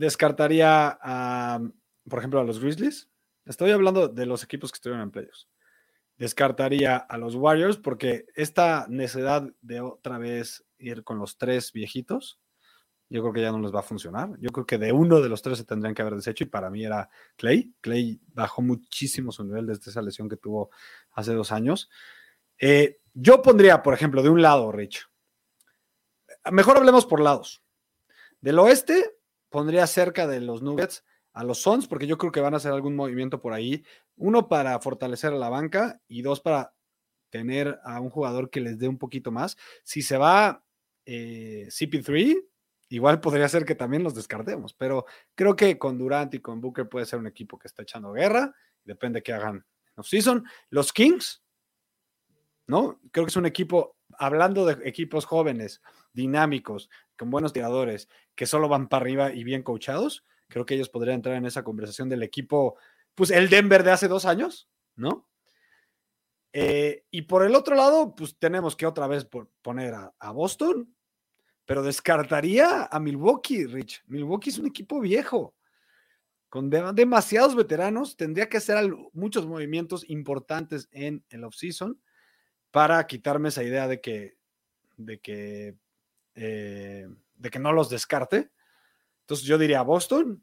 descartaría 0.00 0.98
a, 1.02 1.60
por 2.08 2.18
ejemplo, 2.18 2.40
a 2.40 2.44
los 2.44 2.58
Grizzlies. 2.58 3.10
Estoy 3.44 3.70
hablando 3.70 4.08
de 4.08 4.24
los 4.24 4.42
equipos 4.42 4.72
que 4.72 4.76
estuvieron 4.76 5.02
en 5.02 5.10
playoffs. 5.10 5.46
Descartaría 6.16 6.96
a 6.96 7.18
los 7.18 7.34
Warriors 7.34 7.76
porque 7.76 8.24
esta 8.34 8.86
necesidad 8.88 9.46
de 9.60 9.80
otra 9.80 10.16
vez 10.18 10.64
ir 10.78 11.04
con 11.04 11.18
los 11.18 11.36
tres 11.36 11.72
viejitos, 11.72 12.40
yo 13.10 13.20
creo 13.20 13.32
que 13.32 13.42
ya 13.42 13.52
no 13.52 13.60
les 13.60 13.74
va 13.74 13.80
a 13.80 13.82
funcionar. 13.82 14.30
Yo 14.38 14.50
creo 14.50 14.64
que 14.64 14.78
de 14.78 14.92
uno 14.92 15.20
de 15.20 15.28
los 15.28 15.42
tres 15.42 15.58
se 15.58 15.64
tendrían 15.64 15.94
que 15.94 16.00
haber 16.00 16.14
deshecho 16.14 16.44
y 16.44 16.48
para 16.48 16.70
mí 16.70 16.84
era 16.84 17.10
Clay. 17.36 17.74
Clay 17.82 18.20
bajó 18.28 18.62
muchísimo 18.62 19.32
su 19.32 19.44
nivel 19.44 19.66
desde 19.66 19.90
esa 19.90 20.00
lesión 20.00 20.28
que 20.30 20.36
tuvo 20.36 20.70
hace 21.12 21.34
dos 21.34 21.52
años. 21.52 21.90
Eh, 22.58 23.00
yo 23.12 23.42
pondría, 23.42 23.82
por 23.82 23.92
ejemplo, 23.92 24.22
de 24.22 24.30
un 24.30 24.40
lado, 24.40 24.72
Rich. 24.72 25.06
Mejor 26.50 26.78
hablemos 26.78 27.04
por 27.04 27.20
lados. 27.20 27.62
Del 28.40 28.58
oeste, 28.58 29.19
pondría 29.50 29.86
cerca 29.86 30.26
de 30.26 30.40
los 30.40 30.62
Nuggets 30.62 31.04
a 31.32 31.44
los 31.44 31.62
Suns, 31.62 31.86
porque 31.86 32.06
yo 32.06 32.18
creo 32.18 32.32
que 32.32 32.40
van 32.40 32.54
a 32.54 32.56
hacer 32.56 32.72
algún 32.72 32.96
movimiento 32.96 33.40
por 33.40 33.52
ahí. 33.52 33.84
Uno 34.16 34.48
para 34.48 34.78
fortalecer 34.80 35.32
a 35.32 35.36
la 35.36 35.48
banca 35.48 36.00
y 36.08 36.22
dos 36.22 36.40
para 36.40 36.74
tener 37.30 37.78
a 37.84 38.00
un 38.00 38.10
jugador 38.10 38.50
que 38.50 38.60
les 38.60 38.78
dé 38.78 38.88
un 38.88 38.98
poquito 38.98 39.30
más. 39.30 39.56
Si 39.84 40.02
se 40.02 40.16
va 40.16 40.64
eh, 41.06 41.66
CP3, 41.68 42.44
igual 42.88 43.20
podría 43.20 43.48
ser 43.48 43.64
que 43.64 43.74
también 43.74 44.02
los 44.02 44.14
descartemos, 44.14 44.74
pero 44.74 45.06
creo 45.34 45.54
que 45.56 45.78
con 45.78 45.96
Durant 45.96 46.34
y 46.34 46.40
con 46.40 46.60
Booker 46.60 46.88
puede 46.88 47.06
ser 47.06 47.18
un 47.18 47.26
equipo 47.26 47.58
que 47.58 47.68
está 47.68 47.82
echando 47.82 48.12
guerra, 48.12 48.54
depende 48.84 49.18
de 49.18 49.22
qué 49.22 49.32
hagan 49.32 49.56
en 49.56 49.64
off-season. 49.96 50.44
Los 50.70 50.92
Kings, 50.92 51.42
¿no? 52.66 53.00
Creo 53.12 53.26
que 53.26 53.30
es 53.30 53.36
un 53.36 53.46
equipo, 53.46 53.96
hablando 54.18 54.66
de 54.66 54.88
equipos 54.88 55.24
jóvenes, 55.24 55.80
dinámicos, 56.12 56.90
con 57.20 57.30
buenos 57.30 57.52
tiradores, 57.52 58.08
que 58.34 58.46
solo 58.46 58.66
van 58.66 58.88
para 58.88 59.02
arriba 59.02 59.30
y 59.30 59.44
bien 59.44 59.62
coachados, 59.62 60.24
creo 60.48 60.64
que 60.64 60.74
ellos 60.74 60.88
podrían 60.88 61.16
entrar 61.16 61.36
en 61.36 61.44
esa 61.44 61.62
conversación 61.62 62.08
del 62.08 62.22
equipo, 62.22 62.78
pues 63.14 63.30
el 63.30 63.50
Denver 63.50 63.82
de 63.82 63.90
hace 63.90 64.08
dos 64.08 64.24
años, 64.24 64.70
¿no? 64.96 65.28
Eh, 66.54 67.04
y 67.10 67.20
por 67.22 67.44
el 67.44 67.54
otro 67.54 67.76
lado, 67.76 68.14
pues 68.14 68.38
tenemos 68.38 68.74
que 68.74 68.86
otra 68.86 69.06
vez 69.06 69.28
poner 69.60 69.92
a, 69.92 70.30
Boston, 70.32 70.96
pero 71.66 71.82
descartaría 71.82 72.88
a 72.90 72.98
Milwaukee, 72.98 73.66
Rich. 73.66 74.02
Milwaukee 74.06 74.48
es 74.48 74.58
un 74.58 74.68
equipo 74.68 74.98
viejo. 74.98 75.54
con 76.48 76.70
demasiados 76.70 77.54
veteranos, 77.54 78.16
tendría 78.16 78.48
que 78.48 78.56
hacer 78.56 78.90
muchos 79.12 79.46
movimientos 79.46 80.08
importantes 80.08 80.88
en 80.90 81.22
el 81.28 81.44
offseason 81.44 82.00
para 82.70 83.06
quitarme 83.06 83.50
esa 83.50 83.62
idea 83.62 83.86
de 83.86 84.00
que, 84.00 84.38
de 84.96 85.20
que, 85.20 85.76
eh, 86.42 87.06
de 87.36 87.50
que 87.50 87.58
no 87.58 87.70
los 87.72 87.90
descarte. 87.90 88.50
Entonces 89.20 89.46
yo 89.46 89.58
diría 89.58 89.82
Boston, 89.82 90.42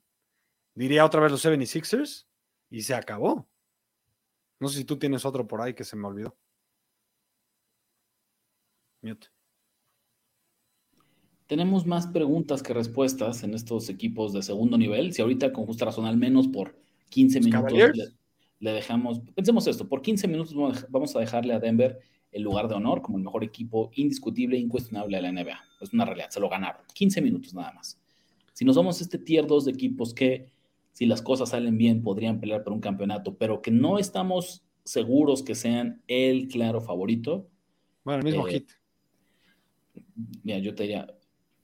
diría 0.75 1.03
otra 1.03 1.21
vez 1.21 1.31
los 1.31 1.43
76ers 1.43 2.27
y 2.69 2.83
se 2.83 2.93
acabó. 2.93 3.49
No 4.59 4.69
sé 4.69 4.77
si 4.77 4.85
tú 4.85 4.99
tienes 4.99 5.25
otro 5.25 5.47
por 5.47 5.59
ahí 5.59 5.73
que 5.73 5.83
se 5.83 5.95
me 5.95 6.07
olvidó. 6.07 6.37
Mute. 9.01 9.27
Tenemos 11.47 11.87
más 11.87 12.05
preguntas 12.07 12.61
que 12.61 12.73
respuestas 12.73 13.41
en 13.41 13.55
estos 13.55 13.89
equipos 13.89 14.33
de 14.33 14.43
segundo 14.43 14.77
nivel. 14.77 15.13
Si 15.13 15.23
ahorita 15.23 15.51
con 15.51 15.65
justa 15.65 15.85
razón, 15.85 16.05
al 16.05 16.17
menos 16.17 16.47
por 16.47 16.75
15 17.09 17.39
minutos 17.39 17.73
le, 18.59 18.71
dejamos, 18.71 19.21
pensemos 19.33 19.65
esto, 19.65 19.87
por 19.87 20.01
15 20.03 20.27
minutos 20.27 20.55
vamos 20.89 21.15
a 21.15 21.19
dejarle 21.19 21.53
a 21.53 21.59
Denver 21.59 21.99
el 22.37 22.43
lugar 22.43 22.67
de 22.67 22.75
honor 22.75 23.01
como 23.01 23.17
el 23.17 23.23
mejor 23.23 23.43
equipo 23.43 23.89
indiscutible 23.95 24.57
e 24.57 24.59
incuestionable 24.59 25.17
de 25.17 25.23
la 25.23 25.31
NBA. 25.31 25.59
Es 25.81 25.91
una 25.91 26.05
realidad, 26.05 26.29
se 26.29 26.39
lo 26.39 26.49
ganaron. 26.49 26.83
15 26.93 27.21
minutos 27.21 27.53
nada 27.53 27.73
más. 27.73 27.99
Si 28.53 28.63
nos 28.63 28.75
vamos 28.75 28.99
a 28.99 29.03
este 29.03 29.17
tier 29.17 29.47
2 29.47 29.65
de 29.65 29.71
equipos 29.71 30.13
que, 30.13 30.51
si 30.93 31.07
las 31.07 31.23
cosas 31.23 31.49
salen 31.49 31.77
bien, 31.77 32.03
podrían 32.03 32.39
pelear 32.39 32.63
por 32.63 32.73
un 32.73 32.79
campeonato, 32.79 33.35
pero 33.37 33.61
que 33.61 33.71
no 33.71 33.97
estamos 33.97 34.63
seguros 34.83 35.41
que 35.41 35.55
sean 35.55 36.03
el 36.07 36.47
claro 36.47 36.79
favorito. 36.79 37.49
Bueno, 38.03 38.19
el 38.19 38.25
mismo 38.25 38.47
eh, 38.47 38.51
hit. 38.51 38.69
Mira, 40.43 40.59
yo 40.59 40.75
te 40.75 40.83
diría, 40.83 41.07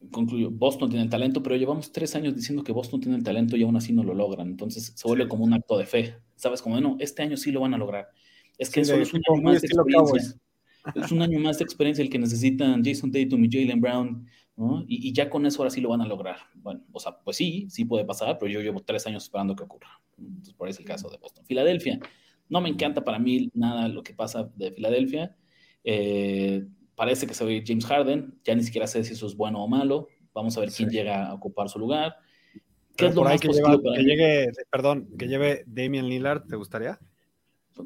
concluyo, 0.09 0.49
Boston 0.49 0.89
tiene 0.89 1.03
el 1.03 1.09
talento, 1.11 1.43
pero 1.43 1.55
llevamos 1.55 1.91
tres 1.91 2.15
años 2.15 2.35
diciendo 2.35 2.63
que 2.63 2.71
Boston 2.71 2.99
tiene 2.99 3.17
el 3.17 3.23
talento 3.23 3.55
y 3.57 3.63
aún 3.63 3.75
así 3.75 3.93
no 3.93 4.03
lo 4.03 4.15
logran. 4.15 4.47
Entonces 4.47 4.91
se 4.95 5.07
vuelve 5.07 5.27
como 5.27 5.43
un 5.43 5.53
acto 5.53 5.77
de 5.77 5.85
fe. 5.85 6.15
¿Sabes? 6.35 6.63
Como, 6.63 6.81
no, 6.81 6.97
este 6.99 7.21
año 7.21 7.37
sí 7.37 7.51
lo 7.51 7.61
van 7.61 7.75
a 7.75 7.77
lograr. 7.77 8.09
Es 8.57 8.71
que 8.71 8.81
eso 8.81 8.95
es 8.95 9.13
un 9.13 9.21
año 9.29 9.41
más 9.43 9.61
de 9.61 9.67
experiencia. 9.67 10.39
Es 10.95 11.11
un 11.11 11.21
año 11.21 11.39
más 11.39 11.59
de 11.59 11.63
experiencia 11.63 12.03
el 12.03 12.09
que 12.09 12.19
necesitan 12.19 12.83
Jason 12.83 13.11
Tatum 13.11 13.43
y 13.45 13.49
Jalen 13.51 13.79
Brown, 13.79 14.27
¿no? 14.55 14.83
Y, 14.87 15.13
ya 15.13 15.29
con 15.29 15.45
eso 15.45 15.61
ahora 15.61 15.69
sí 15.69 15.81
lo 15.81 15.89
van 15.89 16.01
a 16.01 16.05
lograr. 16.05 16.37
Bueno, 16.55 16.81
o 16.91 16.99
sea, 16.99 17.17
pues 17.23 17.37
sí, 17.37 17.67
sí 17.69 17.85
puede 17.85 18.05
pasar, 18.05 18.37
pero 18.39 18.51
yo 18.51 18.61
llevo 18.61 18.81
tres 18.81 19.07
años 19.07 19.23
esperando 19.23 19.55
que 19.55 19.63
ocurra. 19.63 20.01
Entonces, 20.17 20.53
por 20.53 20.67
ahí 20.67 20.71
es 20.71 20.79
el 20.79 20.85
caso 20.85 21.09
de 21.09 21.17
Boston. 21.17 21.45
Filadelfia, 21.45 21.99
no 22.49 22.61
me 22.61 22.69
encanta 22.69 23.03
para 23.03 23.19
mí 23.19 23.49
nada 23.53 23.87
lo 23.87 24.03
que 24.03 24.13
pasa 24.13 24.51
de 24.55 24.71
Filadelfia. 24.71 25.35
Eh, 25.83 26.65
parece 26.95 27.27
que 27.27 27.33
se 27.33 27.43
va 27.43 27.49
a 27.49 27.53
ir 27.53 27.63
James 27.65 27.85
Harden, 27.85 28.39
ya 28.43 28.55
ni 28.55 28.63
siquiera 28.63 28.87
sé 28.87 29.03
si 29.03 29.13
eso 29.13 29.25
es 29.25 29.35
bueno 29.35 29.63
o 29.63 29.67
malo, 29.67 30.07
vamos 30.33 30.57
a 30.57 30.61
ver 30.61 30.69
quién 30.69 30.89
llega 30.89 31.27
a 31.27 31.33
ocupar 31.33 31.69
su 31.69 31.79
lugar. 31.79 32.17
¿Qué 32.95 33.07
es 33.07 33.15
lo 33.15 33.23
más 33.23 33.41
que, 33.41 33.47
que 33.47 34.03
llegue, 34.03 34.51
perdón, 34.69 35.09
que 35.17 35.27
lleve 35.27 35.63
Damian 35.65 36.07
Lillard, 36.07 36.45
¿te 36.45 36.55
gustaría? 36.55 36.99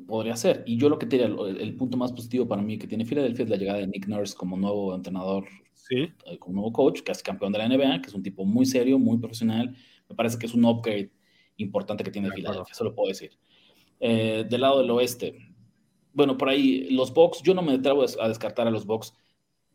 Podría 0.05 0.35
ser. 0.35 0.63
Y 0.65 0.77
yo 0.77 0.89
lo 0.89 0.99
que 0.99 1.05
te 1.05 1.17
diría, 1.17 1.33
el, 1.33 1.75
punto 1.75 1.97
más 1.97 2.11
positivo 2.11 2.47
para 2.47 2.61
mí 2.61 2.77
que 2.77 2.87
tiene 2.87 3.05
Philadelphia 3.05 3.43
es 3.43 3.49
la 3.49 3.55
llegada 3.55 3.79
de 3.79 3.87
Nick 3.87 4.07
Nurse 4.07 4.35
como 4.35 4.57
nuevo 4.57 4.93
entrenador, 4.93 5.45
¿Sí? 5.73 6.09
Eh, 6.25 6.37
como 6.39 6.55
nuevo 6.55 6.73
coach, 6.73 7.01
que 7.01 7.11
es 7.11 7.23
campeón 7.23 7.53
de 7.53 7.59
la 7.59 7.69
NBA, 7.69 8.01
que 8.01 8.09
es 8.09 8.13
un 8.13 8.23
tipo 8.23 8.43
muy 8.43 8.65
serio, 8.65 8.99
muy 8.99 9.17
profesional. 9.17 9.75
Me 10.09 10.15
parece 10.15 10.37
que 10.37 10.45
es 10.45 10.53
un 10.53 10.65
upgrade 10.65 11.11
importante 11.57 12.03
que 12.03 12.11
tiene 12.11 12.31
Philadelphia, 12.31 12.71
eso 12.71 12.83
lo 12.83 12.93
puedo 12.93 13.09
decir. 13.09 13.31
Eh, 13.99 14.45
del 14.49 14.61
lado 14.61 14.79
del 14.79 14.91
oeste, 14.91 15.37
bueno, 16.13 16.37
por 16.37 16.49
ahí 16.49 16.89
los 16.89 17.13
Bucks, 17.13 17.41
yo 17.43 17.53
no 17.53 17.61
me 17.61 17.73
atrevo 17.73 18.03
a 18.19 18.27
descartar 18.27 18.67
a 18.67 18.71
los 18.71 18.85
Bucks 18.85 19.13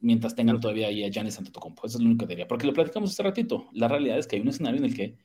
mientras 0.00 0.34
tengan 0.34 0.60
todavía 0.60 0.88
ahí 0.88 1.04
a 1.04 1.08
Giannis 1.08 1.38
Antetokounmpo. 1.38 1.86
Eso 1.86 1.98
es 1.98 2.02
lo 2.02 2.10
único 2.10 2.26
que 2.26 2.32
diría. 2.32 2.48
Porque 2.48 2.66
lo 2.66 2.72
platicamos 2.72 3.10
hace 3.10 3.22
ratito. 3.22 3.68
La 3.72 3.88
realidad 3.88 4.18
es 4.18 4.26
que 4.26 4.36
hay 4.36 4.42
un 4.42 4.48
escenario 4.48 4.78
en 4.78 4.84
el 4.84 4.94
que 4.94 5.16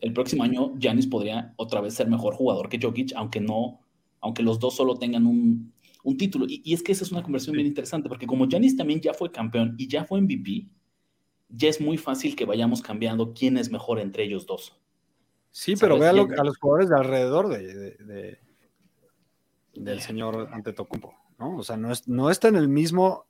el 0.00 0.12
próximo 0.12 0.44
año 0.44 0.74
Giannis 0.78 1.06
podría 1.06 1.54
otra 1.56 1.80
vez 1.80 1.94
ser 1.94 2.08
mejor 2.08 2.34
jugador 2.34 2.68
que 2.68 2.78
Jokic, 2.80 3.12
aunque 3.16 3.40
no, 3.40 3.80
aunque 4.26 4.42
los 4.42 4.58
dos 4.58 4.74
solo 4.74 4.96
tengan 4.96 5.26
un, 5.26 5.72
título. 6.18 6.46
Y, 6.48 6.72
es 6.72 6.82
que 6.82 6.92
esa 6.92 7.04
es 7.04 7.12
una 7.12 7.22
conversión 7.22 7.54
bien 7.54 7.66
interesante, 7.66 8.08
porque 8.08 8.26
como 8.26 8.46
Giannis 8.46 8.76
también 8.76 9.00
ya 9.00 9.14
fue 9.14 9.30
campeón 9.32 9.74
y 9.78 9.88
ya 9.88 10.04
fue 10.04 10.20
MVP, 10.20 10.66
ya 11.48 11.68
es 11.68 11.80
muy 11.80 11.96
fácil 11.96 12.36
que 12.36 12.44
vayamos 12.44 12.82
cambiando 12.82 13.32
quién 13.32 13.56
es 13.56 13.70
mejor 13.70 13.98
entre 13.98 14.24
ellos 14.24 14.46
dos. 14.46 14.78
Sí, 15.50 15.74
pero 15.74 15.98
vea 15.98 16.10
a 16.10 16.44
los 16.44 16.58
jugadores 16.58 16.90
de 16.90 16.96
alrededor 16.96 17.48
de, 17.48 18.38
del 19.74 20.00
señor 20.00 20.48
Antetokounmpo, 20.52 21.14
¿no? 21.38 21.56
O 21.56 21.62
sea, 21.62 21.76
no, 21.76 21.90
es, 21.90 22.06
no 22.06 22.30
está 22.30 22.48
en 22.48 22.56
el 22.56 22.68
mismo 22.68 23.24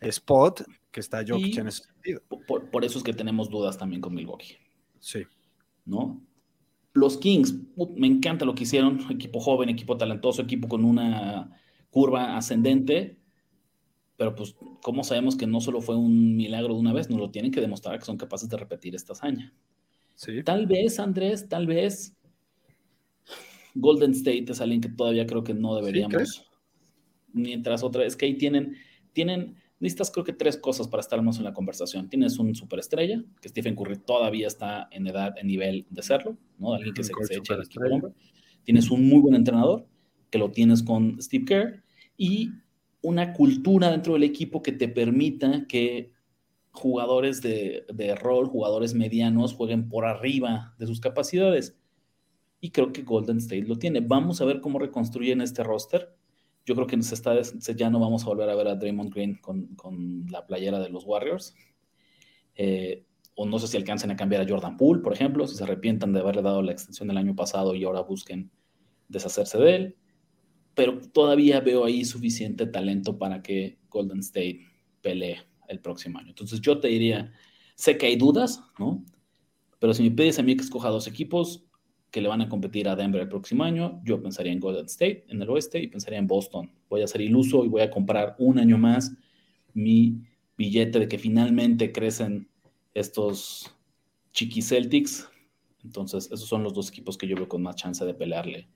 spot 0.00 0.62
que 0.90 1.00
está 1.00 1.24
Jokic 1.26 1.58
en 1.58 1.68
ese 1.68 1.84
sentido. 1.84 2.22
Por, 2.46 2.84
eso 2.84 2.98
es 2.98 3.04
que 3.04 3.12
tenemos 3.12 3.50
dudas 3.50 3.76
también 3.76 4.00
con 4.00 4.14
Milwaukee. 4.14 4.56
Sí. 4.98 5.24
¿No? 5.84 6.20
Los 6.98 7.16
Kings, 7.16 7.54
me 7.96 8.06
encanta 8.06 8.44
lo 8.44 8.54
que 8.54 8.64
hicieron, 8.64 9.00
equipo 9.10 9.40
joven, 9.40 9.68
equipo 9.68 9.96
talentoso, 9.96 10.42
equipo 10.42 10.68
con 10.68 10.84
una 10.84 11.56
curva 11.90 12.36
ascendente, 12.36 13.18
pero 14.16 14.34
pues, 14.34 14.56
¿cómo 14.82 15.04
sabemos 15.04 15.36
que 15.36 15.46
no 15.46 15.60
solo 15.60 15.80
fue 15.80 15.96
un 15.96 16.36
milagro 16.36 16.74
de 16.74 16.80
una 16.80 16.92
vez? 16.92 17.08
Nos 17.08 17.20
lo 17.20 17.30
tienen 17.30 17.52
que 17.52 17.60
demostrar 17.60 17.98
que 17.98 18.04
son 18.04 18.16
capaces 18.16 18.48
de 18.48 18.56
repetir 18.56 18.94
esta 18.94 19.12
hazaña. 19.12 19.54
Sí. 20.16 20.42
Tal 20.42 20.66
vez, 20.66 20.98
Andrés, 20.98 21.48
tal 21.48 21.68
vez 21.68 22.16
Golden 23.74 24.10
State 24.10 24.46
es 24.48 24.60
alguien 24.60 24.80
que 24.80 24.88
todavía 24.88 25.26
creo 25.26 25.44
que 25.44 25.54
no 25.54 25.76
deberíamos. 25.76 26.44
mientras 27.32 27.84
otra, 27.84 28.04
es 28.04 28.16
que 28.16 28.26
ahí 28.26 28.34
tienen, 28.34 28.76
tienen, 29.12 29.56
necesitas 29.80 30.10
creo 30.10 30.24
que 30.24 30.32
tres 30.32 30.56
cosas 30.56 30.88
para 30.88 31.00
estar 31.00 31.20
más 31.22 31.38
en 31.38 31.44
la 31.44 31.52
conversación. 31.52 32.08
Tienes 32.08 32.38
un 32.38 32.54
superestrella, 32.54 33.22
que 33.40 33.48
Stephen 33.48 33.76
Curry 33.76 33.98
todavía 33.98 34.46
está 34.46 34.88
en 34.90 35.06
edad, 35.06 35.34
en 35.38 35.46
nivel 35.46 35.86
de 35.90 36.02
serlo, 36.02 36.36
¿no? 36.58 36.74
Alguien 36.74 36.94
que 36.94 37.04
se, 37.04 37.12
eche 37.12 37.54
al 37.54 37.62
equipo 37.62 37.86
hombre. 37.90 38.12
Tienes 38.64 38.90
un 38.90 39.08
muy 39.08 39.20
buen 39.20 39.34
entrenador, 39.34 39.86
que 40.30 40.38
lo 40.38 40.50
tienes 40.50 40.82
con 40.82 41.20
Steve 41.22 41.44
Kerr, 41.44 41.84
y 42.16 42.50
una 43.00 43.32
cultura 43.32 43.90
dentro 43.90 44.14
del 44.14 44.24
equipo 44.24 44.62
que 44.62 44.72
te 44.72 44.88
permita 44.88 45.66
que 45.68 46.12
jugadores 46.72 47.40
de, 47.40 47.84
de 47.92 48.14
rol, 48.14 48.46
jugadores 48.46 48.94
medianos, 48.94 49.54
jueguen 49.54 49.88
por 49.88 50.04
arriba 50.04 50.74
de 50.78 50.86
sus 50.86 51.00
capacidades 51.00 51.78
y 52.60 52.70
creo 52.70 52.92
que 52.92 53.02
Golden 53.02 53.38
State 53.38 53.62
lo 53.62 53.78
tiene. 53.78 54.00
Vamos 54.00 54.40
a 54.40 54.44
ver 54.44 54.60
cómo 54.60 54.78
reconstruyen 54.78 55.40
este 55.40 55.62
roster. 55.62 56.16
Yo 56.68 56.74
creo 56.74 56.86
que 56.86 56.98
ya 57.74 57.88
no 57.88 57.98
vamos 57.98 58.24
a 58.24 58.26
volver 58.26 58.50
a 58.50 58.54
ver 58.54 58.68
a 58.68 58.74
Draymond 58.74 59.10
Green 59.10 59.36
con, 59.36 60.26
la 60.30 60.46
playera 60.46 60.78
de 60.78 60.90
los 60.90 61.06
Warriors. 61.06 61.54
Eh, 62.54 63.06
o 63.34 63.46
no 63.46 63.58
sé 63.58 63.68
si 63.68 63.78
alcancen 63.78 64.10
a 64.10 64.16
cambiar 64.16 64.42
a 64.42 64.46
Jordan 64.46 64.76
Poole, 64.76 65.00
por 65.00 65.14
ejemplo, 65.14 65.46
si 65.46 65.56
se 65.56 65.64
arrepientan 65.64 66.12
de 66.12 66.20
haberle 66.20 66.42
dado 66.42 66.60
la 66.60 66.72
extensión 66.72 67.08
del 67.08 67.16
año 67.16 67.34
pasado 67.34 67.74
y 67.74 67.84
ahora 67.84 68.02
busquen 68.02 68.50
deshacerse 69.08 69.56
de 69.56 69.76
él. 69.76 69.96
Pero 70.74 71.00
todavía 71.00 71.60
veo 71.60 71.86
ahí 71.86 72.04
suficiente 72.04 72.66
talento 72.66 73.16
para 73.16 73.40
que 73.40 73.78
Golden 73.88 74.18
State 74.18 74.60
pelee 75.00 75.38
el 75.68 75.80
próximo 75.80 76.18
año. 76.18 76.28
Entonces 76.28 76.60
yo 76.60 76.80
te 76.80 76.88
diría, 76.88 77.32
sé 77.76 77.96
que 77.96 78.04
hay 78.04 78.16
dudas, 78.16 78.62
¿no? 78.78 79.02
Pero 79.78 79.94
si 79.94 80.02
me 80.02 80.10
pides 80.10 80.38
a 80.38 80.42
mí 80.42 80.54
que 80.54 80.64
escoja 80.64 80.90
dos 80.90 81.06
equipos, 81.06 81.64
que 82.10 82.20
le 82.20 82.28
van 82.28 82.40
a 82.40 82.48
competir 82.48 82.88
a 82.88 82.96
Denver 82.96 83.20
el 83.20 83.28
próximo 83.28 83.64
año, 83.64 84.00
yo 84.04 84.22
pensaría 84.22 84.52
en 84.52 84.60
Golden 84.60 84.86
State 84.86 85.26
en 85.28 85.42
el 85.42 85.50
oeste 85.50 85.78
y 85.78 85.88
pensaría 85.88 86.18
en 86.18 86.26
Boston. 86.26 86.70
Voy 86.88 87.02
a 87.02 87.06
ser 87.06 87.20
iluso 87.20 87.64
y 87.64 87.68
voy 87.68 87.82
a 87.82 87.90
comprar 87.90 88.34
un 88.38 88.58
año 88.58 88.78
más 88.78 89.12
mi 89.74 90.22
billete 90.56 90.98
de 90.98 91.08
que 91.08 91.18
finalmente 91.18 91.92
crecen 91.92 92.48
estos 92.94 93.74
chiqui 94.32 94.62
Celtics. 94.62 95.28
Entonces, 95.84 96.26
esos 96.26 96.48
son 96.48 96.62
los 96.62 96.74
dos 96.74 96.88
equipos 96.88 97.16
que 97.16 97.28
yo 97.28 97.36
veo 97.36 97.48
con 97.48 97.62
más 97.62 97.76
chance 97.76 98.04
de 98.04 98.14
pelearle 98.14 98.68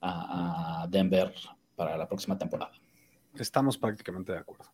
a, 0.00 0.82
a 0.82 0.86
Denver 0.88 1.32
para 1.76 1.96
la 1.96 2.08
próxima 2.08 2.36
temporada. 2.36 2.72
Estamos 3.34 3.78
prácticamente 3.78 4.32
de 4.32 4.38
acuerdo. 4.38 4.64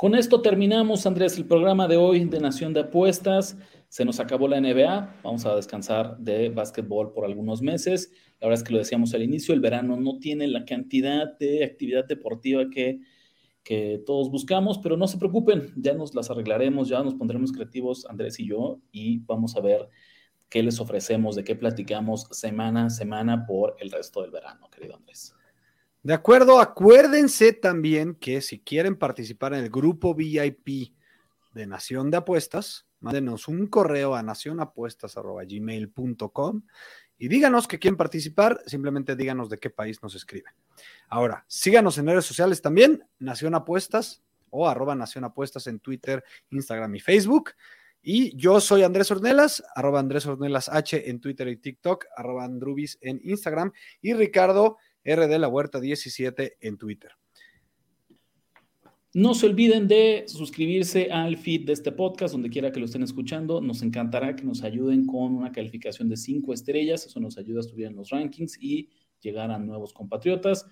Con 0.00 0.14
esto 0.14 0.40
terminamos, 0.40 1.04
Andrés, 1.04 1.36
el 1.36 1.44
programa 1.44 1.86
de 1.86 1.98
hoy 1.98 2.24
de 2.24 2.40
Nación 2.40 2.72
de 2.72 2.80
Apuestas. 2.80 3.58
Se 3.90 4.02
nos 4.06 4.18
acabó 4.18 4.48
la 4.48 4.58
NBA, 4.58 5.20
vamos 5.22 5.44
a 5.44 5.54
descansar 5.54 6.16
de 6.16 6.48
básquetbol 6.48 7.12
por 7.12 7.26
algunos 7.26 7.60
meses. 7.60 8.10
La 8.40 8.48
verdad 8.48 8.62
es 8.62 8.66
que 8.66 8.72
lo 8.72 8.78
decíamos 8.78 9.12
al 9.12 9.22
inicio, 9.22 9.52
el 9.52 9.60
verano 9.60 9.98
no 9.98 10.18
tiene 10.18 10.48
la 10.48 10.64
cantidad 10.64 11.36
de 11.36 11.64
actividad 11.64 12.06
deportiva 12.06 12.70
que, 12.70 13.00
que 13.62 14.02
todos 14.06 14.30
buscamos, 14.30 14.78
pero 14.78 14.96
no 14.96 15.06
se 15.06 15.18
preocupen, 15.18 15.70
ya 15.76 15.92
nos 15.92 16.14
las 16.14 16.30
arreglaremos, 16.30 16.88
ya 16.88 17.02
nos 17.02 17.14
pondremos 17.14 17.52
creativos, 17.52 18.06
Andrés 18.06 18.40
y 18.40 18.48
yo, 18.48 18.80
y 18.92 19.18
vamos 19.26 19.54
a 19.54 19.60
ver 19.60 19.86
qué 20.48 20.62
les 20.62 20.80
ofrecemos, 20.80 21.36
de 21.36 21.44
qué 21.44 21.56
platicamos 21.56 22.26
semana 22.30 22.86
a 22.86 22.90
semana 22.90 23.44
por 23.44 23.76
el 23.78 23.90
resto 23.90 24.22
del 24.22 24.30
verano, 24.30 24.66
querido 24.70 24.96
Andrés. 24.96 25.34
De 26.02 26.14
acuerdo, 26.14 26.60
acuérdense 26.60 27.52
también 27.52 28.14
que 28.14 28.40
si 28.40 28.60
quieren 28.60 28.96
participar 28.96 29.52
en 29.52 29.64
el 29.64 29.68
grupo 29.68 30.14
VIP 30.14 30.94
de 31.52 31.66
Nación 31.66 32.10
de 32.10 32.16
Apuestas, 32.16 32.86
mándenos 33.00 33.48
un 33.48 33.66
correo 33.66 34.14
a 34.14 34.22
nacionapuestas.gmail.com 34.22 36.62
y 37.18 37.28
díganos 37.28 37.68
que 37.68 37.78
quieren 37.78 37.98
participar, 37.98 38.62
simplemente 38.64 39.14
díganos 39.14 39.50
de 39.50 39.58
qué 39.58 39.68
país 39.68 40.02
nos 40.02 40.14
escriben. 40.14 40.54
Ahora, 41.10 41.44
síganos 41.48 41.98
en 41.98 42.06
redes 42.06 42.24
sociales 42.24 42.62
también, 42.62 43.04
Nación 43.18 43.54
Apuestas 43.54 44.22
o 44.48 44.66
arroba 44.66 44.94
Nación 44.94 45.24
Apuestas 45.24 45.66
en 45.66 45.80
Twitter, 45.80 46.24
Instagram 46.48 46.94
y 46.94 47.00
Facebook. 47.00 47.50
Y 48.02 48.34
yo 48.34 48.58
soy 48.60 48.84
Andrés 48.84 49.10
Ornelas, 49.10 49.62
arroba 49.74 50.00
Andrés 50.00 50.24
Ornelas 50.24 50.70
H 50.70 51.10
en 51.10 51.20
Twitter 51.20 51.46
y 51.48 51.58
TikTok, 51.58 52.06
arroba 52.16 52.44
Andrubis 52.44 52.96
en 53.02 53.20
Instagram 53.22 53.70
y 54.00 54.14
Ricardo 54.14 54.78
R 55.04 55.26
de 55.26 55.38
la 55.38 55.48
Huerta 55.48 55.80
17 55.80 56.58
en 56.60 56.78
Twitter. 56.78 57.12
No 59.12 59.34
se 59.34 59.46
olviden 59.46 59.88
de 59.88 60.24
suscribirse 60.28 61.10
al 61.10 61.36
feed 61.36 61.66
de 61.66 61.72
este 61.72 61.90
podcast, 61.90 62.32
donde 62.32 62.48
quiera 62.48 62.70
que 62.70 62.78
lo 62.78 62.86
estén 62.86 63.02
escuchando. 63.02 63.60
Nos 63.60 63.82
encantará 63.82 64.36
que 64.36 64.44
nos 64.44 64.62
ayuden 64.62 65.04
con 65.04 65.34
una 65.34 65.50
calificación 65.50 66.08
de 66.08 66.16
cinco 66.16 66.52
estrellas. 66.52 67.06
Eso 67.06 67.18
nos 67.18 67.36
ayuda 67.36 67.58
a 67.58 67.64
subir 67.64 67.86
en 67.86 67.96
los 67.96 68.10
rankings 68.10 68.56
y 68.62 68.88
llegar 69.20 69.50
a 69.50 69.58
nuevos 69.58 69.92
compatriotas. 69.92 70.64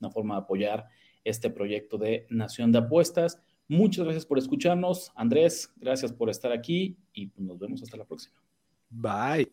Una 0.00 0.10
forma 0.10 0.36
de 0.36 0.42
apoyar 0.42 0.86
este 1.24 1.50
proyecto 1.50 1.98
de 1.98 2.26
Nación 2.30 2.70
de 2.70 2.78
Apuestas. 2.78 3.40
Muchas 3.66 4.04
gracias 4.04 4.24
por 4.24 4.38
escucharnos. 4.38 5.10
Andrés, 5.16 5.72
gracias 5.76 6.12
por 6.12 6.30
estar 6.30 6.52
aquí 6.52 6.96
y 7.12 7.32
nos 7.36 7.58
vemos 7.58 7.82
hasta 7.82 7.96
la 7.96 8.04
próxima. 8.04 8.40
Bye. 8.88 9.52